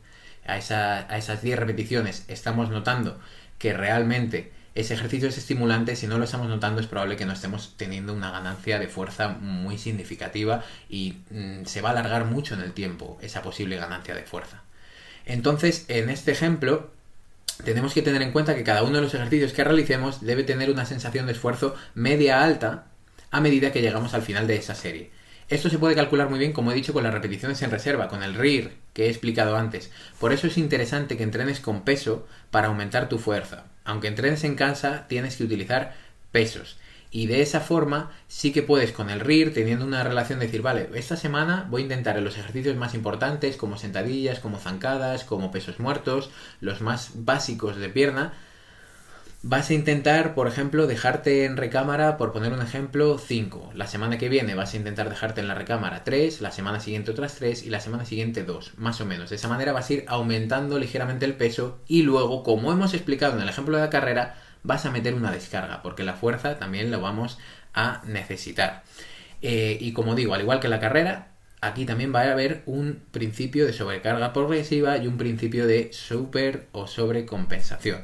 a, 0.48 0.54
a 0.54 1.18
esas 1.18 1.42
10 1.42 1.58
repeticiones 1.58 2.26
estamos 2.28 2.70
notando 2.70 3.20
que 3.58 3.74
realmente 3.74 4.52
ese 4.76 4.94
ejercicio 4.94 5.30
es 5.30 5.38
estimulante, 5.38 5.96
si 5.96 6.06
no 6.06 6.18
lo 6.18 6.26
estamos 6.26 6.50
notando 6.50 6.82
es 6.82 6.88
probable 6.88 7.16
que 7.16 7.26
no 7.26 7.32
estemos 7.32 7.76
teniendo 7.78 8.14
una 8.14 8.30
ganancia 8.30 8.78
de 8.78 8.90
fuerza 8.90 9.30
muy 9.30 9.78
significativa 9.78 10.66
y 10.90 11.16
mm, 11.32 11.64
se 11.66 11.82
va 11.82 11.90
a 11.90 11.92
alargar 11.94 12.26
mucho 12.26 12.54
en 12.54 12.62
el 12.62 12.74
tiempo 12.74 13.18
esa 13.22 13.42
posible 13.42 13.78
ganancia 13.78 14.14
de 14.14 14.24
fuerza. 14.24 14.64
Entonces, 15.26 15.86
en 15.88 16.10
este 16.10 16.34
ejemplo, 16.34 16.92
tenemos 17.64 17.94
que 17.94 18.02
tener 18.02 18.22
en 18.22 18.34
cuenta 18.34 18.54
que 18.54 18.66
cada 18.66 18.84
uno 18.84 18.98
de 18.98 19.04
los 19.04 19.14
ejercicios 19.14 19.54
que 19.54 19.64
realicemos 19.64 20.22
debe 20.22 20.44
tener 20.44 20.70
una 20.70 20.86
sensación 20.86 21.26
de 21.26 21.32
esfuerzo 21.32 21.76
media 21.94 22.44
alta 22.44 22.88
a 23.32 23.40
medida 23.40 23.72
que 23.72 23.82
llegamos 23.82 24.14
al 24.14 24.24
final 24.24 24.46
de 24.46 24.58
esa 24.58 24.76
serie. 24.76 25.10
Esto 25.48 25.70
se 25.70 25.80
puede 25.80 25.96
calcular 25.96 26.30
muy 26.30 26.40
bien, 26.40 26.52
como 26.52 26.72
he 26.72 26.76
dicho, 26.76 26.92
con 26.92 27.04
las 27.04 27.14
repeticiones 27.14 27.62
en 27.62 27.72
reserva, 27.72 28.10
con 28.10 28.24
el 28.24 28.34
RIR 28.34 28.74
que 28.94 29.06
he 29.06 29.10
explicado 29.10 29.56
antes. 29.56 29.92
Por 30.20 30.34
eso 30.34 30.48
es 30.48 30.58
interesante 30.58 31.16
que 31.16 31.24
entrenes 31.24 31.62
con 31.62 31.84
peso 31.84 32.28
para 32.52 32.68
aumentar 32.68 33.08
tu 33.08 33.20
fuerza. 33.20 33.66
Aunque 33.86 34.08
entrenes 34.08 34.44
en 34.44 34.56
casa, 34.56 35.08
tienes 35.08 35.38
que 35.38 35.44
utilizar 35.46 35.96
pesos. 36.32 36.78
Y 37.12 37.28
de 37.28 37.42
esa 37.42 37.62
forma 37.62 38.12
sí 38.28 38.52
que 38.52 38.62
puedes 38.62 38.92
con 38.92 39.10
el 39.10 39.22
RIR 39.22 39.54
teniendo 39.54 39.86
una 39.86 40.04
relación 40.04 40.40
de 40.40 40.48
decir, 40.48 40.62
vale, 40.62 40.90
esta 40.96 41.16
semana 41.16 41.66
voy 41.70 41.82
a 41.82 41.86
intentar 41.86 42.18
en 42.18 42.26
los 42.26 42.38
ejercicios 42.38 42.76
más 42.76 42.94
importantes, 42.94 43.56
como 43.56 43.78
sentadillas, 43.78 44.40
como 44.40 44.60
zancadas, 44.60 45.24
como 45.24 45.50
pesos 45.50 45.80
muertos, 45.80 46.30
los 46.60 46.82
más 46.82 47.12
básicos 47.14 47.78
de 47.78 47.88
pierna, 47.88 48.34
vas 49.48 49.70
a 49.70 49.76
intentar, 49.76 50.34
por 50.34 50.48
ejemplo, 50.48 50.88
dejarte 50.88 51.46
en 51.46 51.56
recámara, 51.56 52.18
por 52.18 52.34
poner 52.34 52.52
un 52.52 52.64
ejemplo, 52.64 53.20
5. 53.20 53.74
La 53.76 53.86
semana 53.86 54.18
que 54.18 54.28
viene 54.28 54.56
vas 54.56 54.74
a 54.74 54.78
intentar 54.78 55.08
dejarte 55.08 55.40
en 55.40 55.48
la 55.48 55.54
recámara 55.54 56.04
3, 56.04 56.42
la 56.42 56.50
semana 56.50 56.80
siguiente 56.80 57.12
otras 57.12 57.36
3 57.36 57.62
y 57.62 57.70
la 57.70 57.80
semana 57.80 58.06
siguiente 58.06 58.44
2, 58.44 58.74
más 58.78 59.02
o 59.02 59.06
menos. 59.06 59.30
De 59.30 59.36
esa 59.36 59.48
manera 59.48 59.72
vas 59.72 59.88
a 59.88 59.94
ir 59.94 60.06
aumentando 60.08 60.80
ligeramente 60.80 61.26
el 61.26 61.36
peso 61.36 61.80
y 61.88 62.02
luego, 62.02 62.42
como 62.42 62.72
hemos 62.72 62.96
explicado 62.96 63.36
en 63.36 63.44
el 63.44 63.50
ejemplo 63.50 63.78
de 63.78 63.84
la 63.84 63.92
carrera, 63.92 64.36
vas 64.64 64.88
a 64.88 64.92
meter 64.92 65.14
una 65.14 65.32
descarga, 65.32 65.84
porque 65.84 66.04
la 66.04 66.16
fuerza 66.16 66.58
también 66.58 66.90
lo 66.90 67.00
vamos 67.00 67.38
a 67.76 68.02
necesitar. 68.04 68.82
Eh, 69.44 69.78
y 69.80 69.94
como 69.94 70.16
digo, 70.16 70.34
al 70.34 70.42
igual 70.42 70.60
que 70.60 70.70
la 70.70 70.80
carrera, 70.80 71.34
aquí 71.62 71.86
también 71.86 72.16
va 72.16 72.22
a 72.22 72.32
haber 72.32 72.64
un 72.66 73.04
principio 73.12 73.68
de 73.68 73.74
sobrecarga 73.74 74.34
progresiva 74.34 74.98
y 74.98 75.06
un 75.06 75.18
principio 75.18 75.68
de 75.68 75.94
super 75.94 76.66
o 76.72 76.88
sobrecompensación. 76.88 78.02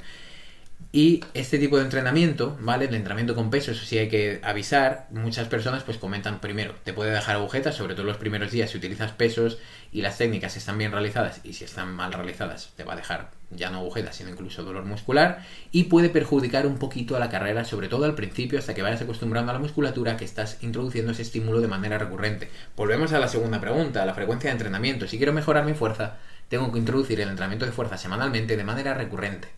Y 0.93 1.23
este 1.33 1.57
tipo 1.57 1.77
de 1.77 1.83
entrenamiento, 1.83 2.57
¿vale? 2.59 2.85
El 2.85 2.95
entrenamiento 2.95 3.33
con 3.33 3.49
peso, 3.49 3.71
eso 3.71 3.85
sí 3.85 3.97
hay 3.97 4.09
que 4.09 4.41
avisar. 4.43 5.07
Muchas 5.11 5.47
personas 5.47 5.83
pues 5.83 5.97
comentan 5.97 6.41
primero, 6.41 6.75
te 6.83 6.91
puede 6.91 7.11
dejar 7.11 7.37
agujetas, 7.37 7.75
sobre 7.75 7.95
todo 7.95 8.05
los 8.05 8.17
primeros 8.17 8.51
días 8.51 8.71
si 8.71 8.77
utilizas 8.77 9.11
pesos 9.13 9.57
y 9.91 10.01
las 10.01 10.17
técnicas 10.17 10.57
están 10.57 10.77
bien 10.77 10.91
realizadas 10.91 11.39
y 11.43 11.53
si 11.53 11.63
están 11.63 11.93
mal 11.93 12.11
realizadas 12.11 12.73
te 12.75 12.83
va 12.83 12.93
a 12.93 12.97
dejar 12.97 13.31
ya 13.51 13.69
no 13.69 13.79
agujetas, 13.79 14.15
sino 14.15 14.29
incluso 14.29 14.63
dolor 14.63 14.85
muscular 14.85 15.45
y 15.71 15.85
puede 15.85 16.09
perjudicar 16.09 16.65
un 16.65 16.77
poquito 16.77 17.15
a 17.15 17.19
la 17.19 17.29
carrera, 17.29 17.65
sobre 17.65 17.87
todo 17.87 18.05
al 18.05 18.15
principio 18.15 18.59
hasta 18.59 18.73
que 18.73 18.81
vayas 18.81 19.01
acostumbrando 19.01 19.51
a 19.51 19.53
la 19.53 19.59
musculatura 19.59 20.17
que 20.17 20.25
estás 20.25 20.57
introduciendo 20.61 21.11
ese 21.11 21.21
estímulo 21.21 21.61
de 21.61 21.67
manera 21.67 21.97
recurrente. 21.97 22.49
Volvemos 22.75 23.13
a 23.13 23.19
la 23.19 23.27
segunda 23.27 23.59
pregunta, 23.59 24.05
la 24.05 24.13
frecuencia 24.13 24.49
de 24.49 24.53
entrenamiento. 24.53 25.07
Si 25.07 25.17
quiero 25.17 25.33
mejorar 25.33 25.65
mi 25.65 25.73
fuerza, 25.73 26.17
tengo 26.49 26.71
que 26.71 26.79
introducir 26.79 27.19
el 27.21 27.29
entrenamiento 27.29 27.65
de 27.65 27.71
fuerza 27.71 27.97
semanalmente 27.97 28.57
de 28.57 28.63
manera 28.63 28.93
recurrente. 28.93 29.49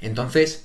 Entonces, 0.00 0.64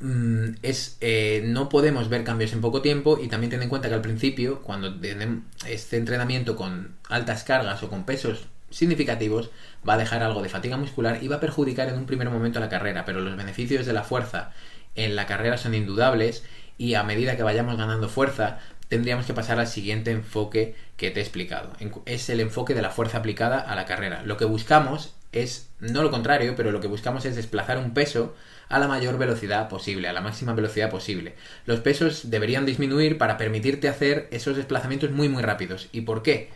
mm, 0.00 0.54
es, 0.62 0.96
eh, 1.00 1.42
no 1.44 1.68
podemos 1.68 2.08
ver 2.08 2.24
cambios 2.24 2.52
en 2.52 2.60
poco 2.60 2.82
tiempo 2.82 3.18
y 3.22 3.28
también 3.28 3.50
ten 3.50 3.62
en 3.62 3.68
cuenta 3.68 3.88
que 3.88 3.94
al 3.94 4.02
principio, 4.02 4.62
cuando 4.62 4.98
tenemos 4.98 5.44
este 5.66 5.96
entrenamiento 5.96 6.56
con 6.56 6.96
altas 7.08 7.44
cargas 7.44 7.82
o 7.82 7.88
con 7.88 8.04
pesos 8.04 8.46
significativos, 8.70 9.50
va 9.88 9.94
a 9.94 9.98
dejar 9.98 10.22
algo 10.22 10.42
de 10.42 10.48
fatiga 10.48 10.76
muscular 10.76 11.22
y 11.22 11.28
va 11.28 11.36
a 11.36 11.40
perjudicar 11.40 11.88
en 11.88 11.96
un 11.96 12.06
primer 12.06 12.30
momento 12.30 12.60
la 12.60 12.68
carrera, 12.68 13.04
pero 13.04 13.20
los 13.20 13.36
beneficios 13.36 13.86
de 13.86 13.92
la 13.92 14.04
fuerza 14.04 14.52
en 14.94 15.16
la 15.16 15.26
carrera 15.26 15.56
son 15.56 15.74
indudables 15.74 16.44
y 16.76 16.94
a 16.94 17.02
medida 17.02 17.36
que 17.36 17.42
vayamos 17.42 17.76
ganando 17.76 18.08
fuerza, 18.08 18.58
tendríamos 18.88 19.26
que 19.26 19.34
pasar 19.34 19.60
al 19.60 19.66
siguiente 19.66 20.10
enfoque 20.10 20.74
que 20.96 21.10
te 21.10 21.20
he 21.20 21.22
explicado. 21.22 21.72
Es 22.06 22.28
el 22.30 22.40
enfoque 22.40 22.74
de 22.74 22.82
la 22.82 22.90
fuerza 22.90 23.18
aplicada 23.18 23.60
a 23.60 23.74
la 23.76 23.84
carrera. 23.84 24.22
Lo 24.24 24.36
que 24.36 24.44
buscamos 24.44 25.14
es 25.32 25.70
no 25.80 26.02
lo 26.02 26.10
contrario, 26.10 26.54
pero 26.56 26.72
lo 26.72 26.80
que 26.80 26.88
buscamos 26.88 27.24
es 27.24 27.36
desplazar 27.36 27.78
un 27.78 27.92
peso 27.92 28.34
a 28.68 28.78
la 28.78 28.88
mayor 28.88 29.18
velocidad 29.18 29.68
posible, 29.68 30.08
a 30.08 30.12
la 30.12 30.20
máxima 30.20 30.54
velocidad 30.54 30.90
posible. 30.90 31.34
Los 31.66 31.80
pesos 31.80 32.30
deberían 32.30 32.66
disminuir 32.66 33.18
para 33.18 33.36
permitirte 33.36 33.88
hacer 33.88 34.28
esos 34.30 34.56
desplazamientos 34.56 35.10
muy 35.10 35.28
muy 35.28 35.42
rápidos. 35.42 35.88
¿Y 35.92 36.02
por 36.02 36.22
qué? 36.22 36.50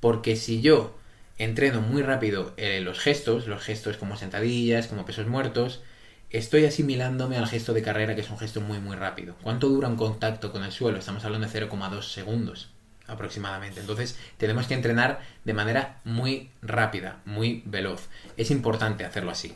Porque 0.00 0.36
si 0.36 0.60
yo 0.60 0.96
entreno 1.38 1.80
muy 1.80 2.02
rápido 2.02 2.52
eh, 2.56 2.80
los 2.80 3.00
gestos, 3.00 3.46
los 3.46 3.62
gestos 3.62 3.96
como 3.96 4.16
sentadillas, 4.16 4.86
como 4.86 5.06
pesos 5.06 5.26
muertos, 5.26 5.82
estoy 6.30 6.64
asimilándome 6.64 7.36
al 7.36 7.46
gesto 7.46 7.72
de 7.72 7.82
carrera 7.82 8.14
que 8.14 8.20
es 8.20 8.30
un 8.30 8.38
gesto 8.38 8.60
muy 8.60 8.78
muy 8.78 8.96
rápido. 8.96 9.34
¿Cuánto 9.42 9.68
dura 9.68 9.88
un 9.88 9.96
contacto 9.96 10.52
con 10.52 10.64
el 10.64 10.72
suelo? 10.72 10.98
Estamos 10.98 11.24
hablando 11.24 11.48
de 11.48 11.68
0,2 11.68 12.02
segundos 12.02 12.70
aproximadamente. 13.06 13.80
Entonces 13.80 14.18
tenemos 14.38 14.66
que 14.66 14.74
entrenar 14.74 15.20
de 15.44 15.54
manera 15.54 16.00
muy 16.04 16.50
rápida, 16.62 17.20
muy 17.24 17.62
veloz. 17.66 18.08
Es 18.36 18.50
importante 18.50 19.04
hacerlo 19.04 19.32
así. 19.32 19.54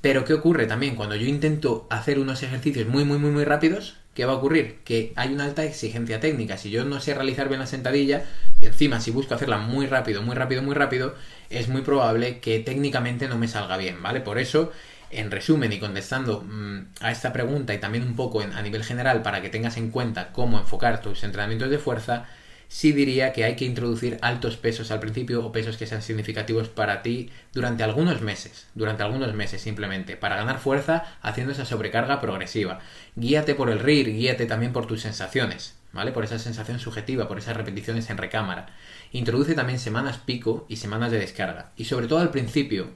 Pero 0.00 0.24
¿qué 0.24 0.34
ocurre 0.34 0.66
también? 0.66 0.96
Cuando 0.96 1.16
yo 1.16 1.26
intento 1.26 1.86
hacer 1.88 2.18
unos 2.18 2.42
ejercicios 2.42 2.86
muy, 2.86 3.04
muy, 3.04 3.16
muy, 3.16 3.30
muy 3.30 3.44
rápidos, 3.44 3.96
¿qué 4.12 4.26
va 4.26 4.32
a 4.32 4.36
ocurrir? 4.36 4.80
Que 4.84 5.14
hay 5.16 5.32
una 5.32 5.44
alta 5.44 5.64
exigencia 5.64 6.20
técnica. 6.20 6.58
Si 6.58 6.70
yo 6.70 6.84
no 6.84 7.00
sé 7.00 7.14
realizar 7.14 7.48
bien 7.48 7.60
la 7.60 7.66
sentadilla, 7.66 8.24
y 8.60 8.66
encima 8.66 9.00
si 9.00 9.10
busco 9.10 9.34
hacerla 9.34 9.56
muy 9.56 9.86
rápido, 9.86 10.20
muy 10.20 10.34
rápido, 10.34 10.62
muy 10.62 10.74
rápido, 10.74 11.14
es 11.48 11.68
muy 11.68 11.80
probable 11.80 12.40
que 12.40 12.60
técnicamente 12.60 13.28
no 13.28 13.38
me 13.38 13.48
salga 13.48 13.78
bien, 13.78 14.02
¿vale? 14.02 14.20
Por 14.20 14.38
eso, 14.38 14.72
en 15.10 15.30
resumen 15.30 15.72
y 15.72 15.78
contestando 15.78 16.42
mm, 16.42 16.78
a 17.00 17.10
esta 17.10 17.32
pregunta 17.32 17.74
y 17.74 17.78
también 17.78 18.04
un 18.04 18.16
poco 18.16 18.40
a 18.40 18.62
nivel 18.62 18.84
general 18.84 19.22
para 19.22 19.40
que 19.42 19.48
tengas 19.48 19.76
en 19.76 19.90
cuenta 19.90 20.32
cómo 20.32 20.58
enfocar 20.58 21.00
tus 21.00 21.24
entrenamientos 21.24 21.70
de 21.70 21.78
fuerza, 21.78 22.26
sí 22.68 22.92
diría 22.92 23.32
que 23.32 23.44
hay 23.44 23.56
que 23.56 23.64
introducir 23.64 24.18
altos 24.20 24.56
pesos 24.56 24.90
al 24.90 25.00
principio 25.00 25.44
o 25.44 25.52
pesos 25.52 25.76
que 25.76 25.86
sean 25.86 26.02
significativos 26.02 26.68
para 26.68 27.02
ti 27.02 27.30
durante 27.52 27.84
algunos 27.84 28.20
meses, 28.20 28.66
durante 28.74 29.02
algunos 29.02 29.32
meses 29.34 29.62
simplemente, 29.62 30.16
para 30.16 30.36
ganar 30.36 30.58
fuerza 30.58 31.04
haciendo 31.22 31.52
esa 31.52 31.64
sobrecarga 31.64 32.20
progresiva. 32.20 32.80
Guíate 33.14 33.54
por 33.54 33.70
el 33.70 33.78
RIR, 33.78 34.12
guíate 34.12 34.46
también 34.46 34.72
por 34.72 34.86
tus 34.86 35.02
sensaciones, 35.02 35.76
¿vale? 35.92 36.12
Por 36.12 36.24
esa 36.24 36.38
sensación 36.38 36.80
subjetiva, 36.80 37.28
por 37.28 37.38
esas 37.38 37.56
repeticiones 37.56 38.10
en 38.10 38.18
recámara. 38.18 38.66
Introduce 39.12 39.54
también 39.54 39.78
semanas 39.78 40.18
pico 40.18 40.66
y 40.68 40.76
semanas 40.76 41.12
de 41.12 41.20
descarga. 41.20 41.70
Y 41.76 41.84
sobre 41.84 42.08
todo 42.08 42.18
al 42.18 42.30
principio, 42.30 42.90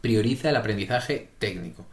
prioriza 0.00 0.50
el 0.50 0.56
aprendizaje 0.56 1.28
técnico. 1.38 1.86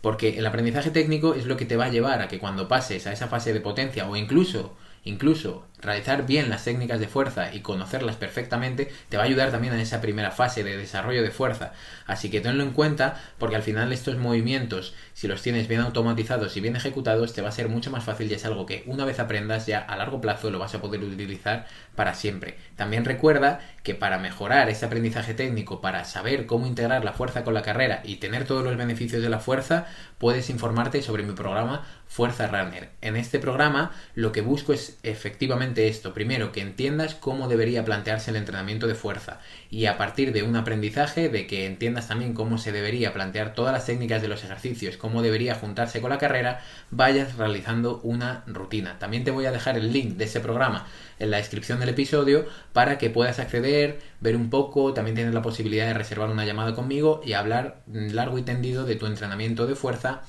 Porque 0.00 0.38
el 0.38 0.46
aprendizaje 0.46 0.90
técnico 0.90 1.34
es 1.34 1.46
lo 1.46 1.56
que 1.56 1.66
te 1.66 1.76
va 1.76 1.86
a 1.86 1.90
llevar 1.90 2.22
a 2.22 2.28
que 2.28 2.38
cuando 2.38 2.68
pases 2.68 3.06
a 3.06 3.12
esa 3.12 3.28
fase 3.28 3.52
de 3.52 3.60
potencia 3.60 4.08
o 4.08 4.16
incluso 4.16 4.76
incluso 5.04 5.66
realizar 5.80 6.26
bien 6.26 6.50
las 6.50 6.64
técnicas 6.64 7.00
de 7.00 7.08
fuerza 7.08 7.54
y 7.54 7.60
conocerlas 7.60 8.16
perfectamente 8.16 8.92
te 9.08 9.16
va 9.16 9.22
a 9.24 9.26
ayudar 9.26 9.50
también 9.50 9.74
en 9.74 9.80
esa 9.80 10.00
primera 10.00 10.30
fase 10.30 10.62
de 10.64 10.76
desarrollo 10.76 11.22
de 11.22 11.30
fuerza. 11.30 11.72
Así 12.06 12.30
que 12.30 12.40
tenlo 12.40 12.62
en 12.62 12.72
cuenta 12.72 13.20
porque 13.38 13.56
al 13.56 13.62
final 13.62 13.92
estos 13.92 14.16
movimientos, 14.16 14.94
si 15.14 15.28
los 15.28 15.42
tienes 15.42 15.68
bien 15.68 15.80
automatizados 15.80 16.56
y 16.56 16.60
bien 16.60 16.76
ejecutados, 16.76 17.32
te 17.32 17.42
va 17.42 17.48
a 17.48 17.52
ser 17.52 17.68
mucho 17.68 17.90
más 17.90 18.04
fácil 18.04 18.30
y 18.30 18.34
es 18.34 18.44
algo 18.44 18.66
que 18.66 18.82
una 18.86 19.04
vez 19.04 19.18
aprendas 19.18 19.66
ya 19.66 19.78
a 19.78 19.96
largo 19.96 20.20
plazo 20.20 20.50
lo 20.50 20.58
vas 20.58 20.74
a 20.74 20.80
poder 20.80 21.02
utilizar 21.02 21.66
para 21.94 22.14
siempre. 22.14 22.56
También 22.76 23.04
recuerda 23.04 23.60
que 23.82 23.94
para 23.94 24.18
mejorar 24.18 24.68
este 24.68 24.86
aprendizaje 24.86 25.34
técnico, 25.34 25.80
para 25.80 26.04
saber 26.04 26.46
cómo 26.46 26.66
integrar 26.66 27.04
la 27.04 27.12
fuerza 27.12 27.44
con 27.44 27.54
la 27.54 27.62
carrera 27.62 28.02
y 28.04 28.16
tener 28.16 28.46
todos 28.46 28.64
los 28.64 28.76
beneficios 28.76 29.22
de 29.22 29.30
la 29.30 29.38
fuerza, 29.38 29.86
puedes 30.18 30.50
informarte 30.50 31.02
sobre 31.02 31.22
mi 31.22 31.32
programa 31.32 31.86
Fuerza 32.06 32.48
Runner. 32.48 32.90
En 33.00 33.16
este 33.16 33.38
programa 33.38 33.92
lo 34.14 34.32
que 34.32 34.40
busco 34.40 34.72
es 34.72 34.98
efectivamente 35.02 35.69
esto. 35.78 36.14
Primero, 36.14 36.52
que 36.52 36.60
entiendas 36.60 37.14
cómo 37.14 37.48
debería 37.48 37.84
plantearse 37.84 38.30
el 38.30 38.36
entrenamiento 38.36 38.86
de 38.86 38.94
fuerza 38.94 39.40
y 39.70 39.86
a 39.86 39.96
partir 39.96 40.32
de 40.32 40.42
un 40.42 40.56
aprendizaje, 40.56 41.28
de 41.28 41.46
que 41.46 41.66
entiendas 41.66 42.08
también 42.08 42.34
cómo 42.34 42.58
se 42.58 42.72
debería 42.72 43.12
plantear 43.12 43.54
todas 43.54 43.72
las 43.72 43.86
técnicas 43.86 44.22
de 44.22 44.28
los 44.28 44.44
ejercicios, 44.44 44.96
cómo 44.96 45.22
debería 45.22 45.54
juntarse 45.54 46.00
con 46.00 46.10
la 46.10 46.18
carrera, 46.18 46.60
vayas 46.90 47.36
realizando 47.36 48.00
una 48.02 48.44
rutina. 48.46 48.98
También 48.98 49.24
te 49.24 49.30
voy 49.30 49.46
a 49.46 49.52
dejar 49.52 49.76
el 49.76 49.92
link 49.92 50.16
de 50.16 50.24
ese 50.24 50.40
programa 50.40 50.86
en 51.18 51.30
la 51.30 51.36
descripción 51.36 51.80
del 51.80 51.90
episodio 51.90 52.46
para 52.72 52.98
que 52.98 53.10
puedas 53.10 53.38
acceder, 53.38 54.00
ver 54.20 54.36
un 54.36 54.50
poco, 54.50 54.92
también 54.94 55.14
tienes 55.14 55.34
la 55.34 55.42
posibilidad 55.42 55.86
de 55.86 55.94
reservar 55.94 56.30
una 56.30 56.44
llamada 56.44 56.74
conmigo 56.74 57.20
y 57.24 57.34
hablar 57.34 57.82
largo 57.86 58.38
y 58.38 58.42
tendido 58.42 58.84
de 58.84 58.96
tu 58.96 59.06
entrenamiento 59.06 59.66
de 59.66 59.74
fuerza 59.74 60.22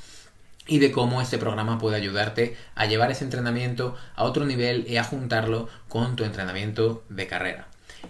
y 0.68 0.80
de 0.80 0.92
cómo 0.92 1.22
este 1.22 1.38
programa 1.38 1.80
puede 1.80 1.98
ayudarte 1.98 2.56
a 2.76 2.86
llevar 2.86 3.12
ese 3.12 3.24
entrenamiento 3.24 3.96
a 4.16 4.24
otro 4.24 4.46
nivel 4.46 4.86
y 4.88 4.98
a 4.98 5.04
juntarlo 5.04 5.70
con 5.88 6.16
tu 6.16 6.24
entrenamiento 6.24 7.04
de 7.10 7.28
carrera. 7.28 7.68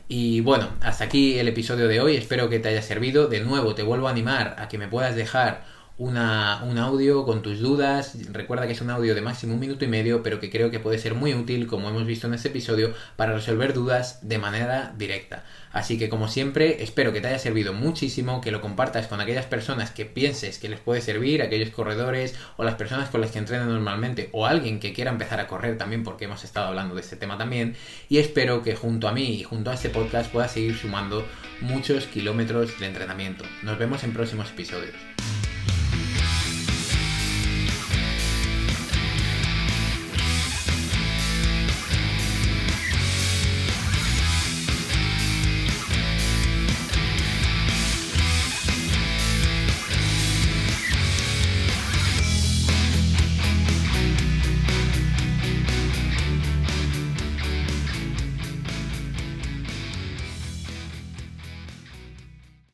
Y 0.08 0.42
bueno, 0.42 0.70
hasta 0.82 1.06
aquí 1.06 1.40
el 1.40 1.48
episodio 1.48 1.88
de 1.88 2.00
hoy, 2.00 2.16
espero 2.16 2.50
que 2.50 2.60
te 2.60 2.70
haya 2.70 2.82
servido. 2.82 3.28
De 3.28 3.42
nuevo, 3.42 3.76
te 3.76 3.84
vuelvo 3.84 4.08
a 4.08 4.12
animar 4.12 4.56
a 4.60 4.68
que 4.68 4.78
me 4.78 4.88
puedas 4.88 5.16
dejar 5.16 5.64
un 6.02 6.78
audio 6.78 7.26
con 7.26 7.42
tus 7.42 7.60
dudas. 7.60 8.18
Recuerda 8.32 8.66
que 8.66 8.74
es 8.74 8.82
un 8.82 8.90
audio 8.90 9.14
de 9.14 9.22
máximo 9.22 9.54
un 9.54 9.60
minuto 9.60 9.86
y 9.86 9.88
medio, 9.88 10.24
pero 10.24 10.40
que 10.40 10.50
creo 10.50 10.72
que 10.72 10.80
puede 10.80 10.98
ser 10.98 11.14
muy 11.14 11.34
útil, 11.36 11.68
como 11.68 11.90
hemos 11.90 12.06
visto 12.06 12.28
en 12.28 12.34
este 12.34 12.48
episodio, 12.48 12.94
para 13.16 13.34
resolver 13.34 13.74
dudas 13.74 14.20
de 14.28 14.40
manera 14.40 14.94
directa. 14.98 15.44
Así 15.72 16.00
que 16.00 16.10
como 16.10 16.28
siempre, 16.28 16.84
espero 16.84 17.14
que 17.14 17.22
te 17.22 17.28
haya 17.28 17.40
servido 17.40 17.74
muchísimo, 17.74 18.42
que 18.42 18.52
lo 18.52 18.62
compartas 18.62 19.08
con 19.08 19.22
aquellas 19.22 19.46
personas 19.46 19.92
que 19.92 20.06
pienses 20.06 20.58
que 20.58 20.70
les 20.70 20.80
puede 20.80 21.02
servir, 21.02 21.42
aquellos 21.42 21.70
corredores 21.70 22.36
o 22.58 22.64
las 22.64 22.76
personas 22.76 23.10
con 23.10 23.22
las 23.22 23.32
que 23.32 23.40
entrenan 23.40 23.70
normalmente, 23.70 24.30
o 24.32 24.48
alguien 24.48 24.80
que 24.80 24.94
quiera 24.94 25.12
empezar 25.12 25.40
a 25.40 25.48
correr 25.48 25.78
también, 25.78 26.04
porque 26.04 26.26
hemos 26.26 26.44
estado 26.44 26.68
hablando 26.68 26.96
de 26.96 27.02
este 27.02 27.16
tema 27.16 27.38
también. 27.38 27.76
Y 28.10 28.18
espero 28.18 28.64
que 28.64 28.76
junto 28.76 29.08
a 29.08 29.14
mí 29.14 29.36
y 29.36 29.44
junto 29.44 29.70
a 29.70 29.76
este 29.76 29.90
podcast 29.90 30.32
puedas 30.32 30.52
seguir 30.52 30.76
sumando 30.76 31.26
muchos 31.62 32.06
kilómetros 32.08 32.80
de 32.80 32.88
entrenamiento. 32.88 33.46
Nos 33.62 33.78
vemos 33.78 34.04
en 34.04 34.14
próximos 34.14 34.50
episodios. 34.50 34.96